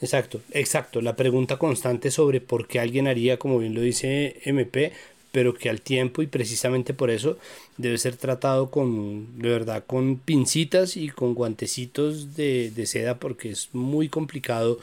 Exacto, 0.00 0.40
exacto. 0.52 1.00
La 1.02 1.16
pregunta 1.16 1.58
constante 1.58 2.10
sobre 2.10 2.40
por 2.40 2.66
qué 2.66 2.80
alguien 2.80 3.06
haría, 3.06 3.38
como 3.38 3.58
bien 3.58 3.74
lo 3.74 3.80
dice 3.80 4.40
MP, 4.44 4.92
pero 5.32 5.54
que 5.54 5.68
al 5.68 5.80
tiempo 5.80 6.22
y 6.22 6.26
precisamente 6.26 6.94
por 6.94 7.10
eso 7.10 7.38
debe 7.76 7.98
ser 7.98 8.16
tratado 8.16 8.70
con, 8.70 9.38
de 9.38 9.48
verdad, 9.48 9.84
con 9.86 10.16
pincitas 10.16 10.96
y 10.96 11.08
con 11.08 11.34
guantecitos 11.34 12.34
de, 12.34 12.70
de 12.70 12.86
seda 12.86 13.18
porque 13.18 13.50
es 13.50 13.68
muy 13.72 14.08
complicado 14.08 14.78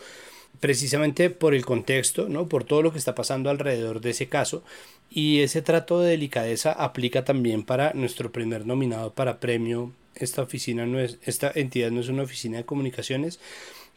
precisamente 0.59 1.29
por 1.29 1.53
el 1.53 1.65
contexto, 1.65 2.29
¿no? 2.29 2.47
por 2.47 2.63
todo 2.63 2.81
lo 2.81 2.91
que 2.91 2.97
está 2.97 3.15
pasando 3.15 3.49
alrededor 3.49 4.01
de 4.01 4.11
ese 4.11 4.27
caso. 4.27 4.63
Y 5.09 5.39
ese 5.39 5.61
trato 5.61 6.01
de 6.01 6.11
delicadeza 6.11 6.71
aplica 6.71 7.23
también 7.23 7.63
para 7.63 7.93
nuestro 7.93 8.31
primer 8.31 8.65
nominado 8.65 9.13
para 9.13 9.39
premio. 9.39 9.91
Esta 10.15 10.41
oficina 10.41 10.85
no 10.85 10.99
es, 10.99 11.17
esta 11.23 11.51
entidad 11.53 11.91
no 11.91 12.01
es 12.01 12.09
una 12.09 12.23
oficina 12.23 12.57
de 12.57 12.65
comunicaciones, 12.65 13.39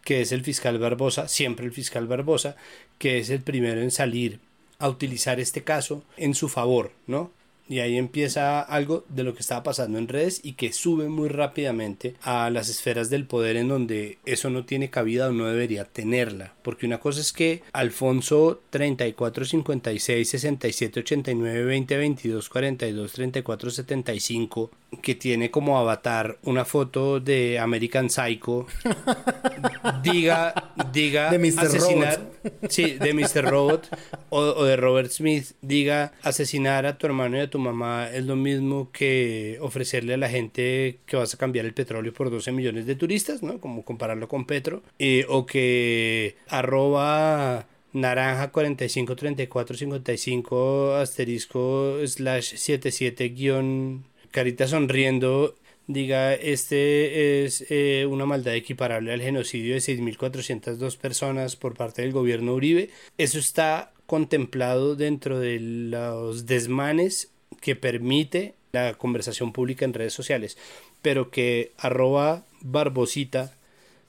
que 0.04 0.20
es 0.20 0.32
el 0.32 0.42
fiscal 0.42 0.78
Barbosa, 0.78 1.28
siempre 1.28 1.66
el 1.66 1.72
fiscal 1.72 2.06
Barbosa, 2.06 2.56
que 2.98 3.18
es 3.18 3.30
el 3.30 3.40
primero 3.40 3.80
en 3.80 3.90
salir 3.90 4.38
a 4.78 4.88
utilizar 4.88 5.40
este 5.40 5.62
caso 5.62 6.02
en 6.16 6.34
su 6.34 6.48
favor, 6.48 6.92
¿no? 7.06 7.30
Y 7.70 7.78
ahí 7.78 7.96
empieza 7.96 8.60
algo 8.60 9.04
de 9.08 9.22
lo 9.22 9.32
que 9.32 9.42
estaba 9.42 9.62
pasando 9.62 9.96
en 9.96 10.08
redes 10.08 10.40
y 10.42 10.54
que 10.54 10.72
sube 10.72 11.08
muy 11.08 11.28
rápidamente 11.28 12.16
a 12.20 12.50
las 12.50 12.68
esferas 12.68 13.10
del 13.10 13.26
poder 13.26 13.56
en 13.56 13.68
donde 13.68 14.18
eso 14.26 14.50
no 14.50 14.64
tiene 14.64 14.90
cabida 14.90 15.28
o 15.28 15.32
no 15.32 15.46
debería 15.46 15.84
tenerla. 15.84 16.52
Porque 16.62 16.86
una 16.86 16.98
cosa 16.98 17.20
es 17.20 17.32
que 17.32 17.62
Alfonso 17.72 18.60
34 18.70 19.44
56 19.44 20.28
67 20.28 20.98
89 20.98 21.64
20 21.64 21.96
22 21.96 22.48
42 22.48 23.12
34 23.12 23.70
75 23.70 24.70
que 25.00 25.14
tiene 25.14 25.52
como 25.52 25.78
avatar 25.78 26.38
una 26.42 26.64
foto 26.64 27.20
de 27.20 27.60
American 27.60 28.10
Psycho 28.10 28.66
diga 30.02 30.72
diga 30.92 31.30
de 31.30 31.38
Mr. 31.38 31.60
asesinar 31.60 32.20
sí 32.68 32.94
de 32.94 33.14
Mr. 33.14 33.48
Robot 33.48 33.88
o, 34.30 34.40
o 34.40 34.64
de 34.64 34.76
Robert 34.76 35.10
Smith 35.12 35.52
diga 35.62 36.12
asesinar 36.22 36.86
a 36.86 36.98
tu 36.98 37.06
hermano 37.06 37.36
y 37.36 37.40
a 37.40 37.50
tu 37.50 37.59
mamá 37.60 38.10
es 38.10 38.24
lo 38.24 38.36
mismo 38.36 38.90
que 38.92 39.58
ofrecerle 39.60 40.14
a 40.14 40.16
la 40.16 40.28
gente 40.28 40.98
que 41.06 41.16
vas 41.16 41.34
a 41.34 41.38
cambiar 41.38 41.66
el 41.66 41.74
petróleo 41.74 42.12
por 42.12 42.30
12 42.30 42.52
millones 42.52 42.86
de 42.86 42.96
turistas, 42.96 43.42
¿no? 43.42 43.60
Como 43.60 43.84
compararlo 43.84 44.28
con 44.28 44.46
Petro. 44.46 44.82
Eh, 44.98 45.24
o 45.28 45.46
que 45.46 46.36
arroba 46.48 47.66
naranja 47.92 48.50
45 48.52 49.16
34 49.16 49.76
55 49.76 50.94
asterisco 50.94 51.96
slash 52.06 52.54
77 52.56 53.28
guion 53.30 54.04
carita 54.30 54.68
sonriendo 54.68 55.56
diga 55.92 56.34
este 56.34 57.44
es 57.44 57.66
eh, 57.68 58.06
una 58.08 58.26
maldad 58.26 58.54
equiparable 58.54 59.12
al 59.12 59.20
genocidio 59.20 59.74
de 59.74 59.80
6.402 59.80 60.96
personas 60.98 61.56
por 61.56 61.74
parte 61.74 62.02
del 62.02 62.12
gobierno 62.12 62.54
Uribe. 62.54 62.90
Eso 63.18 63.38
está 63.38 63.92
contemplado 64.06 64.96
dentro 64.96 65.38
de 65.38 65.58
los 65.60 66.46
desmanes 66.46 67.32
que 67.60 67.76
permite 67.76 68.54
la 68.72 68.94
conversación 68.94 69.52
pública 69.52 69.84
en 69.84 69.94
redes 69.94 70.12
sociales, 70.12 70.56
pero 71.02 71.30
que 71.30 71.72
arroba 71.78 72.44
barbosita 72.60 73.54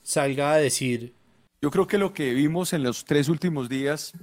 salga 0.04 0.54
a 0.54 0.58
decir... 0.58 1.14
Yo 1.62 1.70
creo 1.72 1.88
que 1.88 1.98
lo 1.98 2.14
que 2.14 2.34
vimos 2.34 2.74
en 2.74 2.84
los 2.84 3.06
tres 3.06 3.30
últimos 3.30 3.70
días 3.70 4.14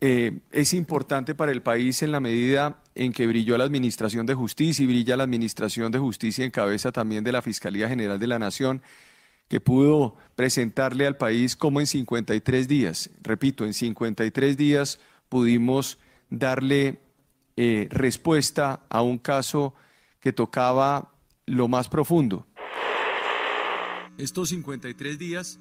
eh, 0.00 0.38
es 0.50 0.72
importante 0.72 1.34
para 1.34 1.52
el 1.52 1.60
país 1.60 2.02
en 2.02 2.12
la 2.12 2.20
medida 2.20 2.80
en 2.94 3.12
que 3.12 3.26
brilló 3.26 3.58
la 3.58 3.64
Administración 3.64 4.24
de 4.24 4.34
Justicia 4.34 4.82
y 4.82 4.86
brilla 4.86 5.16
la 5.16 5.24
Administración 5.24 5.92
de 5.92 5.98
Justicia 5.98 6.44
en 6.44 6.50
cabeza 6.50 6.92
también 6.92 7.24
de 7.24 7.32
la 7.32 7.42
Fiscalía 7.42 7.88
General 7.88 8.18
de 8.18 8.26
la 8.26 8.38
Nación, 8.38 8.82
que 9.48 9.60
pudo 9.60 10.16
presentarle 10.36 11.06
al 11.06 11.18
país 11.18 11.56
como 11.56 11.80
en 11.80 11.86
53 11.86 12.68
días, 12.68 13.10
repito, 13.20 13.66
en 13.66 13.74
53 13.74 14.56
días 14.56 15.00
pudimos 15.28 15.98
darle 16.30 17.00
eh, 17.62 17.88
respuesta 17.90 18.86
a 18.88 19.02
un 19.02 19.18
caso 19.18 19.74
que 20.18 20.32
tocaba 20.32 21.12
lo 21.44 21.68
más 21.68 21.90
profundo. 21.90 22.46
Estos 24.16 24.48
53 24.48 25.18
días 25.18 25.60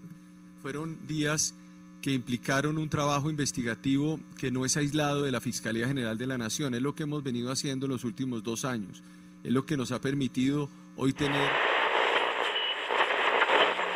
fueron 0.61 1.05
días 1.07 1.55
que 2.01 2.13
implicaron 2.13 2.77
un 2.77 2.87
trabajo 2.87 3.29
investigativo 3.29 4.17
que 4.37 4.49
no 4.49 4.63
es 4.63 4.77
aislado 4.77 5.23
de 5.23 5.31
la 5.33 5.41
Fiscalía 5.41 5.89
General 5.89 6.17
de 6.17 6.25
la 6.25 6.37
Nación, 6.37 6.73
es 6.73 6.81
lo 6.81 6.95
que 6.95 7.03
hemos 7.03 7.21
venido 7.21 7.51
haciendo 7.51 7.85
los 7.85 8.05
últimos 8.05 8.43
dos 8.43 8.63
años, 8.63 9.03
es 9.43 9.51
lo 9.51 9.65
que 9.65 9.75
nos 9.75 9.91
ha 9.91 9.99
permitido 9.99 10.69
hoy 10.95 11.11
tener... 11.11 11.51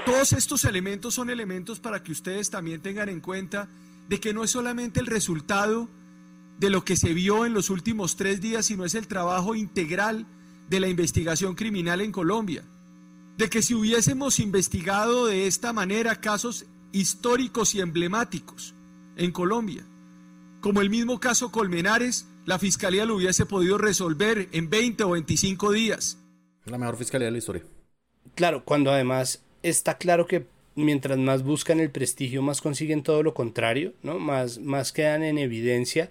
Todos 0.05 0.33
estos 0.33 0.65
elementos 0.65 1.13
son 1.13 1.29
elementos 1.29 1.79
para 1.79 2.03
que 2.03 2.11
ustedes 2.11 2.49
también 2.49 2.81
tengan 2.81 3.07
en 3.07 3.21
cuenta 3.21 3.69
de 4.09 4.19
que 4.19 4.33
no 4.33 4.43
es 4.43 4.51
solamente 4.51 4.99
el 4.99 5.05
resultado 5.05 5.87
de 6.59 6.69
lo 6.69 6.83
que 6.85 6.95
se 6.95 7.13
vio 7.13 7.45
en 7.45 7.53
los 7.53 7.69
últimos 7.69 8.15
tres 8.15 8.41
días, 8.41 8.65
sino 8.65 8.85
es 8.85 8.95
el 8.95 9.07
trabajo 9.07 9.55
integral 9.55 10.25
de 10.69 10.79
la 10.79 10.87
investigación 10.87 11.55
criminal 11.55 12.01
en 12.01 12.11
Colombia. 12.11 12.63
De 13.37 13.49
que 13.49 13.61
si 13.61 13.73
hubiésemos 13.73 14.39
investigado 14.39 15.25
de 15.25 15.47
esta 15.47 15.73
manera 15.73 16.21
casos 16.21 16.65
históricos 16.91 17.73
y 17.75 17.81
emblemáticos 17.81 18.75
en 19.17 19.31
Colombia, 19.31 19.83
como 20.61 20.81
el 20.81 20.89
mismo 20.89 21.19
caso 21.19 21.51
Colmenares, 21.51 22.27
la 22.45 22.59
fiscalía 22.59 23.05
lo 23.05 23.15
hubiese 23.15 23.45
podido 23.45 23.77
resolver 23.77 24.49
en 24.51 24.69
20 24.69 25.03
o 25.03 25.09
25 25.11 25.71
días. 25.71 26.17
La 26.65 26.77
mejor 26.77 26.97
fiscalía 26.97 27.25
de 27.25 27.31
la 27.31 27.37
historia. 27.37 27.63
Claro, 28.35 28.63
cuando 28.63 28.91
además 28.91 29.43
está 29.61 29.97
claro 29.97 30.25
que 30.27 30.45
mientras 30.75 31.17
más 31.17 31.43
buscan 31.43 31.79
el 31.79 31.91
prestigio, 31.91 32.41
más 32.41 32.61
consiguen 32.61 33.03
todo 33.03 33.23
lo 33.23 33.33
contrario, 33.33 33.93
¿no? 34.01 34.19
Más, 34.19 34.59
más 34.59 34.91
quedan 34.91 35.23
en 35.23 35.37
evidencia. 35.37 36.09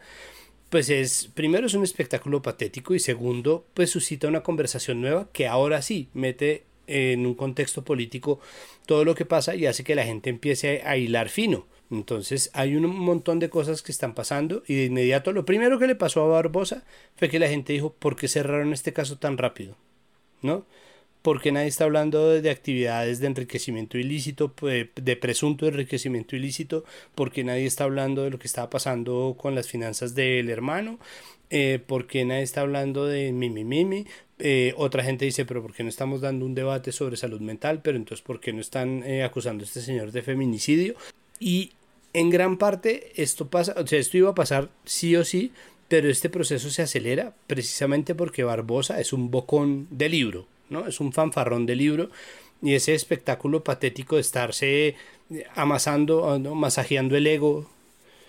Pues 0.72 0.88
es, 0.88 1.28
primero 1.34 1.66
es 1.66 1.74
un 1.74 1.84
espectáculo 1.84 2.40
patético 2.40 2.94
y 2.94 2.98
segundo, 2.98 3.66
pues 3.74 3.90
suscita 3.90 4.26
una 4.26 4.42
conversación 4.42 5.02
nueva 5.02 5.28
que 5.30 5.46
ahora 5.46 5.82
sí 5.82 6.08
mete 6.14 6.64
en 6.86 7.26
un 7.26 7.34
contexto 7.34 7.84
político 7.84 8.40
todo 8.86 9.04
lo 9.04 9.14
que 9.14 9.26
pasa 9.26 9.54
y 9.54 9.66
hace 9.66 9.84
que 9.84 9.94
la 9.94 10.06
gente 10.06 10.30
empiece 10.30 10.80
a 10.86 10.96
hilar 10.96 11.28
fino. 11.28 11.66
Entonces 11.90 12.48
hay 12.54 12.74
un 12.74 12.86
montón 12.86 13.38
de 13.38 13.50
cosas 13.50 13.82
que 13.82 13.92
están 13.92 14.14
pasando 14.14 14.62
y 14.66 14.76
de 14.76 14.84
inmediato 14.86 15.32
lo 15.32 15.44
primero 15.44 15.78
que 15.78 15.86
le 15.86 15.94
pasó 15.94 16.22
a 16.22 16.28
Barbosa 16.28 16.84
fue 17.16 17.28
que 17.28 17.38
la 17.38 17.48
gente 17.48 17.74
dijo, 17.74 17.92
¿por 17.92 18.16
qué 18.16 18.26
cerraron 18.26 18.72
este 18.72 18.94
caso 18.94 19.18
tan 19.18 19.36
rápido? 19.36 19.76
¿No? 20.40 20.64
Porque 21.22 21.52
nadie 21.52 21.68
está 21.68 21.84
hablando 21.84 22.28
de 22.28 22.50
actividades 22.50 23.20
de 23.20 23.28
enriquecimiento 23.28 23.96
ilícito, 23.96 24.52
de 24.60 25.16
presunto 25.16 25.66
enriquecimiento 25.66 26.36
ilícito, 26.36 26.84
porque 27.14 27.44
nadie 27.44 27.66
está 27.66 27.84
hablando 27.84 28.24
de 28.24 28.30
lo 28.30 28.38
que 28.38 28.48
estaba 28.48 28.68
pasando 28.68 29.36
con 29.38 29.54
las 29.54 29.68
finanzas 29.68 30.14
del 30.14 30.50
hermano, 30.50 30.98
eh, 31.50 31.80
porque 31.86 32.24
nadie 32.24 32.42
está 32.42 32.62
hablando 32.62 33.06
de 33.06 33.30
mimi 33.32 33.64
mimi. 33.64 34.06
Eh, 34.38 34.74
otra 34.76 35.04
gente 35.04 35.24
dice, 35.24 35.44
pero 35.44 35.62
¿por 35.62 35.72
qué 35.72 35.84
no 35.84 35.88
estamos 35.88 36.20
dando 36.20 36.44
un 36.44 36.54
debate 36.54 36.90
sobre 36.90 37.16
salud 37.16 37.40
mental? 37.40 37.80
Pero 37.82 37.96
entonces, 37.96 38.22
¿por 38.22 38.40
qué 38.40 38.52
no 38.52 38.60
están 38.60 39.04
eh, 39.04 39.22
acusando 39.22 39.62
a 39.62 39.66
este 39.66 39.80
señor 39.80 40.10
de 40.10 40.22
feminicidio? 40.22 40.96
Y 41.38 41.70
en 42.12 42.30
gran 42.30 42.56
parte 42.58 43.12
esto 43.14 43.46
pasa, 43.48 43.74
o 43.76 43.86
sea, 43.86 44.00
esto 44.00 44.16
iba 44.16 44.30
a 44.30 44.34
pasar 44.34 44.70
sí 44.84 45.14
o 45.14 45.24
sí, 45.24 45.52
pero 45.88 46.08
este 46.08 46.30
proceso 46.30 46.70
se 46.70 46.82
acelera 46.82 47.34
precisamente 47.46 48.14
porque 48.14 48.44
Barbosa 48.44 48.98
es 48.98 49.12
un 49.12 49.30
bocón 49.30 49.86
de 49.90 50.08
libro. 50.08 50.46
¿No? 50.72 50.86
Es 50.86 51.00
un 51.00 51.12
fanfarrón 51.12 51.66
de 51.66 51.76
libro 51.76 52.10
y 52.62 52.74
ese 52.74 52.94
espectáculo 52.94 53.62
patético 53.62 54.16
de 54.16 54.22
estarse 54.22 54.96
amasando, 55.54 56.38
masajeando 56.54 57.16
el 57.16 57.26
ego 57.26 57.68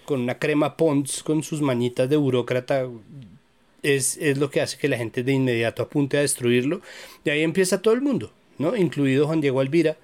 con 0.06 0.22
una 0.22 0.40
crema 0.40 0.76
Pons 0.76 1.24
con 1.24 1.44
sus 1.44 1.62
manitas 1.62 2.10
de 2.10 2.18
burócrata 2.18 2.88
es, 3.82 4.18
es, 4.18 4.38
lo 4.38 4.50
que 4.50 4.62
hace 4.62 4.78
que 4.78 4.88
la 4.88 4.98
gente 4.98 5.24
de 5.24 5.34
inmediato 5.34 5.84
apunte 5.84 6.18
a 6.18 6.22
destruirlo. 6.22 6.82
Y 7.24 7.30
ahí 7.30 7.42
empieza 7.42 7.82
todo 7.82 7.94
el 7.94 8.02
mundo, 8.02 8.32
¿no? 8.58 8.76
Incluido 8.76 9.28
Juan 9.28 9.42
Diego 9.42 9.60
Alvira, 9.60 9.98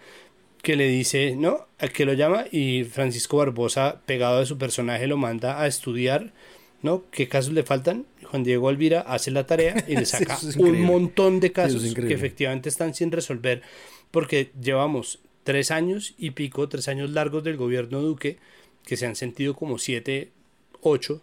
que 0.61 0.75
le 0.75 0.87
dice, 0.87 1.35
¿no? 1.35 1.65
A 1.79 1.87
que 1.87 2.05
lo 2.05 2.13
llama 2.13 2.45
y 2.51 2.83
Francisco 2.83 3.37
Barbosa, 3.37 4.01
pegado 4.05 4.39
de 4.39 4.45
su 4.45 4.57
personaje, 4.57 5.07
lo 5.07 5.17
manda 5.17 5.61
a 5.61 5.67
estudiar 5.67 6.33
¿no? 6.81 7.03
¿Qué 7.11 7.27
casos 7.27 7.53
le 7.53 7.63
faltan? 7.63 8.05
Juan 8.29 8.43
Diego 8.43 8.69
Alvira 8.69 9.01
hace 9.01 9.31
la 9.31 9.45
tarea 9.45 9.83
y 9.87 9.95
le 9.95 10.05
saca 10.05 10.37
un 10.57 10.81
montón 10.81 11.39
de 11.39 11.51
casos 11.51 11.93
que 11.93 12.13
efectivamente 12.13 12.69
están 12.69 12.93
sin 12.93 13.11
resolver 13.11 13.61
porque 14.11 14.51
llevamos 14.59 15.19
tres 15.43 15.71
años 15.71 16.13
y 16.17 16.31
pico, 16.31 16.69
tres 16.69 16.87
años 16.87 17.09
largos 17.09 17.43
del 17.43 17.57
gobierno 17.57 18.01
Duque, 18.01 18.37
que 18.85 18.97
se 18.97 19.05
han 19.05 19.15
sentido 19.15 19.55
como 19.55 19.77
siete, 19.77 20.31
ocho, 20.81 21.21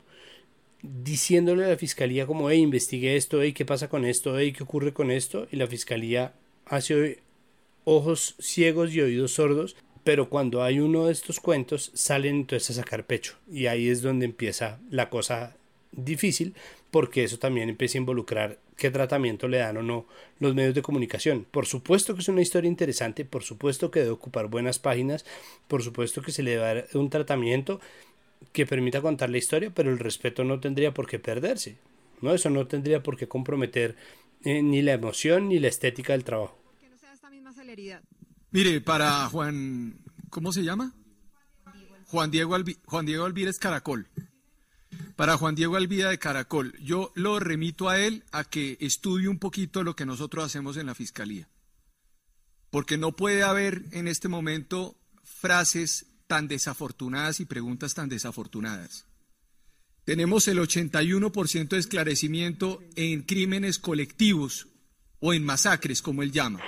diciéndole 0.83 1.65
a 1.65 1.69
la 1.69 1.77
fiscalía 1.77 2.27
como, 2.27 2.51
hey, 2.51 2.61
investigue 2.61 3.17
esto, 3.17 3.43
hey, 3.43 3.53
¿qué 3.53 3.65
pasa 3.65 3.89
con 3.89 4.05
esto? 4.05 4.39
Hey, 4.39 4.53
¿qué 4.53 4.63
ocurre 4.63 4.93
con 4.93 5.11
esto? 5.11 5.49
Y 5.51 5.57
la 5.57 5.67
fiscalía 5.67 6.35
hace 6.65 7.21
ojos 7.85 8.35
ciegos 8.39 8.93
y 8.93 9.01
oídos 9.01 9.33
sordos, 9.33 9.77
pero 10.05 10.29
cuando 10.29 10.63
hay 10.63 10.81
uno 10.81 11.07
de 11.07 11.13
estos 11.13 11.41
cuentos 11.41 11.91
salen 11.95 12.37
entonces 12.37 12.71
a 12.71 12.83
sacar 12.83 13.07
pecho 13.07 13.37
y 13.51 13.67
ahí 13.67 13.89
es 13.89 14.03
donde 14.03 14.25
empieza 14.25 14.79
la 14.91 15.11
cosa 15.11 15.57
difícil 15.93 16.55
porque 16.97 17.25
eso 17.25 17.39
también 17.39 17.69
empieza 17.69 17.99
a 17.99 18.01
involucrar 18.01 18.59
qué 18.75 18.91
tratamiento 18.91 19.49
le 19.49 19.59
dan 19.59 19.77
o 19.77 19.83
no 19.83 20.07
los 20.41 20.55
medios 20.55 20.75
de 20.75 20.81
comunicación. 20.81 21.47
Por 21.51 21.67
supuesto 21.67 22.15
que 22.15 22.23
es 22.23 22.29
una 22.29 22.41
historia 22.41 22.69
interesante, 22.69 23.27
por 23.27 23.43
supuesto 23.43 23.91
que 23.91 24.01
debe 24.01 24.13
ocupar 24.13 24.47
buenas 24.47 24.79
páginas, 24.79 25.27
por 25.69 25.83
supuesto 25.83 26.23
que 26.23 26.33
se 26.33 26.43
le 26.43 26.53
debe 26.53 26.63
dar 26.63 26.89
un 26.95 27.11
tratamiento 27.11 27.83
que 28.55 28.65
permita 28.65 29.03
contar 29.03 29.29
la 29.29 29.37
historia, 29.37 29.71
pero 29.75 29.91
el 29.91 29.99
respeto 29.99 30.43
no 30.43 30.59
tendría 30.59 30.95
por 30.95 31.07
qué 31.07 31.19
perderse. 31.19 31.77
¿no? 32.23 32.33
Eso 32.33 32.49
no 32.49 32.67
tendría 32.67 33.03
por 33.03 33.19
qué 33.19 33.29
comprometer 33.29 33.95
eh, 34.45 34.63
ni 34.63 34.81
la 34.81 34.95
emoción 34.95 35.51
ni 35.51 35.59
la 35.59 35.69
estética 35.69 36.15
del 36.15 36.25
trabajo. 36.25 36.57
Mire, 38.53 38.81
para 38.81 39.27
Juan, 39.27 39.99
¿cómo 40.31 40.51
se 40.51 40.63
llama? 40.63 40.95
Juan 42.07 42.31
Diego, 42.31 42.57
Juan 42.87 43.05
Diego 43.05 43.27
Alvírez 43.27 43.59
Caracol. 43.59 44.09
Para 45.17 45.37
Juan 45.39 45.55
Diego 45.55 45.77
Alvida 45.77 46.11
de 46.11 46.19
Caracol, 46.19 46.75
yo 46.81 47.13
lo 47.15 47.41
remito 47.41 47.89
a 47.89 47.99
él 47.99 48.25
a 48.33 48.45
que 48.45 48.77
estudie 48.81 49.29
un 49.29 49.39
poquito 49.39 49.83
lo 49.83 49.97
que 49.97 50.07
nosotros 50.07 50.45
hacemos 50.45 50.77
en 50.77 50.87
la 50.87 50.95
Fiscalía. 50.95 51.49
Porque 52.71 52.99
no 52.99 53.13
puede 53.17 53.43
haber 53.43 53.85
en 53.93 54.09
este 54.09 54.29
momento 54.29 54.97
frases 55.23 56.07
tan 56.27 56.49
desafortunadas 56.49 57.41
y 57.41 57.47
preguntas 57.47 57.95
tan 57.95 58.09
desafortunadas. 58.09 59.07
Tenemos 60.05 60.47
el 60.49 60.59
81% 60.59 61.69
de 61.69 61.79
esclarecimiento 61.79 62.81
en 62.95 63.23
crímenes 63.23 63.79
colectivos 63.79 64.69
o 65.19 65.33
en 65.33 65.45
masacres, 65.45 66.03
como 66.03 66.23
él 66.23 66.31
llama. 66.31 66.61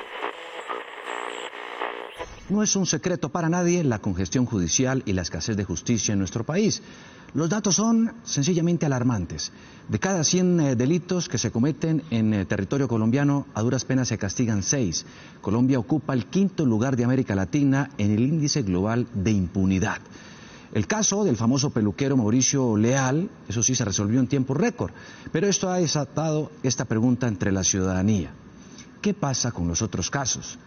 No 2.49 2.62
es 2.62 2.75
un 2.77 2.87
secreto 2.87 3.29
para 3.29 3.49
nadie 3.49 3.85
la 3.85 3.99
congestión 3.99 4.47
judicial 4.47 5.03
y 5.05 5.12
la 5.12 5.23
escasez 5.23 5.57
de 5.57 5.64
justicia 5.64 6.12
en 6.12 6.19
nuestro 6.19 6.45
país. 6.45 6.83
Los 7.35 7.51
datos 7.51 7.75
son 7.75 8.12
sencillamente 8.25 8.87
alarmantes. 8.87 9.53
De 9.88 9.99
cada 9.99 10.25
100 10.25 10.61
eh, 10.61 10.77
delitos 10.77 11.29
que 11.29 11.37
se 11.37 11.51
cometen 11.51 12.03
en 12.11 12.33
eh, 12.33 12.47
territorio 12.47 12.88
colombiano, 12.88 13.47
a 13.55 13.61
duras 13.61 13.85
penas 13.85 14.09
se 14.09 14.17
castigan 14.17 14.62
6. 14.62 15.05
Colombia 15.43 15.79
ocupa 15.79 16.14
el 16.14 16.27
quinto 16.27 16.64
lugar 16.64 16.97
de 16.97 17.05
América 17.05 17.35
Latina 17.35 17.91
en 17.99 18.12
el 18.12 18.21
índice 18.21 18.62
global 18.62 19.07
de 19.12 19.31
impunidad. 19.33 19.99
El 20.73 20.87
caso 20.87 21.25
del 21.25 21.37
famoso 21.37 21.71
peluquero 21.71 22.17
Mauricio 22.17 22.77
Leal, 22.77 23.31
eso 23.49 23.62
sí 23.62 23.75
se 23.75 23.85
resolvió 23.85 24.21
en 24.21 24.27
tiempo 24.27 24.55
récord, 24.55 24.93
pero 25.33 25.47
esto 25.47 25.71
ha 25.71 25.79
desatado 25.79 26.51
esta 26.62 26.85
pregunta 26.85 27.27
entre 27.27 27.53
la 27.53 27.64
ciudadanía. 27.64 28.33
¿Qué 29.01 29.14
pasa 29.14 29.53
con 29.53 29.69
los 29.69 29.81
otros 29.81 30.11
casos? 30.11 30.59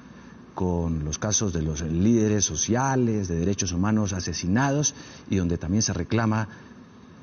Con 0.61 1.03
los 1.03 1.17
casos 1.17 1.53
de 1.53 1.63
los 1.63 1.81
líderes 1.81 2.45
sociales, 2.45 3.27
de 3.27 3.37
derechos 3.37 3.71
humanos 3.71 4.13
asesinados 4.13 4.93
y 5.27 5.37
donde 5.37 5.57
también 5.57 5.81
se 5.81 5.91
reclama 5.91 6.49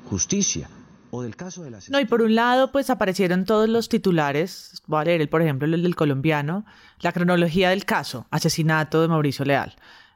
justicia. 0.09 0.69
O 1.09 1.21
del 1.21 1.37
caso 1.37 1.63
de 1.63 1.71
la... 1.71 1.79
No, 1.87 2.01
y 2.01 2.05
por 2.05 2.21
un 2.21 2.35
lado, 2.35 2.73
pues 2.73 2.89
aparecieron 2.89 3.45
todos 3.45 3.69
los 3.69 3.87
titulares, 3.87 4.83
voy 4.87 4.99
a 4.99 5.03
leer, 5.05 5.21
el, 5.21 5.29
por 5.29 5.41
ejemplo, 5.41 5.73
el 5.73 5.81
del 5.81 5.95
colombiano, 5.95 6.65
la 6.99 7.13
cronología 7.13 7.69
del 7.69 7.85
caso, 7.85 8.27
asesinato 8.29 9.01
de 9.01 9.07
Mauricio 9.07 9.45
Leal, 9.45 9.73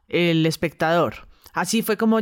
el 0.10 0.46
espectador. 0.46 1.30
Así 1.54 1.82
fue 1.82 1.96
como 1.96 2.20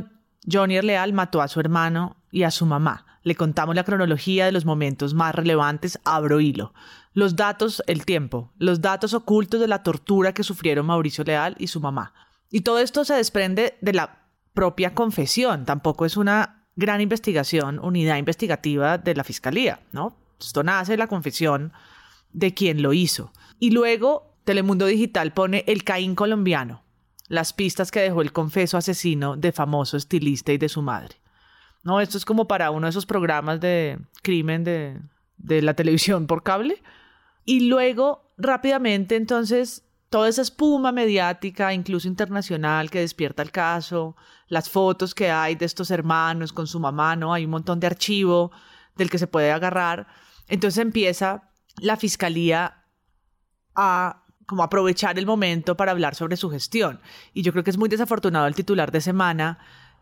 Johnny 0.48 0.80
Leal 0.84 1.14
mató 1.14 1.42
a 1.42 1.48
su 1.48 1.60
hermano 1.60 2.18
y 2.30 2.44
a 2.44 2.52
su 2.52 2.68
mamá. 2.68 3.08
Le 3.24 3.34
contamos 3.34 3.74
la 3.74 3.86
cronología 3.86 4.46
de 4.46 4.52
los 4.52 4.66
momentos 4.66 5.16
más 5.16 5.34
relevantes, 5.34 6.00
abro 6.06 6.42
hilo 6.42 6.74
los 7.14 7.36
datos, 7.36 7.84
el 7.88 8.06
tiempo, 8.06 8.52
los 8.58 8.82
datos 8.82 9.14
ocultos 9.14 9.60
de 9.60 9.68
la 9.68 9.84
tortura 9.84 10.34
que 10.34 10.44
sufrieron 10.44 10.86
Mauricio 10.86 11.24
Leal 11.24 11.56
y 11.60 11.68
su 11.68 11.80
mamá. 11.80 12.14
Y 12.50 12.62
todo 12.62 12.80
esto 12.80 13.06
se 13.06 13.14
desprende 13.14 13.78
de 13.82 13.94
la 13.94 14.26
propia 14.54 14.94
confesión, 14.94 15.66
tampoco 15.66 16.06
es 16.06 16.18
una 16.18 16.66
gran 16.76 17.02
investigación, 17.02 17.80
unidad 17.80 18.18
investigativa 18.18 18.98
de 18.98 19.16
la 19.16 19.24
fiscalía, 19.24 19.82
¿no? 19.92 20.18
Esto 20.40 20.64
nace 20.64 20.94
de 20.94 20.98
la 20.98 21.08
confesión 21.08 21.72
de 22.34 22.54
quien 22.54 22.82
lo 22.82 22.94
hizo. 22.94 23.32
Y 23.60 23.72
luego 23.72 24.36
Telemundo 24.44 24.86
Digital 24.86 25.34
pone 25.34 25.64
el 25.68 25.84
Caín 25.84 26.16
colombiano, 26.16 26.84
las 27.28 27.54
pistas 27.54 27.92
que 27.92 28.00
dejó 28.00 28.22
el 28.22 28.34
confeso 28.34 28.78
asesino 28.78 29.38
de 29.38 29.52
famoso 29.52 29.98
estilista 29.98 30.52
y 30.52 30.58
de 30.58 30.70
su 30.70 30.82
madre. 30.82 31.16
No, 31.84 32.00
esto 32.00 32.18
es 32.18 32.26
como 32.26 32.48
para 32.48 32.72
uno 32.72 32.88
de 32.88 32.92
esos 32.92 33.06
programas 33.06 33.60
de 33.60 34.00
crimen 34.22 34.64
de, 34.64 35.00
de 35.38 35.62
la 35.62 35.74
televisión 35.74 36.28
por 36.28 36.44
cable, 36.44 36.82
y 37.46 37.68
luego, 37.68 38.34
rápidamente, 38.38 39.16
entonces, 39.16 39.84
toda 40.10 40.30
esa 40.30 40.42
espuma 40.42 40.92
mediática, 40.92 41.74
incluso 41.74 42.08
internacional, 42.08 42.90
que 42.90 43.00
despierta 43.00 43.42
el 43.42 43.52
caso, 43.52 44.16
las 44.48 44.70
fotos 44.70 45.16
que 45.16 45.32
hay 45.32 45.56
de 45.56 45.66
estos 45.66 45.90
hermanos 45.92 46.54
con 46.54 46.68
su 46.68 46.80
mamá, 46.80 47.16
¿no? 47.16 47.34
Hay 47.34 47.46
un 47.46 47.52
montón 47.52 47.80
de 47.80 47.88
archivo 47.88 48.52
del 48.96 49.10
que 49.10 49.18
se 49.18 49.28
puede 49.28 49.52
agarrar. 49.52 50.08
Entonces 50.48 50.82
empieza 50.82 51.50
la 51.80 51.96
fiscalía 51.96 52.84
a 53.76 54.26
como 54.46 54.64
aprovechar 54.64 55.18
el 55.18 55.26
momento 55.26 55.78
para 55.78 55.92
hablar 55.94 56.14
sobre 56.14 56.36
su 56.36 56.50
gestión. 56.50 57.00
Y 57.34 57.42
yo 57.42 57.54
creo 57.54 57.64
que 57.64 57.70
es 57.70 57.78
muy 57.78 57.88
desafortunado 57.88 58.48
el 58.48 58.56
titular 58.56 58.92
de 58.92 59.00
semana 59.00 59.60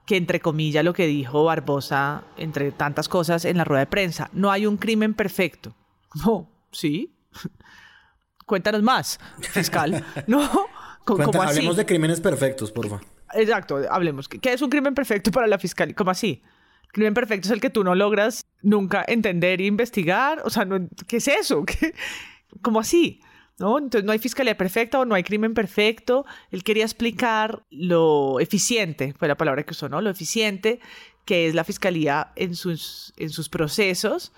que 0.07 0.17
entre 0.17 0.39
comillas 0.39 0.83
lo 0.83 0.93
que 0.93 1.05
dijo 1.05 1.43
Barbosa, 1.43 2.23
entre 2.35 2.71
tantas 2.71 3.07
cosas, 3.07 3.45
en 3.45 3.57
la 3.57 3.63
rueda 3.63 3.81
de 3.81 3.91
prensa. 3.91 4.31
No 4.33 4.49
hay 4.49 4.65
un 4.65 4.77
crimen 4.77 5.13
perfecto. 5.13 5.75
No, 6.25 6.49
sí, 6.71 7.18
Cuéntanos 8.45 8.81
más, 8.81 9.19
fiscal. 9.51 10.03
¿No? 10.27 10.49
¿Cómo 11.05 11.41
Hablemos 11.41 11.75
de 11.77 11.85
crímenes 11.85 12.21
perfectos, 12.21 12.71
por 12.71 12.87
favor. 12.87 13.05
Exacto, 13.33 13.79
hablemos. 13.89 14.27
¿Qué 14.27 14.53
es 14.53 14.61
un 14.61 14.69
crimen 14.69 14.93
perfecto 14.93 15.31
para 15.31 15.47
la 15.47 15.57
fiscal? 15.57 15.93
¿Cómo 15.95 16.11
así? 16.11 16.43
El 16.83 16.91
crimen 16.91 17.13
perfecto 17.13 17.47
es 17.47 17.51
el 17.51 17.61
que 17.61 17.69
tú 17.69 17.83
no 17.83 17.95
logras 17.95 18.45
nunca 18.61 19.05
entender 19.07 19.61
e 19.61 19.65
investigar. 19.65 20.41
O 20.45 20.49
sea, 20.49 20.67
¿qué 21.07 21.17
es 21.17 21.27
eso? 21.27 21.63
¿Cómo 22.61 22.79
así? 22.79 23.21
¿No? 23.59 23.77
Entonces 23.77 24.05
no 24.05 24.11
hay 24.11 24.19
fiscalía 24.19 24.57
perfecta 24.57 24.99
o 24.99 25.05
no 25.05 25.15
hay 25.15 25.23
crimen 25.23 25.53
perfecto. 25.53 26.25
Él 26.49 26.63
quería 26.63 26.85
explicar 26.85 27.63
lo 27.69 28.39
eficiente, 28.39 29.13
fue 29.17 29.27
la 29.27 29.37
palabra 29.37 29.63
que 29.63 29.71
usó, 29.71 29.89
¿no? 29.89 30.01
Lo 30.01 30.09
eficiente 30.09 30.79
que 31.25 31.47
es 31.47 31.53
la 31.53 31.63
fiscalía 31.63 32.31
en 32.35 32.55
sus, 32.55 33.13
en 33.17 33.29
sus 33.29 33.49
procesos. 33.49 34.31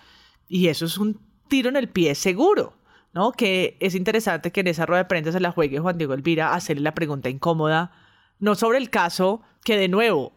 Y 0.50 0.68
eso 0.68 0.86
es 0.86 0.98
un 0.98 1.22
tiro 1.48 1.70
en 1.70 1.78
el 1.78 1.88
pie 1.88 2.16
seguro. 2.16 2.74
¿No? 3.14 3.32
Que 3.32 3.78
es 3.80 3.96
interesante 3.96 4.52
que 4.52 4.62
en 4.62 4.68
esa 4.68 4.86
rueda 4.86 5.04
de 5.04 5.10
prensa 5.10 5.32
se 5.32 5.40
la 5.40 5.52
juegue 5.52 5.80
Juan 5.80 5.98
Diego 5.98 6.14
Elvira 6.14 6.50
a 6.50 6.56
hacerle 6.56 6.84
la 6.84 6.94
pregunta 6.94 7.30
incómoda, 7.30 7.92
no 8.40 8.56
sobre 8.56 8.78
el 8.78 8.90
caso 8.90 9.42
que 9.64 9.78
de 9.78 9.88
nuevo, 9.88 10.34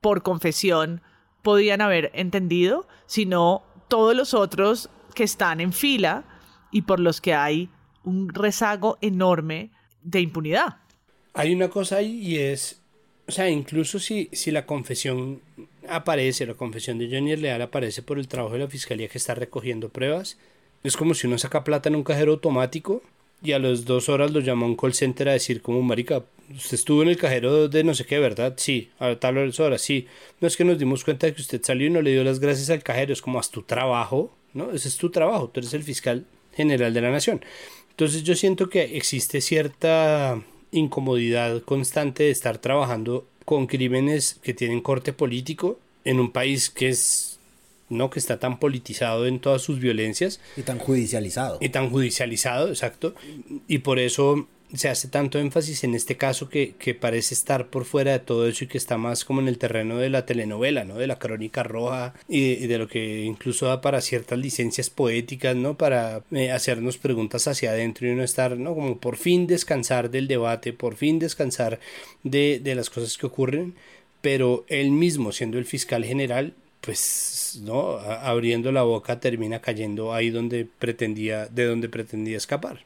por 0.00 0.22
confesión, 0.22 1.02
podían 1.42 1.80
haber 1.80 2.10
entendido, 2.14 2.86
sino 3.06 3.62
todos 3.88 4.14
los 4.14 4.34
otros 4.34 4.90
que 5.14 5.24
están 5.24 5.60
en 5.60 5.72
fila 5.72 6.24
y 6.70 6.82
por 6.82 7.00
los 7.00 7.20
que 7.20 7.34
hay 7.34 7.68
un 8.04 8.28
rezago 8.32 8.98
enorme 9.00 9.70
de 10.02 10.20
impunidad. 10.20 10.76
Hay 11.34 11.54
una 11.54 11.68
cosa 11.68 11.96
ahí 11.96 12.20
y 12.20 12.38
es, 12.38 12.80
o 13.28 13.32
sea, 13.32 13.48
incluso 13.48 13.98
si, 13.98 14.28
si 14.32 14.50
la 14.50 14.66
confesión 14.66 15.40
aparece, 15.88 16.46
la 16.46 16.54
confesión 16.54 16.98
de 16.98 17.08
Johnny 17.10 17.36
Leal 17.36 17.62
aparece 17.62 18.02
por 18.02 18.18
el 18.18 18.28
trabajo 18.28 18.54
de 18.54 18.60
la 18.60 18.68
fiscalía 18.68 19.08
que 19.08 19.18
está 19.18 19.34
recogiendo 19.34 19.88
pruebas, 19.88 20.38
es 20.82 20.96
como 20.96 21.14
si 21.14 21.26
uno 21.26 21.38
saca 21.38 21.64
plata 21.64 21.88
en 21.88 21.96
un 21.96 22.04
cajero 22.04 22.32
automático 22.32 23.02
y 23.42 23.52
a 23.52 23.58
las 23.58 23.84
dos 23.84 24.08
horas 24.08 24.32
lo 24.32 24.40
llama 24.40 24.66
un 24.66 24.76
call 24.76 24.94
center 24.94 25.28
a 25.28 25.32
decir 25.32 25.62
como, 25.62 25.82
marica, 25.82 26.24
usted 26.54 26.74
estuvo 26.74 27.02
en 27.02 27.08
el 27.08 27.16
cajero 27.16 27.68
de 27.68 27.84
no 27.84 27.94
sé 27.94 28.04
qué, 28.04 28.18
¿verdad? 28.18 28.54
Sí, 28.56 28.90
a 28.98 29.16
tal 29.16 29.38
hora, 29.38 29.78
sí. 29.78 30.06
No 30.40 30.48
es 30.48 30.56
que 30.56 30.64
nos 30.64 30.78
dimos 30.78 31.04
cuenta 31.04 31.26
de 31.26 31.34
que 31.34 31.40
usted 31.40 31.62
salió 31.62 31.86
y 31.86 31.90
no 31.90 32.02
le 32.02 32.12
dio 32.12 32.24
las 32.24 32.40
gracias 32.40 32.70
al 32.70 32.82
cajero, 32.82 33.12
es 33.12 33.22
como, 33.22 33.38
haz 33.38 33.50
tu 33.50 33.62
trabajo, 33.62 34.30
¿no? 34.52 34.72
Ese 34.72 34.88
es 34.88 34.96
tu 34.96 35.10
trabajo, 35.10 35.48
tú 35.48 35.60
eres 35.60 35.74
el 35.74 35.82
fiscal 35.82 36.26
general 36.54 36.92
de 36.92 37.00
la 37.00 37.10
nación. 37.10 37.42
Entonces 37.90 38.22
yo 38.22 38.34
siento 38.34 38.68
que 38.68 38.96
existe 38.96 39.40
cierta 39.40 40.42
incomodidad 40.72 41.62
constante 41.62 42.24
de 42.24 42.30
estar 42.30 42.58
trabajando 42.58 43.26
con 43.44 43.66
crímenes 43.66 44.38
que 44.42 44.54
tienen 44.54 44.80
corte 44.80 45.12
político 45.12 45.78
en 46.04 46.20
un 46.20 46.30
país 46.30 46.70
que 46.70 46.88
es 46.88 47.29
¿no? 47.90 48.08
que 48.08 48.18
está 48.18 48.38
tan 48.38 48.58
politizado 48.58 49.26
en 49.26 49.40
todas 49.40 49.60
sus 49.60 49.78
violencias. 49.78 50.40
Y 50.56 50.62
tan 50.62 50.78
judicializado. 50.78 51.58
Y 51.60 51.68
tan 51.68 51.90
judicializado, 51.90 52.68
exacto. 52.68 53.14
Y 53.68 53.78
por 53.78 53.98
eso 53.98 54.46
se 54.74 54.88
hace 54.88 55.08
tanto 55.08 55.38
énfasis 55.38 55.82
en 55.84 55.94
este 55.94 56.16
caso 56.16 56.48
que, 56.48 56.74
que, 56.78 56.94
parece 56.94 57.34
estar 57.34 57.68
por 57.68 57.84
fuera 57.84 58.12
de 58.12 58.18
todo 58.20 58.46
eso 58.46 58.64
y 58.64 58.66
que 58.68 58.78
está 58.78 58.98
más 58.98 59.24
como 59.24 59.40
en 59.40 59.48
el 59.48 59.58
terreno 59.58 59.98
de 59.98 60.10
la 60.10 60.26
telenovela, 60.26 60.84
¿no? 60.84 60.96
De 60.96 61.06
la 61.06 61.18
crónica 61.18 61.62
roja 61.62 62.14
y 62.28 62.66
de, 62.66 62.78
lo 62.78 62.86
que 62.86 63.24
incluso 63.24 63.66
da 63.66 63.80
para 63.80 64.00
ciertas 64.00 64.38
licencias 64.38 64.88
poéticas, 64.88 65.56
¿no? 65.56 65.76
Para 65.76 66.22
eh, 66.30 66.52
hacernos 66.52 66.98
preguntas 66.98 67.48
hacia 67.48 67.70
adentro 67.70 68.06
y 68.06 68.14
no 68.14 68.22
estar, 68.22 68.56
¿no? 68.56 68.74
Como 68.74 68.98
por 68.98 69.16
fin 69.16 69.46
descansar 69.46 70.10
del 70.10 70.28
debate, 70.28 70.72
por 70.72 70.96
fin 70.96 71.18
descansar 71.18 71.80
de, 72.22 72.60
de 72.62 72.74
las 72.74 72.90
cosas 72.90 73.18
que 73.18 73.26
ocurren, 73.26 73.74
pero 74.20 74.64
él 74.68 74.90
mismo 74.92 75.32
siendo 75.32 75.58
el 75.58 75.64
fiscal 75.64 76.04
general 76.04 76.54
pues 76.80 77.60
no 77.62 77.98
abriendo 77.98 78.72
la 78.72 78.82
boca 78.82 79.20
termina 79.20 79.60
cayendo 79.60 80.12
ahí 80.12 80.30
donde 80.30 80.64
pretendía 80.66 81.46
de 81.46 81.66
donde 81.66 81.88
pretendía 81.88 82.36
escapar 82.36 82.84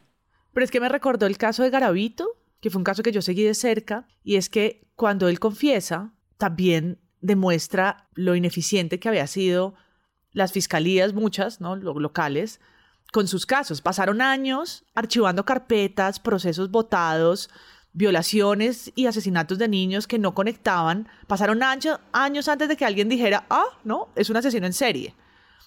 pero 0.54 0.64
es 0.64 0.70
que 0.70 0.80
me 0.80 0.88
recordó 0.88 1.26
el 1.26 1.36
caso 1.36 1.64
de 1.64 1.70
Garavito, 1.70 2.28
que 2.60 2.70
fue 2.70 2.78
un 2.78 2.84
caso 2.84 3.02
que 3.02 3.12
yo 3.12 3.20
seguí 3.20 3.42
de 3.42 3.54
cerca, 3.54 4.06
y 4.22 4.36
es 4.36 4.48
que 4.48 4.88
cuando 4.94 5.28
él 5.28 5.40
confiesa, 5.40 6.14
también 6.38 7.00
demuestra 7.20 8.08
lo 8.14 8.36
ineficiente 8.36 9.00
que 9.00 9.08
había 9.08 9.26
sido 9.26 9.74
las 10.30 10.52
fiscalías, 10.52 11.12
muchas, 11.12 11.60
¿no? 11.60 11.76
locales, 11.76 12.60
con 13.12 13.28
sus 13.28 13.46
casos. 13.46 13.80
Pasaron 13.80 14.22
años 14.22 14.84
archivando 14.94 15.44
carpetas, 15.44 16.20
procesos 16.20 16.70
votados, 16.70 17.50
violaciones 17.94 18.92
y 18.94 19.06
asesinatos 19.06 19.56
de 19.56 19.68
niños 19.68 20.06
que 20.06 20.18
no 20.18 20.34
conectaban. 20.34 21.08
Pasaron 21.26 21.62
años, 21.62 21.98
años 22.12 22.48
antes 22.48 22.68
de 22.68 22.76
que 22.76 22.84
alguien 22.84 23.08
dijera, 23.08 23.46
ah, 23.48 23.78
no, 23.84 24.08
es 24.16 24.28
un 24.28 24.36
asesino 24.36 24.66
en 24.66 24.72
serie. 24.74 25.14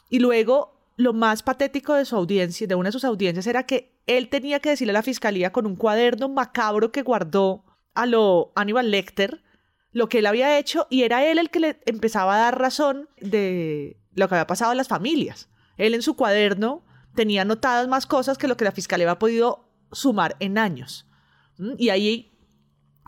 Y 0.09 0.19
luego 0.19 0.77
lo 0.97 1.13
más 1.13 1.41
patético 1.41 1.93
de 1.93 2.05
su 2.05 2.15
audiencia, 2.15 2.67
de 2.67 2.75
una 2.75 2.89
de 2.89 2.93
sus 2.93 3.05
audiencias, 3.05 3.47
era 3.47 3.63
que 3.63 3.97
él 4.05 4.29
tenía 4.29 4.59
que 4.59 4.69
decirle 4.69 4.91
a 4.91 4.93
la 4.93 5.03
fiscalía 5.03 5.51
con 5.51 5.65
un 5.65 5.75
cuaderno 5.75 6.29
macabro 6.29 6.91
que 6.91 7.01
guardó 7.01 7.63
a 7.95 8.05
lo 8.05 8.51
Aníbal 8.55 8.91
Lecter 8.91 9.43
lo 9.91 10.09
que 10.09 10.19
él 10.19 10.25
había 10.25 10.59
hecho 10.59 10.85
y 10.89 11.03
era 11.03 11.25
él 11.25 11.39
el 11.39 11.49
que 11.49 11.59
le 11.59 11.79
empezaba 11.85 12.35
a 12.35 12.39
dar 12.39 12.59
razón 12.59 13.09
de 13.19 13.99
lo 14.13 14.27
que 14.27 14.35
había 14.35 14.47
pasado 14.47 14.71
a 14.71 14.75
las 14.75 14.87
familias. 14.87 15.49
Él 15.77 15.93
en 15.93 16.01
su 16.01 16.15
cuaderno 16.15 16.83
tenía 17.15 17.43
anotadas 17.43 17.87
más 17.87 18.05
cosas 18.05 18.37
que 18.37 18.47
lo 18.47 18.57
que 18.57 18.65
la 18.65 18.71
fiscalía 18.71 19.07
había 19.07 19.19
podido 19.19 19.69
sumar 19.91 20.35
en 20.39 20.57
años. 20.57 21.06
¿Mm? 21.57 21.73
Y 21.77 21.89
ahí 21.89 22.31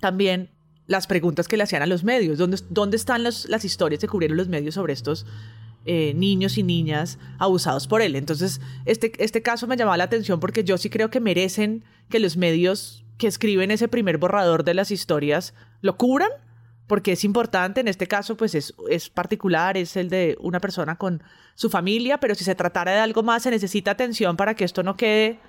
también 0.02 0.52
las 0.88 1.08
preguntas 1.08 1.48
que 1.48 1.58
le 1.58 1.64
hacían 1.64 1.82
a 1.82 1.86
los 1.86 2.04
medios. 2.04 2.38
¿Dónde, 2.38 2.58
dónde 2.70 2.98
están 2.98 3.24
las 3.24 3.66
historias 3.66 4.02
que 4.02 4.08
cubrieron 4.08 4.38
los 4.38 4.48
medios 4.48 4.76
sobre 4.76 4.94
estos 4.94 5.26
eh, 5.86 6.14
niños 6.14 6.58
y 6.58 6.64
niñas 6.64 7.18
abusados 7.38 7.88
por 7.88 8.02
él. 8.02 8.18
Entonces, 8.18 8.60
este, 8.86 9.14
este 9.24 9.42
caso 9.42 9.66
me 9.66 9.78
llamaba 9.78 9.96
la 9.96 10.04
atención 10.04 10.42
porque 10.42 10.66
yo 10.66 10.78
sí 10.78 10.90
creo 10.90 11.10
que 11.10 11.22
merecen 11.22 11.86
que 12.10 12.20
los 12.20 12.36
medios 12.36 13.06
que 13.18 13.28
escriben 13.28 13.72
ese 13.72 13.88
primer 13.88 14.18
borrador 14.18 14.66
de 14.66 14.74
las 14.74 14.92
historias 14.92 15.54
lo 15.82 15.96
cubran, 15.96 16.30
porque 16.86 17.14
es 17.14 17.24
importante, 17.24 17.80
en 17.80 17.88
este 17.88 18.08
caso 18.08 18.36
pues 18.36 18.56
es, 18.56 18.76
es 18.90 19.10
particular, 19.10 19.78
es 19.78 19.96
el 19.96 20.10
de 20.10 20.38
una 20.42 20.60
persona 20.60 20.98
con 20.98 21.24
su 21.56 21.70
familia, 21.70 22.20
pero 22.20 22.36
si 22.36 22.44
se 22.44 22.56
tratara 22.56 22.92
de 22.92 23.00
algo 23.00 23.24
más 23.24 23.44
se 23.44 23.50
necesita 23.50 23.92
atención 23.92 24.36
para 24.36 24.56
que 24.56 24.66
esto 24.66 24.84
no 24.84 24.98
quede 24.98 25.40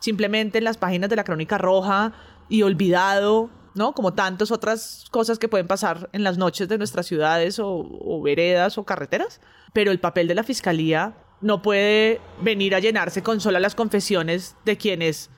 simplemente 0.00 0.58
en 0.58 0.64
las 0.64 0.78
páginas 0.78 1.10
de 1.10 1.16
la 1.16 1.24
Crónica 1.24 1.58
Roja 1.58 2.14
y 2.48 2.62
olvidado 2.62 3.50
¿no? 3.74 3.92
Como 3.92 4.14
tantas 4.14 4.50
otras 4.50 5.04
cosas 5.10 5.38
que 5.38 5.48
pueden 5.48 5.66
pasar 5.66 6.08
en 6.12 6.22
las 6.22 6.38
noches 6.38 6.68
de 6.68 6.78
nuestras 6.78 7.06
ciudades 7.06 7.58
o, 7.60 8.22
veredas 8.22 8.78
o 8.78 8.84
carreteras. 8.84 9.40
Pero 9.72 9.90
el 9.90 10.00
papel 10.00 10.28
de 10.28 10.34
la 10.34 10.44
fiscalía 10.44 11.14
no 11.40 11.60
puede 11.60 12.20
venir 12.40 12.74
a 12.74 12.78
llenarse 12.78 13.22
con 13.22 13.40
solo 13.40 13.58
las 13.58 13.74
confesiones 13.74 14.56
de 14.64 14.76
quienes, 14.76 15.30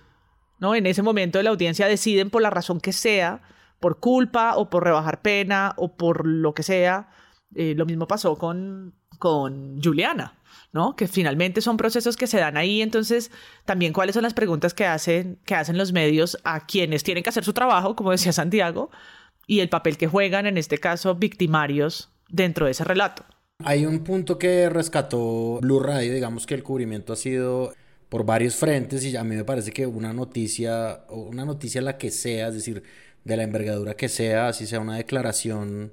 ¿no? 0.59 0.75
En 0.75 0.87
ese 0.87 1.03
momento 1.03 1.39
de 1.39 1.45
la 1.45 1.51
audiencia 1.51 1.89
deciden 1.89 2.31
por 2.31 2.43
la 2.43 2.51
razón 2.51 2.81
que 2.81 2.93
sea, 2.93 3.43
por 3.81 3.99
culpa 3.99 4.57
o 4.57 4.69
por 4.71 4.85
rebajar 4.85 5.23
pena 5.23 5.73
o 5.77 5.97
por 5.97 6.27
lo 6.27 6.53
que 6.55 6.63
sea. 6.63 7.09
Eh, 7.55 7.75
lo 7.77 7.87
mismo 7.87 8.07
pasó 8.07 8.37
con, 8.37 8.95
con 9.17 9.83
Juliana. 9.83 10.35
¿no? 10.73 10.95
Que 10.95 11.09
finalmente 11.09 11.63
son 11.63 11.79
procesos 11.79 12.19
que 12.19 12.27
se 12.27 12.39
dan 12.39 12.59
ahí, 12.59 12.83
entonces 12.83 13.31
también 13.65 13.95
cuáles 13.95 14.13
son 14.13 14.25
las 14.25 14.35
preguntas 14.35 14.75
que 14.75 14.85
hacen, 14.85 15.39
que 15.47 15.55
hacen 15.55 15.79
los 15.79 15.93
medios 15.93 16.37
a 16.45 16.67
quienes 16.67 17.03
tienen 17.03 17.25
que 17.25 17.31
hacer 17.31 17.45
su 17.45 17.55
trabajo, 17.55 17.97
como 17.97 18.11
decía 18.11 18.33
Santiago, 18.33 18.91
y 19.47 19.61
el 19.61 19.71
papel 19.71 19.97
que 19.97 20.07
juegan, 20.07 20.45
en 20.45 20.59
este 20.59 20.77
caso, 20.77 21.15
victimarios 21.15 22.11
dentro 22.29 22.67
de 22.67 22.73
ese 22.73 22.85
relato. 22.85 23.25
Hay 23.65 23.87
un 23.87 24.01
punto 24.01 24.39
que 24.39 24.69
rescató 24.69 25.61
Blue 25.63 25.81
Radio, 25.81 26.13
digamos 26.13 26.47
que 26.47 26.55
el 26.55 26.63
cubrimiento 26.63 27.15
ha 27.15 27.17
sido 27.17 27.73
por 28.11 28.27
varios 28.27 28.57
frentes 28.57 29.05
y 29.05 29.17
a 29.17 29.25
mí 29.25 29.35
me 29.35 29.45
parece 29.45 29.73
que 29.73 29.87
una 29.87 30.13
noticia, 30.13 31.05
una 31.09 31.45
noticia 31.45 31.81
la 31.81 31.97
que 31.97 32.11
sea, 32.11 32.49
es 32.49 32.55
decir, 32.55 32.83
de 33.25 33.37
la 33.37 33.45
envergadura 33.45 33.95
que 33.95 34.09
sea, 34.09 34.49
así 34.49 34.67
sea 34.67 34.81
una 34.81 34.97
declaración 34.97 35.93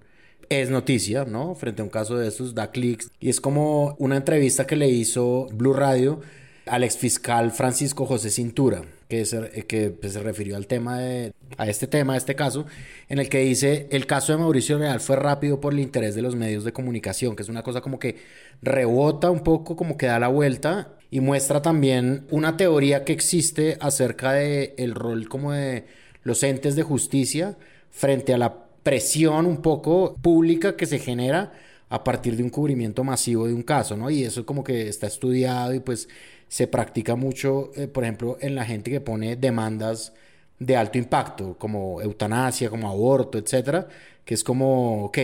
es 0.49 0.69
noticia, 0.69 1.25
¿no? 1.25 1.55
Frente 1.55 1.81
a 1.81 1.85
un 1.85 1.89
caso 1.89 2.17
de 2.17 2.27
estos, 2.27 2.55
da 2.55 2.71
clics. 2.71 3.09
Y 3.19 3.29
es 3.29 3.41
como 3.41 3.95
una 3.99 4.17
entrevista 4.17 4.67
que 4.67 4.75
le 4.75 4.89
hizo 4.89 5.47
Blue 5.53 5.73
Radio 5.73 6.21
al 6.65 6.83
exfiscal 6.83 7.51
Francisco 7.51 8.05
José 8.05 8.29
Cintura, 8.29 8.83
que, 9.09 9.25
se, 9.25 9.65
que 9.67 9.89
pues, 9.89 10.13
se 10.13 10.21
refirió 10.21 10.55
al 10.55 10.67
tema 10.67 10.99
de, 10.99 11.33
a 11.57 11.67
este 11.67 11.87
tema, 11.87 12.13
a 12.13 12.17
este 12.17 12.35
caso, 12.35 12.65
en 13.09 13.19
el 13.19 13.29
que 13.29 13.39
dice, 13.39 13.87
el 13.91 14.05
caso 14.05 14.31
de 14.31 14.39
Mauricio 14.39 14.77
Real 14.77 14.99
fue 14.99 15.17
rápido 15.17 15.59
por 15.59 15.73
el 15.73 15.79
interés 15.79 16.15
de 16.15 16.21
los 16.21 16.35
medios 16.35 16.63
de 16.63 16.71
comunicación, 16.71 17.35
que 17.35 17.43
es 17.43 17.49
una 17.49 17.63
cosa 17.63 17.81
como 17.81 17.99
que 17.99 18.17
rebota 18.61 19.29
un 19.29 19.41
poco, 19.41 19.75
como 19.75 19.97
que 19.97 20.05
da 20.05 20.19
la 20.19 20.29
vuelta 20.29 20.93
y 21.11 21.19
muestra 21.19 21.61
también 21.61 22.25
una 22.31 22.57
teoría 22.57 23.03
que 23.03 23.13
existe 23.13 23.77
acerca 23.81 24.33
de 24.33 24.73
el 24.77 24.95
rol 24.95 25.27
como 25.27 25.51
de 25.51 25.85
los 26.23 26.41
entes 26.43 26.75
de 26.75 26.83
justicia 26.83 27.57
frente 27.91 28.33
a 28.33 28.37
la 28.37 28.62
presión 28.83 29.45
un 29.45 29.61
poco 29.61 30.15
pública 30.21 30.75
que 30.75 30.85
se 30.85 30.99
genera 30.99 31.53
a 31.89 32.03
partir 32.03 32.35
de 32.35 32.43
un 32.43 32.49
cubrimiento 32.49 33.03
masivo 33.03 33.47
de 33.47 33.53
un 33.53 33.63
caso, 33.63 33.95
¿no? 33.95 34.09
Y 34.09 34.23
eso 34.23 34.45
como 34.45 34.63
que 34.63 34.87
está 34.89 35.07
estudiado 35.07 35.73
y 35.73 35.79
pues 35.79 36.09
se 36.47 36.67
practica 36.67 37.15
mucho, 37.15 37.71
eh, 37.75 37.87
por 37.87 38.03
ejemplo, 38.03 38.37
en 38.41 38.55
la 38.55 38.65
gente 38.65 38.91
que 38.91 39.01
pone 39.01 39.35
demandas 39.35 40.13
de 40.59 40.75
alto 40.75 40.97
impacto, 40.97 41.57
como 41.57 42.01
eutanasia, 42.01 42.69
como 42.69 42.89
aborto, 42.89 43.37
etcétera, 43.37 43.87
que 44.25 44.33
es 44.33 44.43
como, 44.43 45.05
ok, 45.05 45.17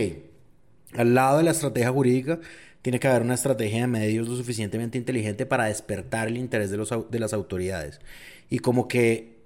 al 0.94 1.14
lado 1.14 1.38
de 1.38 1.44
la 1.44 1.52
estrategia 1.52 1.90
jurídica 1.90 2.40
tiene 2.82 2.98
que 2.98 3.08
haber 3.08 3.22
una 3.22 3.34
estrategia 3.34 3.82
de 3.82 3.86
medios 3.86 4.28
lo 4.28 4.36
suficientemente 4.36 4.98
inteligente 4.98 5.46
para 5.46 5.66
despertar 5.66 6.28
el 6.28 6.36
interés 6.36 6.70
de, 6.70 6.78
los, 6.78 6.90
de 7.10 7.18
las 7.18 7.32
autoridades. 7.32 8.00
Y 8.48 8.58
como 8.60 8.88
que 8.88 9.40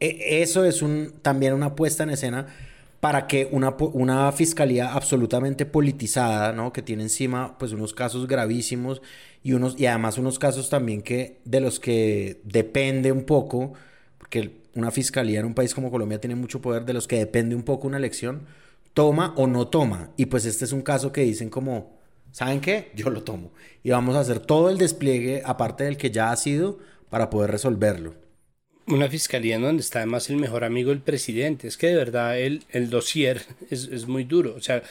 e, 0.00 0.42
eso 0.42 0.64
es 0.64 0.82
un, 0.82 1.14
también 1.22 1.54
una 1.54 1.74
puesta 1.74 2.04
en 2.04 2.10
escena 2.10 2.46
para 3.00 3.26
que 3.26 3.48
una, 3.52 3.76
una 3.92 4.32
fiscalía 4.32 4.92
absolutamente 4.92 5.66
politizada, 5.66 6.52
¿no? 6.52 6.72
Que 6.72 6.82
tiene 6.82 7.04
encima 7.04 7.56
pues 7.58 7.72
unos 7.72 7.94
casos 7.94 8.26
gravísimos 8.26 9.02
y, 9.42 9.52
unos, 9.52 9.78
y 9.78 9.86
además 9.86 10.18
unos 10.18 10.38
casos 10.38 10.68
también 10.68 11.02
que 11.02 11.38
de 11.44 11.60
los 11.60 11.78
que 11.78 12.40
depende 12.44 13.12
un 13.12 13.24
poco, 13.24 13.74
porque 14.18 14.50
una 14.74 14.90
fiscalía 14.90 15.40
en 15.40 15.46
un 15.46 15.54
país 15.54 15.74
como 15.74 15.90
Colombia 15.90 16.20
tiene 16.20 16.34
mucho 16.34 16.60
poder, 16.60 16.84
de 16.84 16.92
los 16.92 17.06
que 17.06 17.18
depende 17.18 17.54
un 17.54 17.62
poco 17.62 17.86
una 17.86 17.98
elección, 17.98 18.46
toma 18.94 19.32
o 19.36 19.46
no 19.46 19.68
toma. 19.68 20.10
Y 20.16 20.26
pues 20.26 20.44
este 20.44 20.64
es 20.64 20.72
un 20.72 20.82
caso 20.82 21.12
que 21.12 21.22
dicen 21.22 21.50
como, 21.50 21.98
¿saben 22.32 22.60
qué? 22.60 22.90
Yo 22.96 23.10
lo 23.10 23.22
tomo. 23.22 23.52
Y 23.84 23.90
vamos 23.90 24.16
a 24.16 24.20
hacer 24.20 24.40
todo 24.40 24.70
el 24.70 24.78
despliegue, 24.78 25.42
aparte 25.44 25.84
del 25.84 25.96
que 25.96 26.10
ya 26.10 26.32
ha 26.32 26.36
sido, 26.36 26.78
para 27.10 27.30
poder 27.30 27.52
resolverlo 27.52 28.27
una 28.88 29.08
fiscalía 29.08 29.56
en 29.56 29.62
donde 29.62 29.82
está 29.82 30.00
además 30.00 30.30
el 30.30 30.36
mejor 30.36 30.64
amigo 30.64 30.90
del 30.90 31.00
presidente. 31.00 31.68
Es 31.68 31.76
que 31.76 31.88
de 31.88 31.96
verdad 31.96 32.38
el, 32.38 32.64
el 32.70 32.90
dossier 32.90 33.42
es, 33.70 33.84
es 33.84 34.06
muy 34.06 34.24
duro. 34.24 34.54
O 34.56 34.60
sea, 34.60 34.82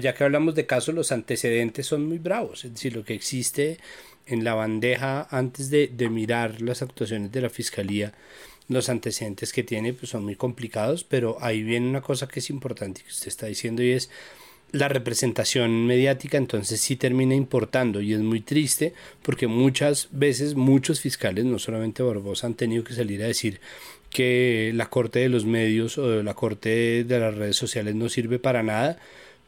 ya 0.00 0.14
que 0.14 0.24
hablamos 0.24 0.54
de 0.54 0.66
casos, 0.66 0.94
los 0.94 1.12
antecedentes 1.12 1.86
son 1.86 2.06
muy 2.06 2.18
bravos. 2.18 2.64
Es 2.64 2.72
decir, 2.72 2.94
lo 2.94 3.04
que 3.04 3.14
existe 3.14 3.78
en 4.26 4.44
la 4.44 4.54
bandeja 4.54 5.26
antes 5.30 5.70
de, 5.70 5.88
de 5.88 6.08
mirar 6.10 6.60
las 6.60 6.82
actuaciones 6.82 7.32
de 7.32 7.40
la 7.40 7.50
fiscalía, 7.50 8.12
los 8.68 8.88
antecedentes 8.88 9.52
que 9.52 9.62
tiene 9.62 9.92
pues 9.92 10.10
son 10.10 10.24
muy 10.24 10.36
complicados, 10.36 11.04
pero 11.04 11.38
ahí 11.40 11.62
viene 11.62 11.88
una 11.88 12.02
cosa 12.02 12.26
que 12.26 12.40
es 12.40 12.50
importante 12.50 13.02
que 13.02 13.10
usted 13.10 13.28
está 13.28 13.46
diciendo 13.46 13.82
y 13.82 13.92
es 13.92 14.10
la 14.72 14.88
representación 14.88 15.86
mediática 15.86 16.36
entonces 16.36 16.80
sí 16.80 16.96
termina 16.96 17.34
importando 17.34 18.00
y 18.00 18.12
es 18.12 18.20
muy 18.20 18.40
triste 18.40 18.94
porque 19.22 19.46
muchas 19.46 20.08
veces 20.10 20.54
muchos 20.54 21.00
fiscales, 21.00 21.44
no 21.44 21.58
solamente 21.58 22.02
Barbosa, 22.02 22.46
han 22.46 22.54
tenido 22.54 22.84
que 22.84 22.94
salir 22.94 23.22
a 23.22 23.26
decir 23.26 23.60
que 24.10 24.72
la 24.74 24.88
corte 24.90 25.20
de 25.20 25.28
los 25.28 25.44
medios 25.44 25.98
o 25.98 26.22
la 26.22 26.34
corte 26.34 27.04
de 27.04 27.20
las 27.20 27.34
redes 27.34 27.56
sociales 27.56 27.94
no 27.94 28.08
sirve 28.08 28.38
para 28.38 28.62
nada, 28.62 28.98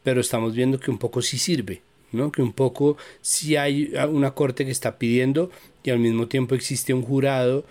pero 0.03 0.21
estamos 0.21 0.55
viendo 0.55 0.79
que 0.79 0.91
un 0.91 0.97
poco 0.97 1.21
sí 1.21 1.37
sirve, 1.37 1.81
¿no? 2.11 2.31
Que 2.31 2.41
un 2.41 2.53
poco 2.53 2.97
sí 3.21 3.55
hay 3.55 3.93
una 4.09 4.31
corte 4.31 4.65
que 4.65 4.71
está 4.71 4.97
pidiendo 4.97 5.51
y 5.83 5.89
al 5.89 5.99
mismo 5.99 6.27
tiempo 6.27 6.55
existe 6.55 6.93
un 6.93 7.01
jurado 7.01 7.65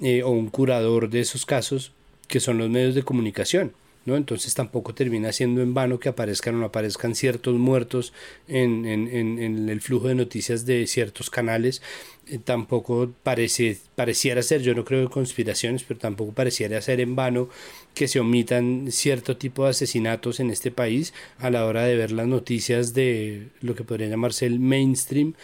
eh, 0.00 0.22
o 0.22 0.30
un 0.30 0.48
curador 0.48 1.10
de 1.10 1.20
esos 1.20 1.46
casos 1.46 1.92
que 2.28 2.40
son 2.40 2.58
los 2.58 2.70
medios 2.70 2.94
de 2.94 3.02
comunicación 3.02 3.72
¿no? 4.06 4.16
Entonces 4.16 4.54
tampoco 4.54 4.94
termina 4.94 5.32
siendo 5.32 5.62
en 5.62 5.74
vano 5.74 5.98
que 5.98 6.08
aparezcan 6.08 6.56
o 6.56 6.58
no 6.58 6.66
aparezcan 6.66 7.14
ciertos 7.14 7.54
muertos 7.54 8.12
en, 8.48 8.84
en, 8.86 9.68
el 9.68 9.80
flujo 9.80 10.08
de 10.08 10.14
noticias 10.14 10.66
de 10.66 10.86
ciertos 10.86 11.30
canales. 11.30 11.82
Eh, 12.26 12.38
tampoco 12.38 13.12
parece, 13.22 13.78
pareciera 13.94 14.42
ser, 14.42 14.62
yo 14.62 14.74
no 14.74 14.84
creo 14.84 15.02
en 15.02 15.08
conspiraciones, 15.08 15.84
pero 15.84 16.00
tampoco 16.00 16.32
pareciera 16.32 16.80
ser 16.80 17.00
en 17.00 17.16
vano 17.16 17.48
que 17.94 18.08
se 18.08 18.20
omitan 18.20 18.90
cierto 18.90 19.36
tipo 19.36 19.64
de 19.64 19.70
asesinatos 19.70 20.40
en 20.40 20.50
este 20.50 20.70
país 20.70 21.12
a 21.38 21.50
la 21.50 21.66
hora 21.66 21.84
de 21.84 21.96
ver 21.96 22.12
las 22.12 22.26
noticias 22.26 22.94
de 22.94 23.48
lo 23.60 23.74
que 23.74 23.84
podría 23.84 24.08
llamarse 24.08 24.46
el 24.46 24.58
mainstream. 24.58 25.34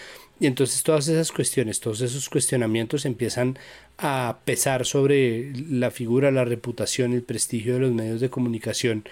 Y 0.41 0.47
entonces 0.47 0.83
todas 0.83 1.07
esas 1.09 1.31
cuestiones, 1.31 1.81
todos 1.81 2.01
esos 2.01 2.29
cuestionamientos 2.31 3.05
empiezan 3.05 3.59
a 3.99 4.39
pesar 4.47 4.87
sobre 4.87 5.53
la 5.55 5.91
figura, 5.91 6.31
la 6.31 6.47
reputación, 6.47 7.13
el 7.13 7.23
prestigio 7.23 7.75
de 7.75 7.81
los 7.81 7.93
medios 7.93 8.21
de 8.21 8.31
comunicación 8.31 9.05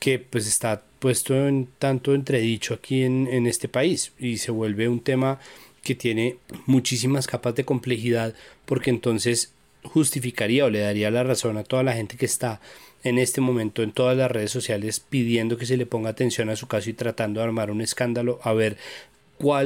que 0.00 0.18
pues 0.18 0.46
está 0.46 0.82
puesto 0.98 1.46
en 1.46 1.68
tanto 1.78 2.14
entredicho 2.14 2.74
aquí 2.74 3.04
en, 3.04 3.28
en 3.28 3.46
este 3.46 3.68
país. 3.68 4.12
Y 4.18 4.38
se 4.38 4.50
vuelve 4.50 4.88
un 4.88 5.00
tema 5.00 5.38
que 5.82 5.94
tiene 5.94 6.36
muchísimas 6.66 7.28
capas 7.28 7.54
de 7.54 7.64
complejidad 7.64 8.34
porque 8.66 8.90
entonces 8.90 9.52
justificaría 9.84 10.64
o 10.64 10.70
le 10.70 10.80
daría 10.80 11.10
la 11.10 11.22
razón 11.22 11.56
a 11.56 11.64
toda 11.64 11.84
la 11.84 11.94
gente 11.94 12.16
que 12.16 12.26
está 12.26 12.60
en 13.04 13.18
este 13.18 13.40
momento 13.40 13.82
en 13.82 13.92
todas 13.92 14.16
las 14.16 14.30
redes 14.30 14.50
sociales 14.50 15.00
pidiendo 15.00 15.56
que 15.56 15.66
se 15.66 15.76
le 15.76 15.86
ponga 15.86 16.10
atención 16.10 16.50
a 16.50 16.56
su 16.56 16.66
caso 16.66 16.90
y 16.90 16.94
tratando 16.94 17.40
de 17.40 17.46
armar 17.46 17.70
un 17.70 17.80
escándalo 17.80 18.40
a 18.42 18.52
ver 18.52 18.76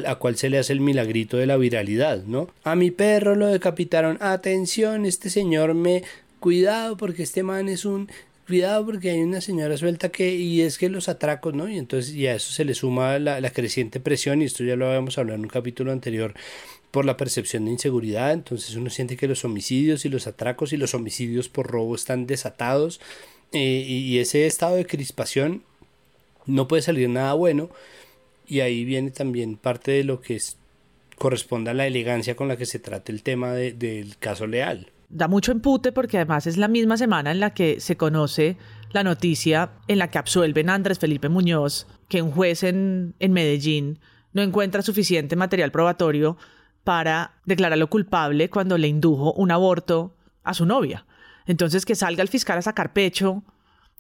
a 0.04 0.14
cuál 0.16 0.36
se 0.36 0.50
le 0.50 0.58
hace 0.58 0.72
el 0.72 0.80
milagrito 0.80 1.36
de 1.36 1.46
la 1.46 1.56
viralidad, 1.56 2.24
¿no? 2.24 2.48
A 2.64 2.74
mi 2.74 2.90
perro 2.90 3.34
lo 3.34 3.46
decapitaron, 3.46 4.18
atención, 4.20 5.06
este 5.06 5.30
señor 5.30 5.74
me... 5.74 6.02
Cuidado 6.40 6.96
porque 6.96 7.22
este 7.22 7.44
man 7.44 7.68
es 7.68 7.84
un 7.84 8.10
cuidado 8.48 8.84
porque 8.84 9.10
hay 9.10 9.20
una 9.20 9.40
señora 9.40 9.76
suelta 9.76 10.08
que, 10.08 10.34
y 10.34 10.62
es 10.62 10.76
que 10.76 10.88
los 10.88 11.08
atracos, 11.08 11.54
¿no? 11.54 11.68
Y 11.68 11.78
entonces 11.78 12.12
y 12.14 12.26
a 12.26 12.34
eso 12.34 12.52
se 12.52 12.64
le 12.64 12.74
suma 12.74 13.20
la, 13.20 13.40
la 13.40 13.50
creciente 13.50 14.00
presión, 14.00 14.42
y 14.42 14.46
esto 14.46 14.64
ya 14.64 14.74
lo 14.74 14.88
habíamos 14.88 15.18
hablado 15.18 15.36
en 15.36 15.42
un 15.42 15.48
capítulo 15.48 15.92
anterior, 15.92 16.34
por 16.90 17.04
la 17.04 17.16
percepción 17.16 17.64
de 17.64 17.70
inseguridad, 17.70 18.32
entonces 18.32 18.74
uno 18.74 18.90
siente 18.90 19.16
que 19.16 19.28
los 19.28 19.44
homicidios 19.44 20.04
y 20.04 20.08
los 20.08 20.26
atracos 20.26 20.72
y 20.72 20.76
los 20.76 20.94
homicidios 20.94 21.48
por 21.48 21.68
robo 21.68 21.94
están 21.94 22.26
desatados, 22.26 23.00
eh, 23.52 23.84
y 23.86 24.18
ese 24.18 24.46
estado 24.46 24.74
de 24.74 24.84
crispación 24.84 25.62
no 26.46 26.66
puede 26.66 26.82
salir 26.82 27.08
nada 27.08 27.34
bueno, 27.34 27.70
y 28.53 28.61
ahí 28.61 28.84
viene 28.84 29.11
también 29.11 29.57
parte 29.57 29.92
de 29.92 30.05
lo 30.05 30.20
que 30.20 30.36
es, 30.36 30.59
corresponde 31.16 31.70
a 31.70 31.74
la 31.74 31.86
elegancia 31.86 32.36
con 32.36 32.48
la 32.48 32.57
que 32.57 32.66
se 32.66 32.78
trata 32.78 33.11
el 33.11 33.22
tema 33.22 33.53
del 33.53 34.16
caso 34.18 34.46
Leal 34.46 34.92
da 35.12 35.28
mucho 35.28 35.53
empute 35.53 35.92
porque 35.92 36.16
además 36.16 36.46
es 36.46 36.57
la 36.57 36.68
misma 36.68 36.96
semana 36.96 37.30
en 37.30 37.38
la 37.38 37.53
que 37.53 37.80
se 37.80 37.96
conoce 37.96 38.57
la 38.92 39.05
noticia 39.05 39.72
en 39.86 39.98
la 39.98 40.09
que 40.09 40.18
absuelven 40.18 40.70
a 40.70 40.74
Andrés 40.74 40.98
Felipe 40.98 41.28
Muñoz, 41.28 41.86
que 42.09 42.22
un 42.22 42.32
juez 42.32 42.62
en, 42.62 43.14
en 43.20 43.32
Medellín 43.32 43.98
no 44.32 44.42
encuentra 44.42 44.80
suficiente 44.80 45.36
material 45.36 45.70
probatorio 45.70 46.38
para 46.82 47.34
declararlo 47.44 47.88
culpable 47.88 48.48
cuando 48.48 48.78
le 48.78 48.88
indujo 48.88 49.34
un 49.34 49.50
aborto 49.50 50.16
a 50.42 50.55
su 50.55 50.64
novia. 50.64 51.07
Entonces 51.46 51.84
que 51.84 51.94
salga 51.94 52.22
el 52.22 52.28
fiscal 52.28 52.59
a 52.59 52.62
sacar 52.62 52.94
pecho 52.94 53.44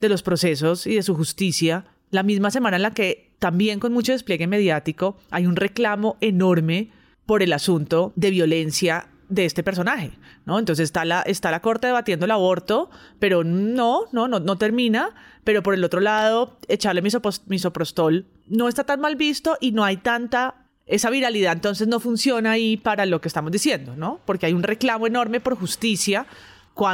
de 0.00 0.08
los 0.08 0.22
procesos 0.22 0.86
y 0.86 0.94
de 0.94 1.02
su 1.02 1.14
justicia, 1.14 1.84
la 2.10 2.22
misma 2.22 2.50
semana 2.50 2.76
en 2.76 2.82
la 2.82 2.90
que 2.92 3.31
también 3.42 3.80
con 3.80 3.92
mucho 3.92 4.12
despliegue 4.12 4.46
mediático 4.46 5.16
hay 5.32 5.46
un 5.46 5.56
reclamo 5.56 6.16
enorme 6.20 6.92
por 7.26 7.42
el 7.42 7.52
asunto 7.52 8.12
de 8.14 8.30
violencia 8.30 9.08
de 9.28 9.46
este 9.46 9.64
personaje, 9.64 10.12
¿no? 10.44 10.60
Entonces 10.60 10.84
está 10.84 11.04
la, 11.04 11.22
está 11.22 11.50
la 11.50 11.60
corte 11.60 11.88
debatiendo 11.88 12.26
el 12.26 12.30
aborto, 12.30 12.88
pero 13.18 13.42
no, 13.42 14.02
no, 14.12 14.28
no, 14.28 14.38
no 14.38 14.58
termina. 14.58 15.10
Pero 15.42 15.64
por 15.64 15.74
el 15.74 15.82
otro 15.82 15.98
lado, 15.98 16.56
echarle 16.68 17.02
misoprostol 17.02 18.26
no 18.46 18.68
está 18.68 18.84
tan 18.84 19.00
mal 19.00 19.16
visto 19.16 19.58
y 19.60 19.72
no 19.72 19.82
hay 19.82 19.96
tanta 19.96 20.68
esa 20.86 21.10
viralidad, 21.10 21.54
entonces 21.54 21.88
no 21.88 21.98
funciona 21.98 22.52
ahí 22.52 22.76
para 22.76 23.06
lo 23.06 23.20
que 23.20 23.26
estamos 23.26 23.50
diciendo, 23.50 23.96
¿no? 23.96 24.20
Porque 24.24 24.46
hay 24.46 24.52
un 24.52 24.62
reclamo 24.62 25.08
enorme 25.08 25.40
por 25.40 25.56
justicia 25.56 26.26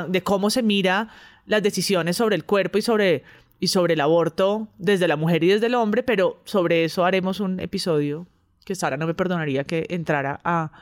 de 0.08 0.22
cómo 0.22 0.48
se 0.48 0.62
mira 0.62 1.08
las 1.44 1.62
decisiones 1.62 2.16
sobre 2.16 2.36
el 2.36 2.44
cuerpo 2.44 2.78
y 2.78 2.82
sobre, 2.82 3.24
y 3.60 3.68
sobre 3.68 3.94
el 3.94 4.00
aborto 4.00 4.68
desde 4.78 5.08
la 5.08 5.16
mujer 5.16 5.44
y 5.44 5.48
desde 5.48 5.66
el 5.66 5.74
hombre, 5.74 6.02
pero 6.02 6.40
sobre 6.44 6.84
eso 6.84 7.04
haremos 7.04 7.40
un 7.40 7.60
episodio 7.60 8.26
que 8.64 8.74
Sara 8.74 8.96
no 8.96 9.06
me 9.06 9.14
perdonaría 9.14 9.64
que 9.64 9.86
entrara 9.88 10.40
a 10.44 10.72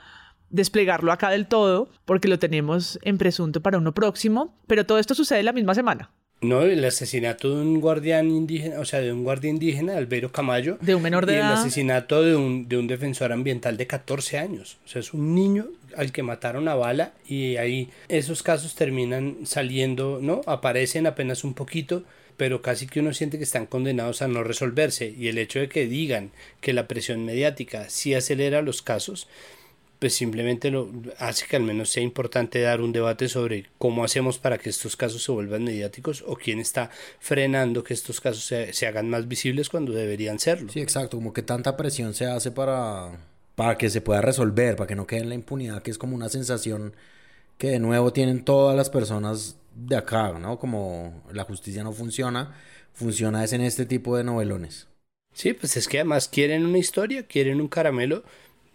desplegarlo 0.51 1.13
acá 1.13 1.31
del 1.31 1.47
todo, 1.47 1.89
porque 2.05 2.29
lo 2.29 2.39
tenemos 2.39 2.99
en 3.03 3.19
presunto 3.19 3.61
para 3.61 3.79
uno 3.79 3.93
próximo, 3.95 4.55
pero 4.67 4.87
todo 4.87 4.99
esto 4.99 5.15
sucede 5.15 5.43
la 5.43 5.53
misma 5.53 5.75
semana. 5.75 6.11
No, 6.43 6.63
el 6.63 6.85
asesinato 6.85 7.55
de 7.55 7.63
un 7.63 7.81
guardián 7.81 8.31
indígena, 8.31 8.79
o 8.81 8.85
sea, 8.85 9.01
de 9.01 9.11
un 9.11 9.25
guardia 9.25 9.49
indígena, 9.49 9.97
Albero 9.97 10.31
Camayo. 10.33 10.77
De 10.83 10.95
un 10.95 11.03
menor 11.03 11.25
de 11.25 11.33
y 11.33 11.37
edad. 11.37 11.53
el 11.53 11.59
asesinato 11.59 12.23
de 12.23 12.37
un, 12.37 12.69
de 12.69 12.77
un 12.77 12.87
defensor 12.87 13.33
ambiental 13.33 13.79
de 13.79 13.87
14 13.87 14.39
años. 14.39 14.77
O 14.85 14.89
sea, 14.89 15.01
es 15.01 15.15
un 15.15 15.35
niño 15.35 15.69
al 15.97 16.13
que 16.13 16.23
mataron 16.23 16.69
a 16.69 16.75
bala 16.75 17.15
y 17.27 17.57
ahí 17.57 17.89
esos 18.09 18.43
casos 18.43 18.75
terminan 18.75 19.39
saliendo, 19.45 20.19
¿no? 20.21 20.43
Aparecen 20.47 21.07
apenas 21.07 21.43
un 21.43 21.55
poquito, 21.55 22.03
pero 22.37 22.63
casi 22.63 22.87
que 22.87 23.01
uno 23.01 23.13
siente 23.15 23.39
que 23.39 23.45
están 23.45 23.67
condenados 23.67 24.23
a 24.23 24.29
no 24.29 24.45
resolverse. 24.45 25.15
Y 25.17 25.29
el 25.29 25.39
hecho 25.39 25.59
de 25.59 25.69
que 25.69 25.87
digan 25.87 26.31
que 26.61 26.73
la 26.73 26.89
presión 26.89 27.25
mediática 27.25 27.89
sí 27.89 28.15
acelera 28.15 28.63
los 28.63 28.83
casos, 28.83 29.29
pues 29.99 30.15
simplemente 30.15 30.71
lo 30.71 30.91
hace 31.19 31.47
que 31.47 31.57
al 31.57 31.63
menos 31.63 31.91
sea 31.91 32.03
importante 32.03 32.61
dar 32.61 32.81
un 32.81 32.93
debate 32.93 33.29
sobre 33.29 33.67
cómo 33.79 34.05
hacemos 34.05 34.39
para 34.39 34.59
que 34.59 34.69
estos 34.69 34.97
casos 34.97 35.23
se 35.23 35.33
vuelvan 35.33 35.65
mediáticos 35.65 36.23
o 36.27 36.37
quién 36.37 36.61
está 36.61 36.91
frenando 37.19 37.83
que 37.83 37.95
estos 37.95 38.21
casos 38.21 38.45
se, 38.45 38.87
hagan 38.87 39.09
más 39.09 39.27
visibles 39.27 39.71
cuando 39.71 39.93
deberían 39.93 40.39
serlo. 40.39 40.71
Sí, 40.71 40.81
exacto, 40.81 41.17
como 41.17 41.33
que 41.33 41.43
tanta 41.43 41.77
presión 41.77 42.13
se 42.13 42.27
hace 42.27 42.51
para, 42.51 43.19
para 43.55 43.79
que 43.79 43.89
se 43.89 44.03
pueda 44.03 44.21
resolver, 44.21 44.77
para 44.77 44.87
que 44.87 44.97
no 44.97 45.07
quede 45.07 45.21
en 45.21 45.31
la 45.31 45.35
impunidad, 45.35 45.83
que 45.83 45.91
es 45.91 45.99
como 45.99 46.15
una 46.15 46.29
sensación 46.29 46.95
que 47.57 47.69
de 47.69 47.79
nuevo 47.79 48.13
tienen 48.13 48.45
todas 48.45 48.77
las 48.77 48.91
personas 48.91 49.57
de 49.77 49.97
acá, 49.97 50.33
¿no? 50.39 50.59
Como 50.59 51.23
la 51.33 51.45
justicia 51.45 51.85
no 51.85 51.93
funciona, 51.93 52.55
funciona 52.93 53.45
es 53.45 53.53
en 53.53 53.61
este 53.61 53.87
tipo 53.87 54.17
de 54.17 54.25
novelones. 54.25 54.89
Sí, 55.33 55.53
pues 55.53 55.77
es 55.77 55.87
que 55.87 55.99
además 55.99 56.29
quieren 56.29 56.65
una 56.65 56.79
historia, 56.79 57.27
quieren 57.27 57.61
un 57.61 57.69
caramelo 57.69 58.25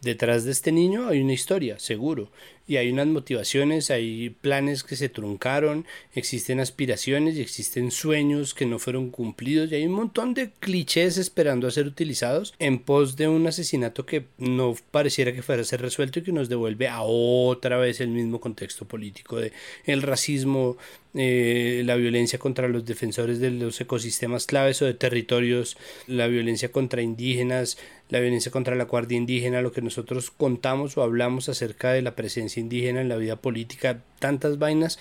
Detrás 0.01 0.45
de 0.45 0.51
este 0.51 0.71
niño 0.71 1.09
hay 1.09 1.21
una 1.21 1.33
historia, 1.33 1.77
seguro, 1.77 2.31
y 2.67 2.77
hay 2.77 2.91
unas 2.91 3.07
motivaciones, 3.07 3.91
hay 3.91 4.29
planes 4.41 4.83
que 4.83 4.95
se 4.95 5.09
truncaron, 5.09 5.85
existen 6.13 6.59
aspiraciones 6.59 7.35
y 7.35 7.41
existen 7.41 7.91
sueños 7.91 8.53
que 8.53 8.65
no 8.65 8.79
fueron 8.79 9.09
cumplidos 9.09 9.71
y 9.71 9.75
hay 9.75 9.85
un 9.85 9.93
montón 9.93 10.33
de 10.33 10.51
clichés 10.59 11.17
esperando 11.17 11.67
a 11.67 11.71
ser 11.71 11.87
utilizados 11.87 12.53
en 12.59 12.79
pos 12.79 13.15
de 13.15 13.27
un 13.27 13.47
asesinato 13.47 14.05
que 14.05 14.25
no 14.37 14.75
pareciera 14.91 15.33
que 15.33 15.41
fuera 15.41 15.61
a 15.61 15.65
ser 15.65 15.81
resuelto 15.81 16.19
y 16.19 16.23
que 16.23 16.31
nos 16.31 16.49
devuelve 16.49 16.87
a 16.87 17.01
otra 17.01 17.77
vez 17.77 17.99
el 18.01 18.09
mismo 18.09 18.39
contexto 18.39 18.87
político 18.87 19.37
de 19.37 19.51
el 19.85 20.01
racismo, 20.01 20.77
eh, 21.13 21.83
la 21.85 21.95
violencia 21.95 22.39
contra 22.39 22.67
los 22.67 22.85
defensores 22.85 23.39
de 23.39 23.51
los 23.51 23.79
ecosistemas 23.81 24.45
claves 24.45 24.81
o 24.81 24.85
de 24.85 24.93
territorios, 24.93 25.77
la 26.07 26.27
violencia 26.27 26.71
contra 26.71 27.01
indígenas, 27.01 27.77
la 28.09 28.19
violencia 28.19 28.51
contra 28.51 28.75
la 28.75 28.85
guardia 28.85 29.17
indígena, 29.17 29.61
lo 29.61 29.71
que 29.71 29.81
nosotros 29.81 30.31
contamos 30.31 30.97
o 30.97 31.01
hablamos 31.01 31.49
acerca 31.49 31.93
de 31.93 32.01
la 32.01 32.15
presencia 32.15 32.50
indígena 32.57 33.01
en 33.01 33.09
la 33.09 33.17
vida 33.17 33.35
política, 33.35 34.03
tantas 34.19 34.59
vainas 34.59 34.99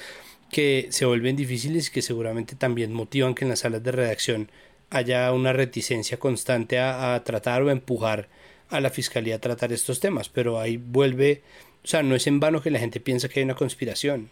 que 0.51 0.88
se 0.90 1.07
vuelven 1.07 1.36
difíciles 1.36 1.88
y 1.88 1.92
que 1.92 2.03
seguramente 2.03 2.57
también 2.57 2.92
motivan 2.92 3.34
que 3.34 3.44
en 3.44 3.51
las 3.51 3.61
salas 3.61 3.82
de 3.82 3.92
redacción 3.92 4.51
haya 4.90 5.32
una 5.32 5.53
reticencia 5.53 6.18
constante 6.18 6.78
a, 6.78 7.14
a 7.14 7.24
tratar 7.24 7.62
o 7.62 7.70
empujar 7.70 8.28
a 8.68 8.80
la 8.80 8.90
fiscalía 8.90 9.36
a 9.36 9.40
tratar 9.40 9.72
estos 9.72 10.01
temas, 10.01 10.28
pero 10.28 10.59
ahí 10.59 10.76
vuelve, 10.76 11.42
o 11.84 11.86
sea, 11.86 12.03
no 12.03 12.14
es 12.14 12.26
en 12.26 12.40
vano 12.40 12.62
que 12.62 12.70
la 12.70 12.78
gente 12.78 13.01
piensa 13.01 13.28
que 13.28 13.40
hay 13.40 13.44
una 13.44 13.55
conspiración. 13.55 14.30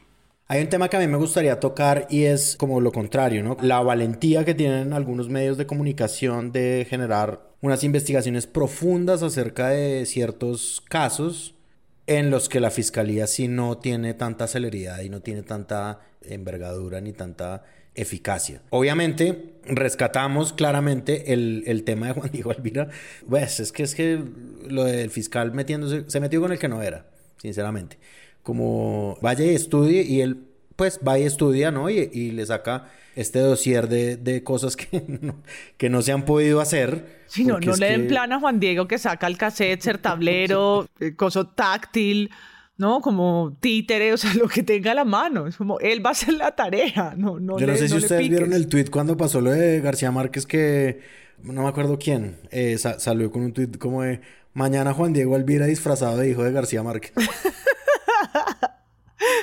Hay 0.51 0.63
un 0.63 0.69
tema 0.69 0.89
que 0.89 0.97
a 0.97 1.01
mí 1.01 1.07
me 1.07 1.19
gustaría 1.19 1.61
tocar 1.61 2.07
y 2.09 2.25
es 2.25 2.57
como 2.57 2.81
lo 2.81 2.91
contrario, 2.91 3.43
¿no? 3.43 3.59
La 3.61 3.83
valentía 3.83 4.47
que 4.47 4.55
tienen 4.55 4.95
algunos 4.95 5.29
medios 5.29 5.59
de 5.59 5.67
comunicación 5.67 6.53
de 6.53 6.87
generar 6.89 7.43
unas 7.61 7.85
investigaciones 7.85 8.47
profundas 8.47 9.23
acerca 9.23 9.69
de 9.69 10.07
ciertos 10.07 10.83
casos 10.89 11.55
en 12.09 12.31
los 12.31 12.49
que 12.49 12.59
la 12.61 12.71
fiscalía 12.71 13.27
sí 13.27 13.49
no 13.49 13.79
tiene 13.79 14.15
tanta 14.15 14.47
celeridad 14.49 15.01
y 15.01 15.09
no 15.09 15.21
tiene 15.21 15.43
tanta 15.43 16.01
envergadura 16.23 17.01
ni 17.01 17.13
tanta 17.13 17.65
eficacia. 17.95 18.63
Obviamente, 18.71 19.55
rescatamos 19.65 20.53
claramente 20.53 21.33
el, 21.33 21.83
tema 21.85 22.09
de 22.09 22.13
Juan 22.15 22.31
Diego 22.33 22.51
Alvira. 22.51 22.89
Pues 23.29 23.61
es 23.61 23.73
que 23.73 23.83
es 23.83 23.95
que 23.95 24.23
lo 24.69 24.85
del 24.85 25.11
fiscal 25.11 25.53
metiéndose, 25.53 26.05
se 26.09 26.21
metió 26.21 26.41
con 26.41 26.53
el 26.53 26.59
que 26.59 26.69
no 26.69 26.83
era, 26.83 27.07
sinceramente 27.37 27.99
como 28.49 29.19
vaya 29.21 29.45
y 29.45 29.55
estudie 29.55 30.01
y 30.01 30.23
él 30.23 30.48
pues 30.79 31.01
va 31.07 31.19
y 31.19 31.25
estudia, 31.25 31.73
¿no? 31.73 31.91
Y, 31.91 32.09
y 32.13 32.31
le 32.31 32.47
saca 32.47 32.87
este 33.17 33.41
dossier 33.41 33.89
de, 33.89 34.17
de 34.17 34.45
cosas 34.45 34.77
que 34.77 35.03
no, 35.09 35.43
que 35.77 35.91
no 35.91 36.03
se 36.03 36.13
han 36.13 36.25
podido 36.25 36.61
hacer. 36.61 37.19
Sí, 37.27 37.45
no, 37.45 37.59
no 37.59 37.75
le 37.75 37.87
den 37.91 38.07
plan 38.07 38.33
a 38.33 38.39
Juan 38.39 38.61
Diego 38.61 38.87
que 38.87 38.97
saca 38.97 39.27
el 39.27 39.37
cassette, 39.37 39.81
ser 39.83 39.99
tablero, 39.99 40.87
coso 41.17 41.49
táctil, 41.49 42.31
¿no? 42.77 43.01
Como 43.01 43.57
títere, 43.59 44.13
o 44.13 44.17
sea, 44.17 44.33
lo 44.41 44.47
que 44.47 44.63
tenga 44.63 44.93
a 44.93 44.95
la 44.95 45.05
mano. 45.05 45.49
Es 45.49 45.57
como, 45.57 45.81
él 45.81 46.05
va 46.07 46.11
a 46.11 46.13
hacer 46.13 46.35
la 46.35 46.55
tarea, 46.55 47.15
no, 47.17 47.41
no 47.41 47.59
Yo 47.59 47.67
no 47.67 47.73
le- 47.73 47.79
sé 47.81 47.89
si 47.89 47.95
no 47.95 47.99
ustedes 47.99 48.29
vieron 48.29 48.53
el 48.53 48.69
tweet 48.69 48.87
cuando 48.91 49.17
pasó 49.17 49.41
lo 49.41 49.51
de 49.51 49.81
García 49.81 50.13
Márquez 50.13 50.47
que 50.47 51.01
no 51.43 51.65
me 51.65 51.69
acuerdo 51.69 51.99
quién 51.99 52.37
eh, 52.53 52.79
sa- 52.79 53.01
salió 53.01 53.33
con 53.33 53.43
un 53.43 53.53
tweet 53.53 53.73
como 53.81 54.03
de 54.05 54.21
mañana 54.55 54.93
Juan 54.95 55.13
Diego 55.13 55.35
Alvira 55.35 55.67
disfrazado 55.67 56.19
de 56.19 56.31
hijo 56.31 56.45
de 56.45 56.53
García 56.53 56.85
Márquez. 56.85 57.13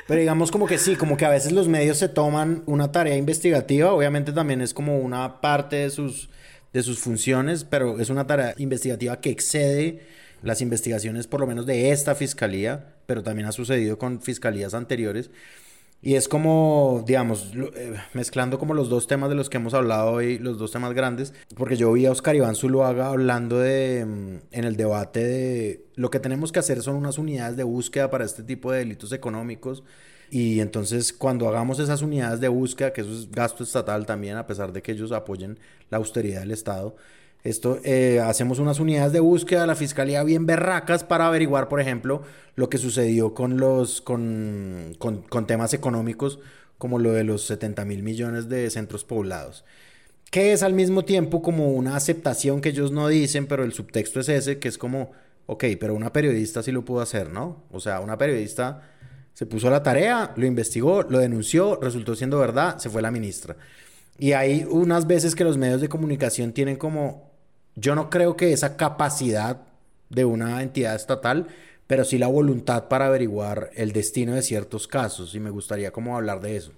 Pero 0.08 0.20
digamos 0.20 0.52
como 0.52 0.68
que 0.68 0.78
sí, 0.78 0.96
como 0.96 1.18
que 1.18 1.26
a 1.26 1.30
veces 1.30 1.52
los 1.52 1.68
medios 1.68 1.98
se 1.98 2.10
toman 2.10 2.64
una 2.66 2.92
tarea 2.92 3.18
investigativa, 3.18 3.92
obviamente 3.94 4.32
también 4.32 4.62
es 4.62 4.74
como 4.74 5.00
una 5.00 5.42
parte 5.42 5.78
de 5.78 5.90
sus, 5.90 6.30
de 6.74 6.84
sus 6.84 7.00
funciones, 7.00 7.64
pero 7.64 8.00
es 8.00 8.10
una 8.10 8.28
tarea 8.28 8.54
investigativa 8.58 9.20
que 9.20 9.30
excede 9.30 10.02
las 10.42 10.62
investigaciones 10.62 11.28
por 11.28 11.40
lo 11.40 11.48
menos 11.48 11.66
de 11.66 11.92
esta 11.92 12.16
fiscalía, 12.16 12.94
pero 13.06 13.24
también 13.24 13.48
ha 13.48 13.52
sucedido 13.52 13.98
con 13.98 14.22
fiscalías 14.22 14.74
anteriores. 14.74 15.32
Y 16.02 16.16
es 16.16 16.28
como, 16.28 17.04
digamos, 17.08 17.52
eh, 17.56 17.96
mezclando 18.14 18.60
como 18.60 18.76
los 18.76 18.90
dos 18.90 19.08
temas 19.08 19.30
de 19.30 19.36
los 19.36 19.50
que 19.50 19.58
hemos 19.58 19.74
hablado 19.74 20.12
hoy, 20.12 20.38
los 20.38 20.60
dos 20.60 20.72
temas 20.72 20.94
grandes, 20.94 21.34
porque 21.56 21.78
yo 21.78 21.92
vi 21.94 22.06
a 22.06 22.12
Oscar 22.12 22.36
Iván 22.36 22.56
Zuluaga 22.56 23.08
hablando 23.08 23.58
de, 23.58 24.06
mm, 24.06 24.38
en 24.52 24.64
el 24.66 24.76
debate 24.76 25.24
de 25.24 25.86
lo 25.96 26.12
que 26.12 26.20
tenemos 26.20 26.52
que 26.52 26.60
hacer 26.60 26.82
son 26.84 26.96
unas 26.96 27.18
unidades 27.18 27.58
de 27.58 27.64
búsqueda 27.64 28.12
para 28.12 28.26
este 28.26 28.44
tipo 28.44 28.72
de 28.72 28.80
delitos 28.80 29.12
económicos. 29.14 29.84
Y 30.30 30.60
entonces 30.60 31.14
cuando 31.14 31.48
hagamos 31.48 31.80
esas 31.80 32.02
unidades 32.02 32.40
de 32.40 32.50
búsqueda, 32.50 32.94
que 32.94 33.02
eso 33.02 33.12
es 33.12 33.32
gasto 33.32 33.64
estatal 33.64 34.06
también, 34.06 34.38
a 34.38 34.48
pesar 34.48 34.74
de 34.74 34.82
que 34.82 34.92
ellos 34.92 35.12
apoyen 35.12 35.60
la 35.90 35.98
austeridad 35.98 36.42
del 36.42 36.52
Estado, 36.52 36.96
esto, 37.46 37.80
eh, 37.86 38.20
hacemos 38.20 38.60
unas 38.60 38.80
unidades 38.80 39.14
de 39.14 39.22
búsqueda 39.22 39.62
de 39.62 39.68
la 39.68 39.76
fiscalía 39.76 40.24
bien 40.24 40.46
berracas 40.46 41.04
para 41.06 41.28
averiguar, 41.28 41.70
por 41.70 41.80
ejemplo, 41.80 42.24
lo 42.56 42.70
que 42.70 42.78
sucedió 42.78 43.34
con 43.34 43.58
los 43.58 44.02
con, 44.02 44.96
con- 45.00 45.22
con 45.24 45.48
temas 45.48 45.74
económicos, 45.74 46.40
como 46.78 47.00
lo 47.00 47.14
de 47.14 47.24
los 47.24 47.44
70 47.46 47.86
mil 47.86 48.04
millones 48.04 48.50
de 48.50 48.70
centros 48.70 49.06
poblados. 49.06 49.64
Que 50.32 50.52
es 50.54 50.64
al 50.64 50.74
mismo 50.74 51.06
tiempo 51.06 51.42
como 51.42 51.72
una 51.72 51.96
aceptación 51.96 52.60
que 52.62 52.70
ellos 52.70 52.92
no 52.92 53.08
dicen, 53.08 53.48
pero 53.48 53.64
el 53.64 53.74
subtexto 53.74 54.20
es 54.20 54.30
ese, 54.30 54.60
que 54.60 54.68
es 54.68 54.78
como, 54.78 55.12
ok, 55.46 55.64
pero 55.80 55.94
una 55.96 56.12
periodista 56.12 56.64
sí 56.64 56.72
lo 56.72 56.84
pudo 56.84 57.02
hacer, 57.02 57.32
¿no? 57.32 57.64
O 57.72 57.80
sea, 57.80 58.02
una 58.02 58.18
periodista 58.18 58.82
se 59.34 59.46
puso 59.46 59.68
a 59.68 59.72
la 59.72 59.84
tarea, 59.84 60.34
lo 60.36 60.46
investigó, 60.46 61.04
lo 61.04 61.20
denunció, 61.20 61.78
resultó 61.82 62.16
siendo 62.16 62.40
verdad, 62.40 62.78
se 62.80 62.90
fue 62.90 63.02
la 63.02 63.12
ministra. 63.12 63.56
Y 64.18 64.32
hay 64.34 64.66
unas 64.70 65.08
veces 65.08 65.36
que 65.36 65.44
los 65.44 65.58
medios 65.58 65.82
de 65.82 65.90
comunicación 65.90 66.54
tienen 66.54 66.78
como, 66.78 67.32
yo 67.76 67.96
no 67.96 68.10
creo 68.10 68.36
que 68.36 68.54
esa 68.54 68.78
capacidad 68.78 69.62
de 70.10 70.26
una 70.26 70.62
entidad 70.62 70.96
estatal, 70.96 71.48
pero 71.88 72.04
sí 72.04 72.18
la 72.18 72.28
voluntad 72.28 72.88
para 72.88 73.08
averiguar 73.08 73.70
el 73.76 73.92
destino 73.92 74.34
de 74.34 74.42
ciertos 74.42 74.88
casos 74.88 75.36
y 75.36 75.40
me 75.40 75.50
gustaría 75.50 75.92
como 75.92 76.16
hablar 76.16 76.42
de 76.42 76.58
eso. 76.58 76.72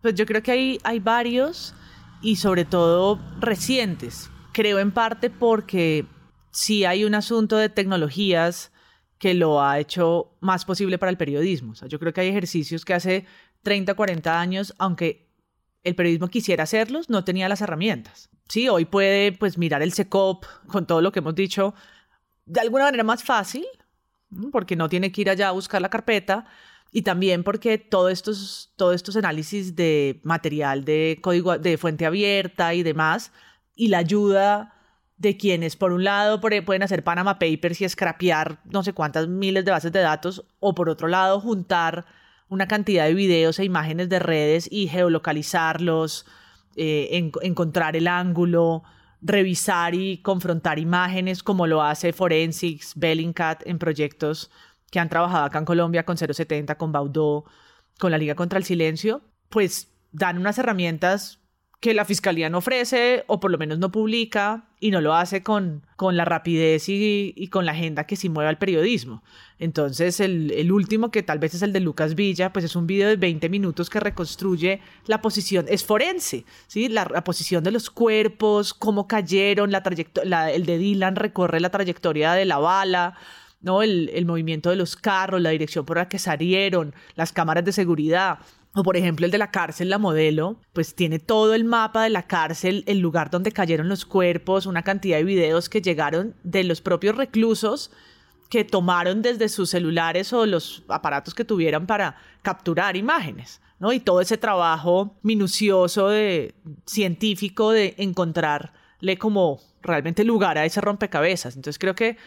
Pues 0.00 0.14
yo 0.14 0.26
creo 0.26 0.42
que 0.42 0.52
hay, 0.52 0.78
hay 0.84 1.00
varios 1.00 1.74
y 2.22 2.36
sobre 2.36 2.64
todo 2.64 3.20
recientes. 3.40 4.30
Creo 4.52 4.78
en 4.78 4.90
parte 4.92 5.30
porque 5.30 6.06
sí 6.50 6.84
hay 6.84 7.04
un 7.04 7.14
asunto 7.14 7.56
de 7.56 7.68
tecnologías 7.68 8.72
que 9.18 9.34
lo 9.34 9.62
ha 9.62 9.78
hecho 9.78 10.36
más 10.40 10.64
posible 10.64 10.98
para 10.98 11.10
el 11.10 11.16
periodismo. 11.16 11.74
Yo 11.88 11.98
creo 11.98 12.12
que 12.12 12.22
hay 12.22 12.28
ejercicios 12.28 12.84
que 12.84 12.94
hace 12.94 13.26
30, 13.62 13.94
40 13.94 14.40
años, 14.40 14.74
aunque 14.78 15.26
el 15.84 15.94
periodismo 15.94 16.28
quisiera 16.28 16.64
hacerlos, 16.64 17.08
no 17.08 17.24
tenía 17.24 17.48
las 17.48 17.60
herramientas. 17.60 18.30
Sí, 18.48 18.68
hoy 18.68 18.84
puede 18.84 19.32
pues 19.32 19.58
mirar 19.58 19.82
el 19.82 19.92
SECOP 19.92 20.44
con 20.68 20.86
todo 20.86 21.00
lo 21.00 21.12
que 21.12 21.18
hemos 21.18 21.34
dicho 21.34 21.74
de 22.44 22.60
alguna 22.60 22.84
manera 22.84 23.02
más 23.02 23.24
fácil, 23.24 23.64
porque 24.52 24.76
no 24.76 24.88
tiene 24.88 25.10
que 25.10 25.20
ir 25.22 25.30
allá 25.30 25.48
a 25.48 25.52
buscar 25.52 25.82
la 25.82 25.88
carpeta 25.90 26.46
y 26.92 27.02
también 27.02 27.42
porque 27.42 27.78
todos 27.78 28.12
estos, 28.12 28.72
todos 28.76 28.94
estos 28.94 29.16
análisis 29.16 29.74
de 29.74 30.20
material 30.22 30.84
de 30.84 31.18
código 31.20 31.58
de 31.58 31.76
fuente 31.76 32.06
abierta 32.06 32.72
y 32.74 32.82
demás 32.84 33.32
y 33.74 33.88
la 33.88 33.98
ayuda 33.98 34.72
de 35.16 35.36
quienes 35.36 35.74
por 35.76 35.92
un 35.92 36.04
lado 36.04 36.40
por- 36.40 36.64
pueden 36.64 36.82
hacer 36.84 37.02
Panama 37.02 37.38
Papers 37.38 37.80
y 37.80 37.88
scrapear 37.88 38.60
no 38.64 38.82
sé 38.84 38.92
cuántas 38.92 39.26
miles 39.28 39.64
de 39.64 39.70
bases 39.72 39.90
de 39.90 40.00
datos 40.00 40.44
o 40.60 40.74
por 40.74 40.88
otro 40.88 41.08
lado 41.08 41.40
juntar 41.40 42.06
una 42.48 42.68
cantidad 42.68 43.06
de 43.06 43.14
videos 43.14 43.58
e 43.58 43.64
imágenes 43.64 44.08
de 44.08 44.20
redes 44.20 44.68
y 44.70 44.86
geolocalizarlos, 44.86 46.26
eh, 46.76 47.08
en- 47.12 47.32
encontrar 47.42 47.96
el 47.96 48.06
ángulo, 48.08 48.82
revisar 49.20 49.94
y 49.94 50.18
confrontar 50.18 50.78
imágenes 50.78 51.42
como 51.42 51.66
lo 51.66 51.82
hace 51.82 52.12
Forensics, 52.12 52.92
Bellingcat 52.96 53.66
en 53.66 53.78
proyectos 53.78 54.50
que 54.90 55.00
han 55.00 55.08
trabajado 55.08 55.44
acá 55.46 55.58
en 55.58 55.64
Colombia 55.64 56.04
con 56.04 56.16
070, 56.16 56.76
con 56.78 56.92
Baudó, 56.92 57.44
con 57.98 58.10
la 58.10 58.18
Liga 58.18 58.34
contra 58.34 58.58
el 58.58 58.64
Silencio, 58.64 59.22
pues 59.48 59.90
dan 60.12 60.38
unas 60.38 60.58
herramientas 60.58 61.40
que 61.80 61.92
la 61.92 62.04
fiscalía 62.06 62.48
no 62.48 62.58
ofrece 62.58 63.24
o 63.26 63.38
por 63.38 63.50
lo 63.50 63.58
menos 63.58 63.78
no 63.78 63.92
publica 63.92 64.64
y 64.80 64.90
no 64.90 65.00
lo 65.00 65.14
hace 65.14 65.42
con, 65.42 65.86
con 65.96 66.16
la 66.16 66.24
rapidez 66.24 66.88
y, 66.88 67.48
con 67.50 67.66
la 67.66 67.72
agenda 67.72 68.06
que 68.06 68.16
sí 68.16 68.28
mueve 68.30 68.48
al 68.48 68.58
periodismo. 68.58 69.22
Entonces 69.58 70.20
el, 70.20 70.50
el 70.52 70.72
último 70.72 71.10
que 71.10 71.22
tal 71.22 71.38
vez 71.38 71.54
es 71.54 71.62
el 71.62 71.72
de 71.72 71.80
Lucas 71.80 72.14
Villa, 72.14 72.52
pues 72.52 72.64
es 72.64 72.76
un 72.76 72.86
video 72.86 73.08
de 73.08 73.16
20 73.16 73.48
minutos 73.50 73.90
que 73.90 74.00
reconstruye 74.00 74.80
la 75.06 75.20
posición, 75.20 75.66
es 75.68 75.84
forense, 75.84 76.44
¿sí? 76.66 76.88
la, 76.88 77.04
posición 77.24 77.62
de 77.62 77.70
los 77.72 77.90
cuerpos, 77.90 78.72
cómo 78.72 79.06
cayeron, 79.06 79.70
la- 79.70 80.50
el 80.52 80.64
de 80.66 80.78
Dylan 80.78 81.16
recorre 81.16 81.60
la 81.60 81.70
trayectoria 81.70 82.32
de 82.32 82.46
la 82.46 82.58
bala, 82.58 83.14
¿no? 83.60 83.82
El, 83.82 84.10
el 84.14 84.26
movimiento 84.26 84.70
de 84.70 84.76
los 84.76 84.96
carros, 84.96 85.40
la 85.40 85.50
dirección 85.50 85.84
por 85.84 85.96
la 85.96 86.08
que 86.08 86.18
salieron, 86.18 86.94
las 87.16 87.32
cámaras 87.32 87.64
de 87.64 87.72
seguridad. 87.72 88.38
O 88.78 88.82
por 88.82 88.98
ejemplo 88.98 89.24
el 89.24 89.32
de 89.32 89.38
la 89.38 89.50
cárcel, 89.50 89.88
la 89.88 89.96
modelo, 89.96 90.60
pues 90.74 90.94
tiene 90.94 91.18
todo 91.18 91.54
el 91.54 91.64
mapa 91.64 92.02
de 92.02 92.10
la 92.10 92.26
cárcel, 92.26 92.84
el 92.86 92.98
lugar 92.98 93.30
donde 93.30 93.50
cayeron 93.50 93.88
los 93.88 94.04
cuerpos, 94.04 94.66
una 94.66 94.82
cantidad 94.82 95.16
de 95.16 95.24
videos 95.24 95.70
que 95.70 95.80
llegaron 95.80 96.34
de 96.42 96.62
los 96.62 96.82
propios 96.82 97.16
reclusos 97.16 97.90
que 98.50 98.64
tomaron 98.64 99.22
desde 99.22 99.48
sus 99.48 99.70
celulares 99.70 100.30
o 100.34 100.44
los 100.44 100.82
aparatos 100.88 101.34
que 101.34 101.46
tuvieran 101.46 101.86
para 101.86 102.16
capturar 102.42 102.98
imágenes, 102.98 103.62
¿no? 103.78 103.94
Y 103.94 103.98
todo 103.98 104.20
ese 104.20 104.36
trabajo 104.36 105.16
minucioso 105.22 106.10
de 106.10 106.54
científico 106.84 107.72
de 107.72 107.94
encontrarle 107.96 109.16
como 109.18 109.58
realmente 109.80 110.22
lugar 110.22 110.58
a 110.58 110.66
ese 110.66 110.82
rompecabezas. 110.82 111.56
Entonces 111.56 111.78
creo 111.78 111.94
que 111.94 112.18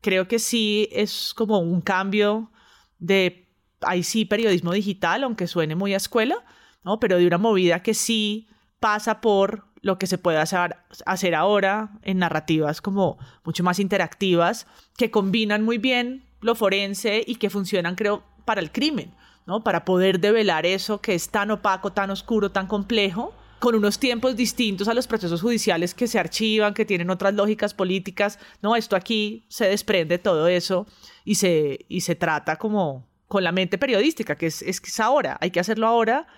creo 0.00 0.28
que 0.28 0.38
sí 0.38 0.88
es 0.92 1.34
como 1.34 1.58
un 1.58 1.80
cambio 1.80 2.52
de, 3.00 3.43
ahí 3.86 4.02
sí, 4.02 4.24
periodismo 4.24 4.72
digital, 4.72 5.24
aunque 5.24 5.46
suene 5.46 5.74
muy 5.74 5.94
a 5.94 5.98
escuela, 5.98 6.44
¿no? 6.84 7.00
Pero 7.00 7.18
de 7.18 7.26
una 7.26 7.38
movida 7.38 7.82
que 7.82 7.94
sí 7.94 8.48
pasa 8.80 9.20
por 9.20 9.64
lo 9.80 9.98
que 9.98 10.06
se 10.06 10.18
puede 10.18 10.38
hacer, 10.38 10.76
hacer 11.06 11.34
ahora 11.34 11.90
en 12.02 12.18
narrativas 12.18 12.80
como 12.80 13.18
mucho 13.44 13.62
más 13.62 13.78
interactivas, 13.78 14.66
que 14.96 15.10
combinan 15.10 15.62
muy 15.62 15.78
bien 15.78 16.24
lo 16.40 16.54
forense 16.54 17.22
y 17.26 17.36
que 17.36 17.50
funcionan, 17.50 17.94
creo, 17.94 18.22
para 18.44 18.60
el 18.60 18.70
crimen, 18.70 19.14
¿no? 19.46 19.64
Para 19.64 19.84
poder 19.84 20.20
develar 20.20 20.66
eso 20.66 21.00
que 21.00 21.14
es 21.14 21.30
tan 21.30 21.50
opaco, 21.50 21.92
tan 21.92 22.10
oscuro, 22.10 22.50
tan 22.50 22.66
complejo, 22.66 23.34
con 23.58 23.74
unos 23.74 23.98
tiempos 23.98 24.36
distintos 24.36 24.88
a 24.88 24.94
los 24.94 25.06
procesos 25.06 25.40
judiciales 25.40 25.94
que 25.94 26.06
se 26.06 26.18
archivan, 26.18 26.74
que 26.74 26.84
tienen 26.84 27.08
otras 27.08 27.32
lógicas 27.32 27.72
políticas. 27.72 28.38
No, 28.60 28.76
esto 28.76 28.94
aquí 28.94 29.46
se 29.48 29.66
desprende 29.66 30.18
todo 30.18 30.48
eso 30.48 30.86
y 31.24 31.36
se, 31.36 31.86
y 31.88 32.02
se 32.02 32.14
trata 32.14 32.56
como 32.56 33.06
con 33.34 33.42
la 33.42 33.50
mente 33.50 33.78
periodística, 33.78 34.36
que 34.36 34.46
es, 34.46 34.62
es, 34.62 34.80
que 34.80 34.90
es 34.90 35.00
ahora, 35.00 35.36
hay 35.40 35.50
que 35.50 35.58
hacerlo 35.58 35.88
ahora 35.88 36.28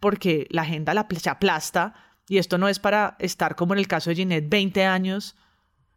porque 0.00 0.46
la 0.50 0.62
agenda 0.62 0.92
la, 0.92 1.08
se 1.18 1.30
aplasta 1.30 1.94
y 2.28 2.36
esto 2.36 2.58
no 2.58 2.68
es 2.68 2.78
para 2.78 3.16
estar 3.20 3.56
como 3.56 3.72
en 3.72 3.78
el 3.78 3.88
caso 3.88 4.10
de 4.10 4.16
Ginette 4.16 4.50
20 4.50 4.84
años 4.84 5.34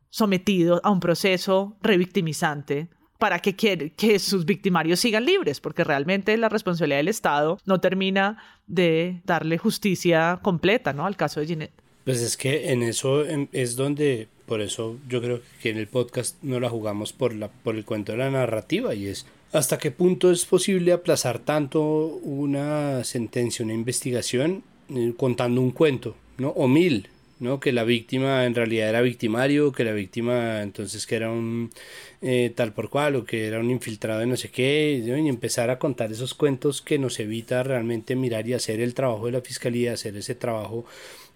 sometido 0.09 0.79
a 0.85 0.91
un 0.91 1.01
proceso 1.01 1.77
revictimizante 1.81 2.87
para 3.19 3.39
que, 3.39 3.57
que, 3.57 4.17
sus 4.17 4.45
victimarios 4.45 5.01
sigan 5.01 5.25
libres, 5.25 5.59
porque 5.59 5.83
realmente 5.83 6.37
la 6.37 6.47
responsabilidad 6.47 6.99
del 6.99 7.09
Estado 7.09 7.57
no 7.65 7.81
termina 7.81 8.41
de 8.65 9.21
darle 9.25 9.57
justicia 9.57 10.39
completa 10.41 10.93
¿no? 10.93 11.05
al 11.05 11.17
caso 11.17 11.41
de 11.41 11.47
Ginette. 11.47 11.81
Pues 12.05 12.21
es 12.21 12.37
que 12.37 12.71
en 12.71 12.81
eso 12.81 13.25
es 13.25 13.75
donde, 13.75 14.29
por 14.45 14.61
eso 14.61 14.95
yo 15.09 15.21
creo 15.21 15.41
que 15.61 15.71
en 15.71 15.77
el 15.77 15.87
podcast 15.87 16.41
no 16.43 16.61
la 16.61 16.69
jugamos 16.69 17.11
por, 17.11 17.35
la, 17.35 17.49
por 17.49 17.75
el 17.75 17.83
cuento 17.83 18.13
de 18.13 18.19
la 18.19 18.31
narrativa 18.31 18.95
y 18.95 19.07
es 19.07 19.25
hasta 19.51 19.77
qué 19.77 19.91
punto 19.91 20.31
es 20.31 20.45
posible 20.45 20.91
aplazar 20.91 21.39
tanto 21.39 21.81
una 22.23 23.03
sentencia, 23.03 23.63
una 23.63 23.73
investigación, 23.73 24.63
eh, 24.93 25.13
contando 25.17 25.61
un 25.61 25.71
cuento, 25.71 26.15
¿no? 26.37 26.49
O 26.49 26.67
mil, 26.67 27.09
¿no? 27.39 27.59
Que 27.59 27.71
la 27.71 27.83
víctima 27.83 28.45
en 28.45 28.55
realidad 28.55 28.89
era 28.89 29.01
victimario, 29.01 29.71
que 29.71 29.83
la 29.83 29.93
víctima 29.93 30.61
entonces 30.61 31.05
que 31.05 31.15
era 31.15 31.31
un 31.31 31.71
eh, 32.21 32.51
tal 32.55 32.73
por 32.73 32.89
cual, 32.89 33.15
o 33.15 33.25
que 33.25 33.47
era 33.47 33.59
un 33.59 33.69
infiltrado 33.71 34.19
de 34.19 34.25
no 34.27 34.37
sé 34.37 34.49
qué, 34.49 35.01
y 35.05 35.29
empezar 35.29 35.69
a 35.69 35.79
contar 35.79 36.11
esos 36.11 36.33
cuentos 36.33 36.81
que 36.81 36.99
nos 36.99 37.19
evita 37.19 37.63
realmente 37.63 38.15
mirar 38.15 38.47
y 38.47 38.53
hacer 38.53 38.79
el 38.79 38.93
trabajo 38.93 39.25
de 39.25 39.33
la 39.33 39.41
fiscalía, 39.41 39.93
hacer 39.93 40.15
ese 40.17 40.35
trabajo 40.35 40.85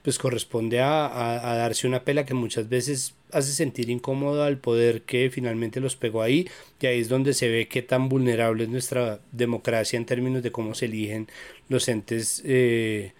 pues 0.04 0.18
corresponde 0.18 0.80
a, 0.80 1.52
a, 1.52 1.56
darse 1.56 1.88
una 1.88 2.04
pela 2.04 2.26
que 2.26 2.34
muchas 2.34 2.70
veces 2.70 3.16
hace 3.32 3.52
sentir 3.52 3.90
incómodo 3.90 4.44
al 4.44 4.58
poder 4.58 5.02
que 5.04 5.30
finalmente 5.30 5.80
los 5.80 5.96
pegó 5.96 6.22
ahí 6.22 6.48
y 6.80 6.86
ahí 6.88 7.00
es 7.00 7.10
donde 7.10 7.34
se 7.34 7.50
ve 7.50 7.68
qué 7.68 7.82
tan 7.82 8.10
vulnerable 8.10 8.64
es 8.64 8.70
nuestra 8.70 9.20
democracia 9.32 9.98
en 9.98 10.06
términos 10.06 10.42
de 10.42 10.52
cómo 10.52 10.74
se 10.74 10.86
eligen 10.86 11.28
los 11.68 11.88
entes 11.90 12.42
eh, 12.46 13.14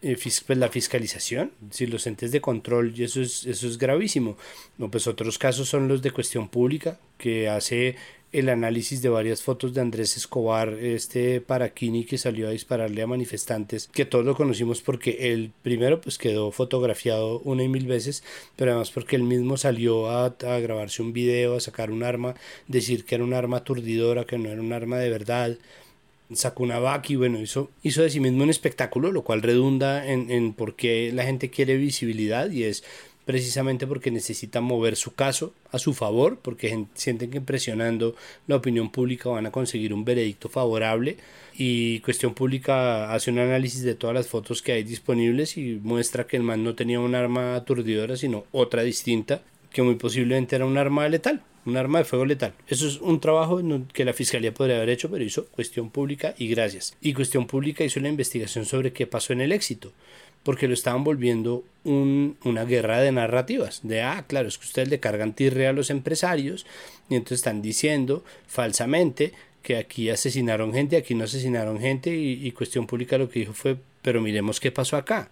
eh, 0.00 0.16
pues 0.46 0.58
la 0.58 0.68
fiscalización, 0.68 1.50
si 1.70 1.86
los 1.86 2.06
entes 2.06 2.30
de 2.30 2.40
control, 2.40 2.94
y 2.96 3.02
eso 3.02 3.20
es, 3.20 3.44
eso 3.46 3.66
es 3.66 3.78
gravísimo. 3.78 4.36
No, 4.76 4.88
pues 4.90 5.08
otros 5.08 5.38
casos 5.38 5.68
son 5.68 5.88
los 5.88 6.02
de 6.02 6.12
cuestión 6.12 6.48
pública, 6.48 7.00
que 7.18 7.48
hace 7.48 7.96
el 8.30 8.50
análisis 8.50 9.00
de 9.00 9.08
varias 9.08 9.42
fotos 9.42 9.72
de 9.72 9.80
Andrés 9.80 10.16
Escobar, 10.16 10.74
este 10.74 11.40
paraquini 11.40 12.04
que 12.04 12.18
salió 12.18 12.48
a 12.48 12.50
dispararle 12.50 13.00
a 13.00 13.06
manifestantes, 13.06 13.88
que 13.88 14.04
todos 14.04 14.24
lo 14.24 14.34
conocimos 14.34 14.82
porque 14.82 15.32
él 15.32 15.50
primero 15.62 16.00
pues 16.00 16.18
quedó 16.18 16.50
fotografiado 16.50 17.40
una 17.40 17.62
y 17.62 17.68
mil 17.68 17.86
veces, 17.86 18.22
pero 18.56 18.72
además 18.72 18.90
porque 18.90 19.16
él 19.16 19.22
mismo 19.22 19.56
salió 19.56 20.10
a, 20.10 20.26
a 20.26 20.58
grabarse 20.60 21.00
un 21.00 21.12
video, 21.12 21.56
a 21.56 21.60
sacar 21.60 21.90
un 21.90 22.02
arma, 22.02 22.34
decir 22.66 23.04
que 23.04 23.14
era 23.14 23.24
un 23.24 23.32
arma 23.32 23.58
aturdidora, 23.58 24.24
que 24.24 24.36
no 24.36 24.50
era 24.50 24.60
un 24.60 24.72
arma 24.72 24.98
de 24.98 25.10
verdad 25.10 25.56
sacó 26.34 26.62
una 26.62 26.78
vaca 26.78 27.10
y 27.10 27.16
bueno, 27.16 27.40
hizo, 27.40 27.70
hizo 27.82 28.02
de 28.02 28.10
sí 28.10 28.20
mismo 28.20 28.42
un 28.42 28.50
espectáculo, 28.50 29.12
lo 29.12 29.22
cual 29.22 29.42
redunda 29.42 30.06
en, 30.06 30.30
en 30.30 30.52
por 30.52 30.76
qué 30.76 31.10
la 31.12 31.24
gente 31.24 31.48
quiere 31.48 31.76
visibilidad 31.76 32.50
y 32.50 32.64
es 32.64 32.84
precisamente 33.28 33.86
porque 33.86 34.10
necesita 34.10 34.62
mover 34.62 34.96
su 34.96 35.14
caso 35.14 35.52
a 35.70 35.78
su 35.78 35.92
favor, 35.92 36.38
porque 36.40 36.86
sienten 36.94 37.30
que 37.30 37.42
presionando 37.42 38.16
la 38.46 38.56
opinión 38.56 38.90
pública 38.90 39.28
van 39.28 39.44
a 39.44 39.50
conseguir 39.50 39.92
un 39.92 40.02
veredicto 40.02 40.48
favorable 40.48 41.18
y 41.52 42.00
Cuestión 42.00 42.32
Pública 42.32 43.12
hace 43.12 43.30
un 43.30 43.38
análisis 43.38 43.82
de 43.82 43.94
todas 43.94 44.14
las 44.14 44.28
fotos 44.28 44.62
que 44.62 44.72
hay 44.72 44.82
disponibles 44.82 45.58
y 45.58 45.78
muestra 45.82 46.26
que 46.26 46.38
el 46.38 46.42
man 46.42 46.64
no 46.64 46.74
tenía 46.74 47.00
un 47.00 47.14
arma 47.14 47.54
aturdidora, 47.54 48.16
sino 48.16 48.46
otra 48.50 48.82
distinta, 48.82 49.42
que 49.72 49.82
muy 49.82 49.96
posiblemente 49.96 50.56
era 50.56 50.64
un 50.64 50.78
arma 50.78 51.06
letal 51.06 51.42
un 51.68 51.76
arma 51.76 51.98
de 51.98 52.04
fuego 52.04 52.24
letal. 52.24 52.54
Eso 52.66 52.88
es 52.88 52.96
un 52.96 53.20
trabajo 53.20 53.60
que 53.92 54.04
la 54.06 54.14
fiscalía 54.14 54.54
podría 54.54 54.76
haber 54.76 54.88
hecho, 54.88 55.10
pero 55.10 55.22
hizo 55.22 55.46
cuestión 55.46 55.90
pública 55.90 56.34
y 56.38 56.48
gracias. 56.48 56.96
Y 57.02 57.12
cuestión 57.12 57.46
pública 57.46 57.84
hizo 57.84 58.00
la 58.00 58.08
investigación 58.08 58.64
sobre 58.64 58.92
qué 58.92 59.06
pasó 59.06 59.34
en 59.34 59.42
el 59.42 59.52
éxito, 59.52 59.92
porque 60.42 60.68
lo 60.68 60.74
estaban 60.74 61.04
volviendo 61.04 61.64
una 61.84 62.64
guerra 62.64 63.00
de 63.00 63.12
narrativas. 63.12 63.80
De, 63.82 64.02
ah, 64.02 64.24
claro, 64.26 64.48
es 64.48 64.58
que 64.58 64.66
ustedes 64.66 64.88
le 64.88 65.00
cargan 65.00 65.32
tirre 65.32 65.66
a 65.66 65.72
los 65.72 65.90
empresarios 65.90 66.66
y 67.08 67.14
entonces 67.14 67.38
están 67.38 67.62
diciendo 67.62 68.24
falsamente 68.46 69.32
que 69.62 69.76
aquí 69.76 70.10
asesinaron 70.10 70.72
gente, 70.72 70.96
aquí 70.96 71.14
no 71.14 71.24
asesinaron 71.24 71.78
gente 71.80 72.14
y, 72.14 72.50
cuestión 72.52 72.86
pública 72.86 73.18
lo 73.18 73.28
que 73.28 73.40
dijo 73.40 73.52
fue, 73.52 73.76
pero 74.02 74.20
miremos 74.20 74.60
qué 74.60 74.70
pasó 74.70 74.96
acá. 74.96 75.30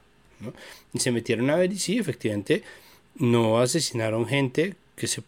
Y 0.92 0.98
se 0.98 1.12
metieron 1.12 1.48
a 1.50 1.56
ver 1.56 1.72
y 1.72 1.78
sí, 1.78 1.98
efectivamente, 1.98 2.62
no 3.16 3.58
asesinaron 3.58 4.26
gente 4.26 4.74
que 4.96 5.06
se, 5.06 5.22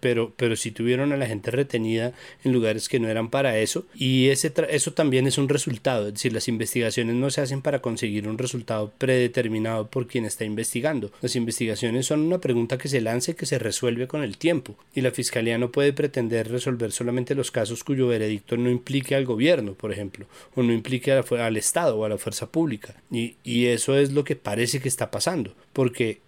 pero, 0.00 0.32
pero 0.36 0.56
si 0.56 0.72
tuvieron 0.72 1.12
a 1.12 1.16
la 1.16 1.26
gente 1.26 1.50
retenida 1.50 2.12
en 2.44 2.52
lugares 2.52 2.88
que 2.88 2.98
no 2.98 3.08
eran 3.08 3.30
para 3.30 3.58
eso 3.58 3.86
y 3.94 4.28
ese 4.28 4.52
eso 4.70 4.92
también 4.92 5.26
es 5.26 5.38
un 5.38 5.48
resultado, 5.48 6.08
es 6.08 6.14
decir, 6.14 6.32
las 6.32 6.48
investigaciones 6.48 7.14
no 7.14 7.30
se 7.30 7.40
hacen 7.40 7.62
para 7.62 7.80
conseguir 7.80 8.28
un 8.28 8.38
resultado 8.38 8.92
predeterminado 8.98 9.86
por 9.86 10.06
quien 10.06 10.24
está 10.24 10.44
investigando. 10.44 11.12
Las 11.20 11.36
investigaciones 11.36 12.06
son 12.06 12.20
una 12.20 12.40
pregunta 12.40 12.76
que 12.76 12.88
se 12.88 13.00
lanza 13.00 13.30
y 13.30 13.34
que 13.34 13.46
se 13.46 13.58
resuelve 13.58 14.08
con 14.08 14.22
el 14.22 14.36
tiempo 14.36 14.76
y 14.94 15.00
la 15.00 15.12
fiscalía 15.12 15.58
no 15.58 15.70
puede 15.70 15.92
pretender 15.92 16.50
resolver 16.50 16.90
solamente 16.90 17.36
los 17.36 17.50
casos 17.50 17.84
cuyo 17.84 18.08
veredicto 18.08 18.56
no 18.56 18.68
implique 18.68 19.14
al 19.14 19.24
gobierno, 19.24 19.74
por 19.74 19.92
ejemplo, 19.92 20.26
o 20.56 20.62
no 20.62 20.72
implique 20.72 21.12
al 21.12 21.56
Estado 21.56 21.96
o 21.96 22.04
a 22.04 22.08
la 22.08 22.18
fuerza 22.18 22.50
pública. 22.50 22.96
Y, 23.10 23.36
y 23.44 23.66
eso 23.66 23.96
es 23.96 24.12
lo 24.12 24.24
que 24.24 24.34
parece 24.34 24.80
que 24.80 24.88
está 24.88 25.10
pasando, 25.10 25.54
porque 25.72 26.18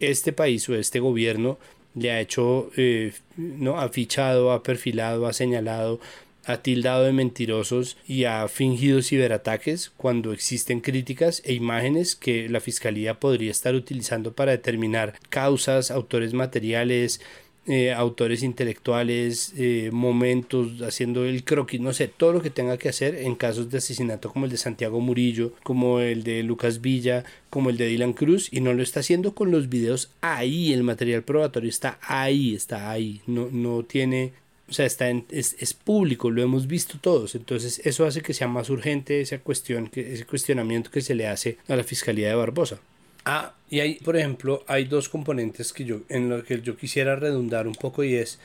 este 0.00 0.32
país 0.32 0.68
o 0.68 0.74
este 0.74 1.00
gobierno 1.00 1.58
le 1.94 2.10
ha 2.10 2.20
hecho, 2.20 2.70
eh, 2.76 3.12
¿no? 3.36 3.78
Ha 3.78 3.88
fichado, 3.88 4.52
ha 4.52 4.62
perfilado, 4.62 5.26
ha 5.26 5.32
señalado, 5.32 6.00
ha 6.46 6.58
tildado 6.58 7.04
de 7.04 7.12
mentirosos 7.12 7.96
y 8.06 8.24
ha 8.24 8.46
fingido 8.48 9.02
ciberataques 9.02 9.90
cuando 9.96 10.32
existen 10.32 10.80
críticas 10.80 11.42
e 11.44 11.54
imágenes 11.54 12.16
que 12.16 12.48
la 12.48 12.60
Fiscalía 12.60 13.18
podría 13.18 13.50
estar 13.50 13.74
utilizando 13.74 14.34
para 14.34 14.52
determinar 14.52 15.14
causas, 15.30 15.90
autores 15.90 16.34
materiales, 16.34 17.20
eh, 17.66 17.92
autores 17.92 18.42
intelectuales, 18.42 19.54
eh, 19.56 19.90
momentos, 19.92 20.82
haciendo 20.82 21.24
el 21.24 21.44
croquis, 21.44 21.80
no 21.80 21.92
sé, 21.92 22.08
todo 22.08 22.32
lo 22.34 22.42
que 22.42 22.50
tenga 22.50 22.76
que 22.76 22.90
hacer 22.90 23.14
en 23.14 23.34
casos 23.34 23.70
de 23.70 23.78
asesinato 23.78 24.30
como 24.30 24.44
el 24.44 24.50
de 24.50 24.58
Santiago 24.58 25.00
Murillo, 25.00 25.52
como 25.62 26.00
el 26.00 26.24
de 26.24 26.42
Lucas 26.42 26.80
Villa, 26.80 27.24
como 27.48 27.70
el 27.70 27.76
de 27.76 27.86
Dylan 27.86 28.12
Cruz, 28.12 28.48
y 28.52 28.60
no 28.60 28.74
lo 28.74 28.82
está 28.82 29.00
haciendo 29.00 29.34
con 29.34 29.50
los 29.50 29.68
videos 29.68 30.10
ahí, 30.20 30.72
el 30.72 30.82
material 30.82 31.22
probatorio 31.22 31.70
está 31.70 31.98
ahí, 32.02 32.54
está 32.54 32.90
ahí, 32.90 33.22
no, 33.26 33.48
no 33.50 33.82
tiene 33.82 34.32
o 34.68 34.72
sea, 34.72 34.86
está 34.86 35.10
en, 35.10 35.26
es, 35.30 35.56
es, 35.58 35.74
público, 35.74 36.30
lo 36.30 36.42
hemos 36.42 36.66
visto 36.66 36.98
todos. 36.98 37.34
Entonces, 37.34 37.80
eso 37.84 38.06
hace 38.06 38.22
que 38.22 38.32
sea 38.32 38.48
más 38.48 38.70
urgente 38.70 39.20
esa 39.20 39.38
cuestión, 39.38 39.88
que, 39.88 40.14
ese 40.14 40.24
cuestionamiento 40.24 40.90
que 40.90 41.02
se 41.02 41.14
le 41.14 41.26
hace 41.28 41.58
a 41.68 41.76
la 41.76 41.84
Fiscalía 41.84 42.28
de 42.28 42.34
Barbosa. 42.34 42.80
Ah, 43.24 43.54
y 43.70 43.80
hay, 43.80 43.94
por 43.96 44.16
ejemplo, 44.16 44.64
hay 44.66 44.84
dos 44.84 45.08
componentes 45.08 45.72
que 45.72 45.84
yo, 45.84 46.02
en 46.08 46.28
los 46.28 46.44
que 46.44 46.60
yo 46.60 46.76
quisiera 46.76 47.16
redundar 47.16 47.66
un 47.66 47.74
poco 47.74 48.04
y 48.04 48.14
es 48.14 48.38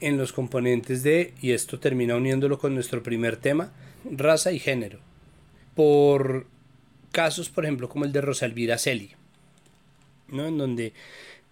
en 0.00 0.16
los 0.18 0.32
componentes 0.32 1.02
de, 1.02 1.34
y 1.40 1.52
esto 1.52 1.78
termina 1.78 2.16
uniéndolo 2.16 2.58
con 2.58 2.74
nuestro 2.74 3.02
primer 3.02 3.36
tema, 3.36 3.72
raza 4.04 4.52
y 4.52 4.58
género. 4.58 5.00
Por 5.74 6.46
casos, 7.12 7.48
por 7.48 7.64
ejemplo, 7.64 7.88
como 7.88 8.04
el 8.04 8.12
de 8.12 8.20
Rosalvira 8.20 8.78
Celi, 8.78 9.10
¿no? 10.28 10.46
En 10.46 10.58
donde 10.58 10.92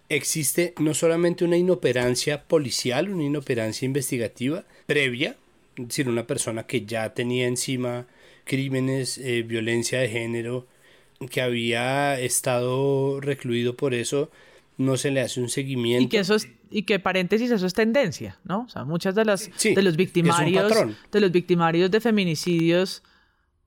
existe 0.09 0.73
no 0.79 0.93
solamente 0.93 1.45
una 1.45 1.57
inoperancia 1.57 2.43
policial, 2.43 3.09
una 3.09 3.23
inoperancia 3.23 3.85
investigativa 3.85 4.65
previa, 4.85 5.37
es 5.77 5.87
decir, 5.87 6.09
una 6.09 6.27
persona 6.27 6.65
que 6.65 6.85
ya 6.85 7.13
tenía 7.13 7.47
encima 7.47 8.07
crímenes, 8.43 9.17
eh, 9.19 9.43
violencia 9.43 9.99
de 9.99 10.09
género, 10.09 10.67
que 11.27 11.41
había 11.41 12.19
estado 12.19 13.19
recluido 13.19 13.75
por 13.75 13.93
eso, 13.93 14.31
no 14.77 14.95
se 14.95 15.11
le 15.11 15.21
hace 15.21 15.41
un 15.41 15.49
seguimiento. 15.49 16.05
Y 16.05 16.07
que 16.07 16.19
eso 16.19 16.35
es, 16.35 16.47
y 16.71 16.83
que 16.83 16.99
paréntesis, 16.99 17.51
eso 17.51 17.65
es 17.65 17.73
tendencia, 17.73 18.39
¿no? 18.45 18.61
O 18.61 18.69
sea, 18.69 18.85
muchas 18.85 19.15
de 19.15 19.25
las 19.25 19.49
de 19.61 19.81
los 19.81 19.97
victimarios 19.97 20.73
de 21.11 21.19
los 21.19 21.31
victimarios 21.31 21.91
de 21.91 21.99
feminicidios 21.99 23.03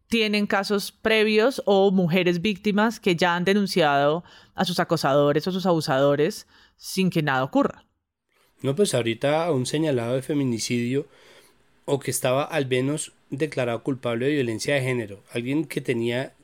tienen 0.09 0.47
casos 0.47 0.93
previos 0.93 1.63
o 1.65 1.91
mujeres 1.91 2.43
víctimas 2.43 3.01
que 3.01 3.17
ya 3.17 3.35
han 3.35 3.45
denunciado 3.45 4.25
a 4.55 4.65
sus 4.65 4.79
acosadores 4.81 5.47
o 5.47 5.51
a 5.51 5.53
sus 5.53 5.67
abusadores 5.67 6.47
sin 6.77 7.11
que 7.11 7.23
nada 7.23 7.45
ocurra. 7.45 7.85
No, 8.63 8.77
pues 8.77 8.95
ahorita 8.95 9.51
un 9.53 9.67
señalado 9.67 10.15
de 10.15 10.23
feminicidio 10.23 11.07
o 11.85 11.99
que 11.99 12.11
estaba 12.11 12.45
al 12.45 12.67
menos 12.67 13.13
declarado 13.31 13.83
culpable 13.83 14.27
de 14.27 14.33
violencia 14.33 14.75
de 14.75 14.83
género, 14.83 15.23
alguien 15.33 15.65
que 15.65 15.81
tenía 15.81 16.35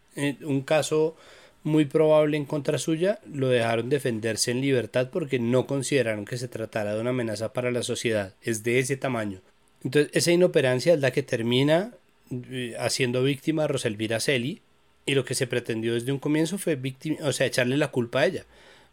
un 0.43 0.63
caso 0.63 1.17
muy 1.65 1.85
probable 1.85 2.37
en 2.37 2.45
contra 2.45 2.79
suya, 2.79 3.21
lo 3.33 3.49
dejaron 3.49 3.89
defenderse 3.89 4.51
en 4.51 4.61
libertad 4.61 5.11
porque 5.13 5.39
no 5.39 5.67
consideraron 5.67 6.25
que 6.25 6.39
se 6.39 6.49
tratara 6.49 6.95
de 6.95 7.01
una 7.01 7.11
amenaza 7.11 7.53
para 7.53 7.71
la 7.71 7.83
sociedad. 7.83 8.35
Es 8.43 8.63
de 8.63 8.79
ese 8.79 8.97
tamaño. 8.97 9.41
Entonces, 9.85 10.11
esa 10.15 10.33
inoperancia 10.33 10.95
es 10.95 11.01
la 11.01 11.13
que 11.13 11.23
termina 11.23 11.93
eh, 12.31 12.75
haciendo 12.79 13.23
víctima 13.23 13.65
a 13.65 13.69
Roselvira 13.69 14.21
Celi 14.21 14.61
y 15.07 15.15
lo 15.15 15.25
que 15.25 15.35
se 15.35 15.47
pretendió 15.47 15.95
desde 15.95 16.13
un 16.13 16.19
comienzo 16.19 16.59
fue 16.59 16.77
víctima, 16.77 17.19
o 17.23 17.33
sea, 17.33 17.47
echarle 17.47 17.77
la 17.77 17.91
culpa 17.91 18.21
a 18.21 18.27
ella, 18.27 18.45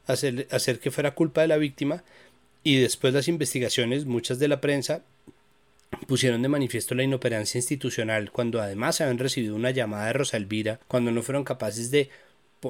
hacer, 0.07 0.47
hacer 0.51 0.79
que 0.79 0.91
fuera 0.91 1.15
culpa 1.15 1.41
de 1.41 1.47
la 1.47 1.57
víctima 1.57 2.03
y 2.63 2.79
después 2.79 3.13
las 3.13 3.27
investigaciones, 3.27 4.05
muchas 4.05 4.39
de 4.39 4.47
la 4.47 4.61
prensa 4.61 5.03
pusieron 6.07 6.41
de 6.41 6.49
manifiesto 6.49 6.95
la 6.95 7.03
inoperancia 7.03 7.57
institucional 7.57 8.31
cuando 8.31 8.61
además 8.61 9.01
habían 9.01 9.17
recibido 9.17 9.55
una 9.55 9.71
llamada 9.71 10.07
de 10.07 10.13
Rosa 10.13 10.37
Elvira, 10.37 10.79
cuando 10.87 11.11
no 11.11 11.23
fueron 11.23 11.43
capaces 11.43 11.91
de 11.91 12.09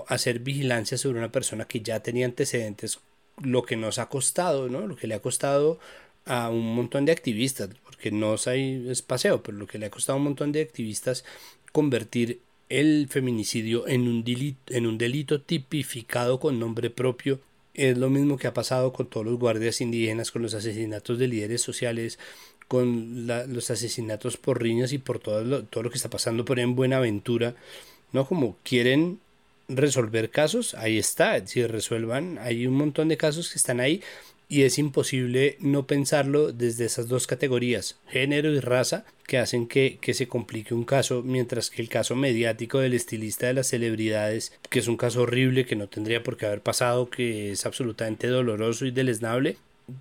hacer 0.07 0.39
vigilancia 0.39 0.97
sobre 0.97 1.19
una 1.19 1.32
persona 1.32 1.65
que 1.65 1.82
ya 1.82 2.01
tenía 2.01 2.26
antecedentes, 2.26 2.99
lo 3.41 3.63
que 3.63 3.76
nos 3.76 3.99
ha 3.99 4.07
costado, 4.07 4.69
¿no? 4.69 4.88
Lo 4.88 4.95
que 4.95 5.07
le 5.07 5.15
ha 5.15 5.21
costado 5.21 5.80
a 6.26 6.49
un 6.49 6.76
montón 6.76 7.05
de 7.05 7.11
activistas, 7.11 7.69
porque 7.84 8.11
no 8.11 8.36
es 8.36 9.01
paseo, 9.01 9.43
pero 9.43 9.57
lo 9.57 9.67
que 9.67 9.78
le 9.78 9.86
ha 9.86 9.91
costado 9.91 10.17
a 10.17 10.19
un 10.19 10.26
montón 10.26 10.51
de 10.51 10.61
activistas 10.61 11.23
convertir 11.71 12.39
el 12.69 13.07
feminicidio 13.09 13.88
en 13.88 14.07
un 14.07 14.23
delito, 14.23 14.73
en 14.73 14.88
un 14.88 14.97
delito 14.97 15.41
tipificado 15.41 16.39
con 16.39 16.59
nombre 16.59 16.89
propio 16.89 17.39
es 17.76 17.97
lo 17.97 18.09
mismo 18.09 18.38
que 18.38 18.47
ha 18.47 18.53
pasado 18.53 18.93
con 18.93 19.07
todos 19.07 19.26
los 19.26 19.38
guardias 19.38 19.82
indígenas, 19.82 20.32
con 20.32 20.41
los 20.41 20.53
asesinatos 20.53 21.19
de 21.19 21.28
líderes 21.28 21.61
sociales, 21.61 22.17
con 22.68 23.28
los 23.28 23.70
asesinatos 23.70 24.38
por 24.38 24.61
riñas 24.61 24.91
y 24.93 24.97
por 24.97 25.20
todo 25.20 25.43
lo, 25.43 25.63
todo 25.63 25.84
lo 25.84 25.89
que 25.89 25.97
está 25.97 26.09
pasando 26.09 26.45
por 26.45 26.59
en 26.59 26.76
Buenaventura, 26.76 27.55
¿no? 28.11 28.28
Como 28.28 28.57
quieren 28.63 29.20
resolver 29.68 30.30
casos, 30.30 30.76
ahí 30.76 30.97
está, 30.97 31.45
si 31.45 31.66
resuelvan, 31.66 32.38
hay 32.39 32.68
un 32.68 32.76
montón 32.76 33.07
de 33.07 33.18
casos 33.18 33.51
que 33.51 33.57
están 33.57 33.80
ahí 33.80 34.01
y 34.47 34.61
es 34.61 34.78
imposible 34.78 35.57
no 35.59 35.88
pensarlo 35.88 36.51
desde 36.51 36.86
esas 36.86 37.07
dos 37.07 37.26
categorías, 37.26 37.97
género 38.07 38.51
y 38.51 38.59
raza, 38.59 39.05
que 39.26 39.39
hacen 39.39 39.68
que, 39.68 39.97
que, 39.99 40.13
se 40.13 40.28
complique 40.28 40.76
un 40.76 40.86
caso, 40.86 41.24
mientras 41.24 41.72
que 41.72 41.82
el 41.82 41.89
caso 41.89 42.16
mediático 42.16 42.80
del 42.80 42.93
estilista 42.93 43.47
de 43.47 43.55
las 43.55 43.68
celebridades, 43.68 44.53
que 44.70 44.80
es 44.80 44.88
un 44.88 44.97
caso 44.97 45.24
horrible 45.24 45.66
que 45.66 45.76
no 45.76 45.88
tendría 45.88 46.22
por 46.22 46.38
qué 46.38 46.45
haber 46.45 46.61
pasado, 46.61 47.09
que 47.09 47.51
es 47.51 47.66
absolutamente 47.66 48.28
doloroso 48.28 48.86
y 48.86 48.91
deleznable, 48.91 49.57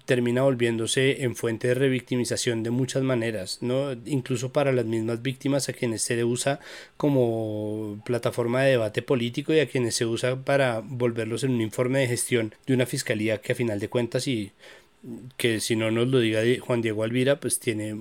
termina 0.07 0.43
volviéndose 0.43 1.25
en 1.25 1.37
fuente 1.37 1.69
de 1.69 1.75
revictimización 1.75 2.63
de 2.63 2.71
muchas 2.71 3.03
maneras, 3.03 3.59
¿no? 3.61 3.93
incluso 4.07 4.53
para 4.53 4.73
las 4.73 4.87
mismas 4.87 5.23
víctimas 5.23 5.69
a 5.69 5.73
quienes 5.73 6.03
se 6.03 6.17
le 6.17 6.25
usa 6.25 6.61
como 6.97 8.01
plataforma 8.05 8.63
de 8.63 8.73
debate 8.73 9.03
político 9.03 9.53
y 9.53 9.61
a 9.61 9.69
quienes 9.69 9.95
se 9.95 10.07
usa 10.07 10.37
para 10.37 10.81
volverlos 10.81 11.45
en 11.45 11.53
un 11.53 11.61
informe 11.61 12.01
de 12.01 12.09
gestión 12.09 12.55
de 12.67 12.75
una 12.75 12.87
fiscalía 12.87 13.41
que 13.41 13.53
a 13.53 13.57
final 13.57 13.79
de 13.79 13.89
cuentas 13.89 14.27
y 14.27 14.53
que 15.37 15.61
si 15.61 15.77
no 15.77 15.91
nos 15.91 16.09
lo 16.09 16.19
diga 16.19 16.41
Juan 16.61 16.81
Diego 16.81 17.03
Alvira, 17.03 17.39
pues 17.39 17.61
tiene 17.61 17.95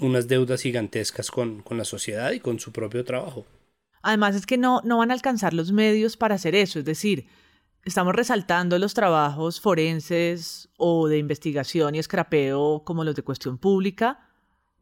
unas 0.00 0.26
deudas 0.26 0.62
gigantescas 0.62 1.30
con, 1.30 1.60
con 1.60 1.76
la 1.76 1.84
sociedad 1.84 2.32
y 2.32 2.40
con 2.40 2.58
su 2.60 2.72
propio 2.72 3.04
trabajo. 3.04 3.44
Además 4.02 4.34
es 4.34 4.46
que 4.46 4.56
no, 4.56 4.80
no 4.84 4.96
van 4.98 5.10
a 5.10 5.14
alcanzar 5.14 5.52
los 5.52 5.72
medios 5.72 6.16
para 6.16 6.36
hacer 6.36 6.54
eso, 6.54 6.78
es 6.78 6.86
decir, 6.86 7.26
estamos 7.84 8.14
resaltando 8.14 8.78
los 8.78 8.94
trabajos 8.94 9.60
forenses 9.60 10.68
o 10.76 11.08
de 11.08 11.18
investigación 11.18 11.94
y 11.94 11.98
escrapeo 11.98 12.82
como 12.84 13.04
los 13.04 13.14
de 13.14 13.22
cuestión 13.22 13.58
pública, 13.58 14.28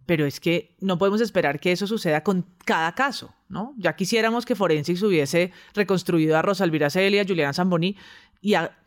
pero 0.07 0.24
es 0.24 0.40
que 0.40 0.74
no 0.80 0.96
podemos 0.96 1.20
esperar 1.20 1.61
que 1.61 1.72
eso 1.72 1.86
suceda 1.86 2.24
con 2.24 2.46
cada 2.64 2.94
caso, 2.94 3.34
¿no? 3.49 3.74
Ya 3.76 3.94
quisiéramos 3.94 4.46
que 4.46 4.55
Forensics 4.55 5.03
hubiese 5.03 5.53
reconstruido 5.74 6.36
a 6.36 6.42
Rosalvira 6.42 6.88
Celia, 6.88 7.22
a 7.22 7.26
Juliana 7.26 7.53
Zamboni 7.53 7.96
y 8.40 8.55
a, 8.55 8.78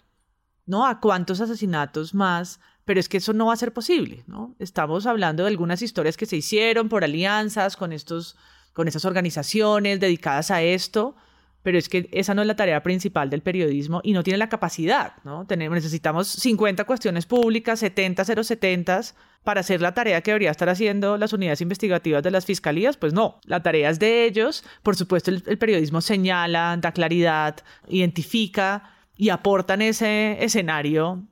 ¿no? 0.65 0.87
a 0.87 0.99
cuántos 0.99 1.39
asesinatos 1.39 2.13
más, 2.15 2.59
pero 2.85 2.99
es 2.99 3.07
que 3.07 3.17
eso 3.17 3.33
no 3.33 3.45
va 3.45 3.53
a 3.53 3.57
ser 3.57 3.71
posible, 3.71 4.23
¿no? 4.25 4.55
Estamos 4.57 5.05
hablando 5.05 5.43
de 5.43 5.49
algunas 5.49 5.81
historias 5.83 6.17
que 6.17 6.25
se 6.25 6.37
hicieron 6.37 6.89
por 6.89 7.03
alianzas 7.03 7.77
con 7.77 7.93
estos 7.93 8.35
con 8.73 8.87
esas 8.87 9.05
organizaciones 9.05 9.99
dedicadas 9.99 10.49
a 10.49 10.61
esto, 10.61 11.15
pero 11.63 11.77
es 11.77 11.89
que 11.89 12.09
esa 12.11 12.33
no 12.33 12.41
es 12.41 12.47
la 12.47 12.55
tarea 12.55 12.81
principal 12.81 13.29
del 13.29 13.41
periodismo 13.41 14.01
y 14.03 14.13
no 14.13 14.23
tiene 14.23 14.37
la 14.37 14.49
capacidad, 14.49 15.13
¿no? 15.23 15.45
Necesitamos 15.49 16.27
50 16.27 16.85
cuestiones 16.85 17.25
públicas, 17.25 17.79
70 17.79 18.25
070 18.25 19.01
para 19.43 19.61
hacer 19.61 19.81
la 19.81 19.93
tarea 19.93 20.21
que 20.21 20.31
debería 20.31 20.51
estar 20.51 20.69
haciendo 20.69 21.17
las 21.17 21.33
unidades 21.33 21.61
investigativas 21.61 22.23
de 22.23 22.31
las 22.31 22.45
fiscalías, 22.45 22.97
pues 22.97 23.13
no, 23.13 23.39
la 23.45 23.63
tarea 23.63 23.89
es 23.89 23.99
de 23.99 24.25
ellos, 24.25 24.63
por 24.83 24.95
supuesto 24.95 25.31
el, 25.31 25.57
periodismo 25.57 26.01
señala, 26.01 26.77
da 26.77 26.91
claridad, 26.91 27.57
identifica 27.87 28.95
y 29.15 29.29
aporta 29.29 29.75
en 29.75 29.83
ese 29.83 30.43
escenario 30.43 31.27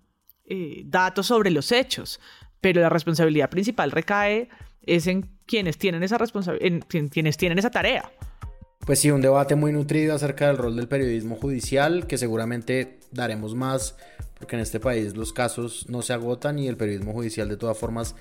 eh, 0.46 0.84
datos 0.86 1.28
sobre 1.28 1.52
los 1.52 1.72
hechos, 1.72 2.20
pero 2.62 2.82
la 2.82 2.90
responsabilidad 2.90 3.50
principal 3.50 3.92
recae 3.92 4.50
es 4.86 5.08
en 5.08 5.30
quienes 5.46 5.78
tienen 5.78 6.02
esa 6.04 6.18
responsabilidad, 6.18 6.84
en 6.92 7.10
quienes 7.10 7.38
tienen 7.38 7.60
esa 7.60 7.70
tarea 7.70 8.12
pues 8.90 9.02
sí, 9.02 9.12
un 9.12 9.22
debate 9.22 9.54
muy 9.54 9.72
nutrido 9.72 10.16
acerca 10.16 10.48
del 10.48 10.58
rol 10.58 10.76
del 10.76 10.88
periodismo 10.88 11.36
judicial, 11.36 12.08
que 12.08 12.18
seguramente 12.18 12.98
daremos 13.12 13.54
más, 13.54 13.96
porque 14.40 14.56
en 14.56 14.64
este 14.64 14.80
país 14.80 15.16
los 15.16 15.32
casos 15.32 15.86
no 15.90 16.02
se 16.02 16.14
agotan 16.14 16.58
y 16.58 16.68
el 16.68 16.76
periodismo 16.76 17.14
judicial 17.14 17.48
de 17.50 17.56
todas 17.56 17.78
formas 17.78 18.16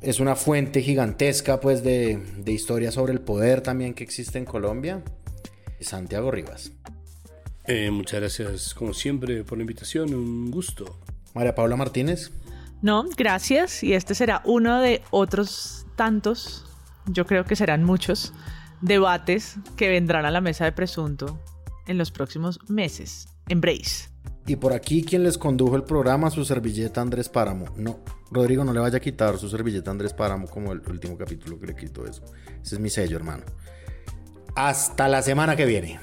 es 0.00 0.20
una 0.20 0.36
fuente 0.36 0.80
gigantesca 0.80 1.58
pues 1.58 1.82
de, 1.82 2.22
de 2.36 2.52
historia 2.52 2.92
sobre 2.92 3.14
el 3.14 3.20
poder 3.20 3.62
también 3.62 3.94
que 3.94 4.04
existe 4.04 4.38
en 4.38 4.44
Colombia. 4.44 5.02
Santiago 5.80 6.30
Rivas. 6.30 6.70
Eh, 7.66 7.90
muchas 7.90 8.20
gracias 8.20 8.74
como 8.74 8.94
siempre 8.94 9.42
por 9.42 9.58
la 9.58 9.62
invitación, 9.62 10.14
un 10.14 10.52
gusto. 10.52 11.00
María 11.34 11.56
Paula 11.56 11.74
Martínez. 11.74 12.30
No, 12.80 13.06
gracias 13.16 13.82
y 13.82 13.94
este 13.94 14.14
será 14.14 14.40
uno 14.44 14.80
de 14.80 15.02
otros 15.10 15.84
tantos, 15.96 16.64
yo 17.06 17.26
creo 17.26 17.44
que 17.44 17.56
serán 17.56 17.82
muchos 17.82 18.32
debates 18.80 19.56
que 19.76 19.88
vendrán 19.88 20.24
a 20.24 20.30
la 20.30 20.40
mesa 20.40 20.64
de 20.64 20.72
presunto 20.72 21.38
en 21.86 21.98
los 21.98 22.10
próximos 22.10 22.58
meses. 22.68 23.28
Embrace. 23.48 24.08
Y 24.46 24.56
por 24.56 24.72
aquí 24.72 25.02
quien 25.02 25.22
les 25.22 25.38
condujo 25.38 25.76
el 25.76 25.84
programa, 25.84 26.30
su 26.30 26.44
servilleta 26.44 27.00
Andrés 27.00 27.28
Páramo. 27.28 27.66
No, 27.76 28.00
Rodrigo, 28.30 28.64
no 28.64 28.72
le 28.72 28.80
vaya 28.80 28.98
a 28.98 29.00
quitar 29.00 29.38
su 29.38 29.48
servilleta 29.48 29.90
Andrés 29.90 30.12
Páramo 30.12 30.48
como 30.48 30.72
el 30.72 30.80
último 30.86 31.16
capítulo 31.16 31.58
que 31.58 31.68
le 31.68 31.74
quitó 31.74 32.06
eso. 32.06 32.22
Ese 32.62 32.74
es 32.74 32.80
mi 32.80 32.90
sello, 32.90 33.16
hermano. 33.16 33.44
Hasta 34.54 35.08
la 35.08 35.22
semana 35.22 35.56
que 35.56 35.64
viene. 35.64 35.98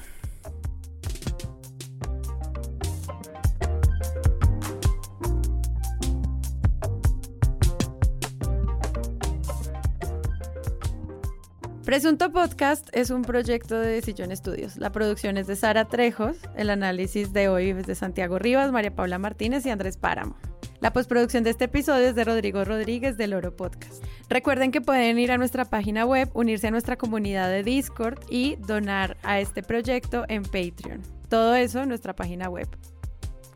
Presunto 11.92 12.32
Podcast 12.32 12.88
es 12.94 13.10
un 13.10 13.22
proyecto 13.22 13.78
de 13.78 14.02
Sillón 14.02 14.32
Estudios. 14.32 14.78
La 14.78 14.94
producción 14.94 15.36
es 15.36 15.46
de 15.46 15.58
Sara 15.58 15.90
Trejos, 15.90 16.38
el 16.56 16.70
análisis 16.70 17.34
de 17.34 17.50
hoy 17.50 17.72
es 17.72 17.86
de 17.86 17.96
Santiago 17.96 18.40
Rivas, 18.40 18.72
María 18.72 18.96
Paula 18.96 19.20
Martínez 19.20 19.66
y 19.66 19.72
Andrés 19.72 19.98
Páramo. 19.98 20.38
La 20.80 20.94
postproducción 20.94 21.44
de 21.44 21.50
este 21.50 21.66
episodio 21.66 22.08
es 22.08 22.16
de 22.16 22.24
Rodrigo 22.24 22.64
Rodríguez 22.64 23.18
del 23.18 23.34
Oro 23.34 23.58
Podcast. 23.58 24.02
Recuerden 24.30 24.72
que 24.72 24.80
pueden 24.80 25.20
ir 25.20 25.34
a 25.34 25.38
nuestra 25.38 25.66
página 25.66 26.06
web, 26.06 26.30
unirse 26.34 26.68
a 26.68 26.72
nuestra 26.72 26.96
comunidad 26.96 27.50
de 27.50 27.62
Discord 27.62 28.20
y 28.30 28.56
donar 28.56 29.18
a 29.24 29.42
este 29.42 29.62
proyecto 29.62 30.24
en 30.30 30.44
Patreon. 30.44 31.02
Todo 31.28 31.56
eso 31.56 31.82
en 31.82 31.90
nuestra 31.90 32.16
página 32.16 32.48
web. 32.48 32.70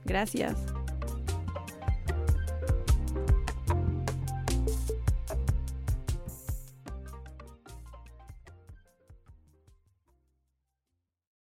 Gracias. 0.04 0.58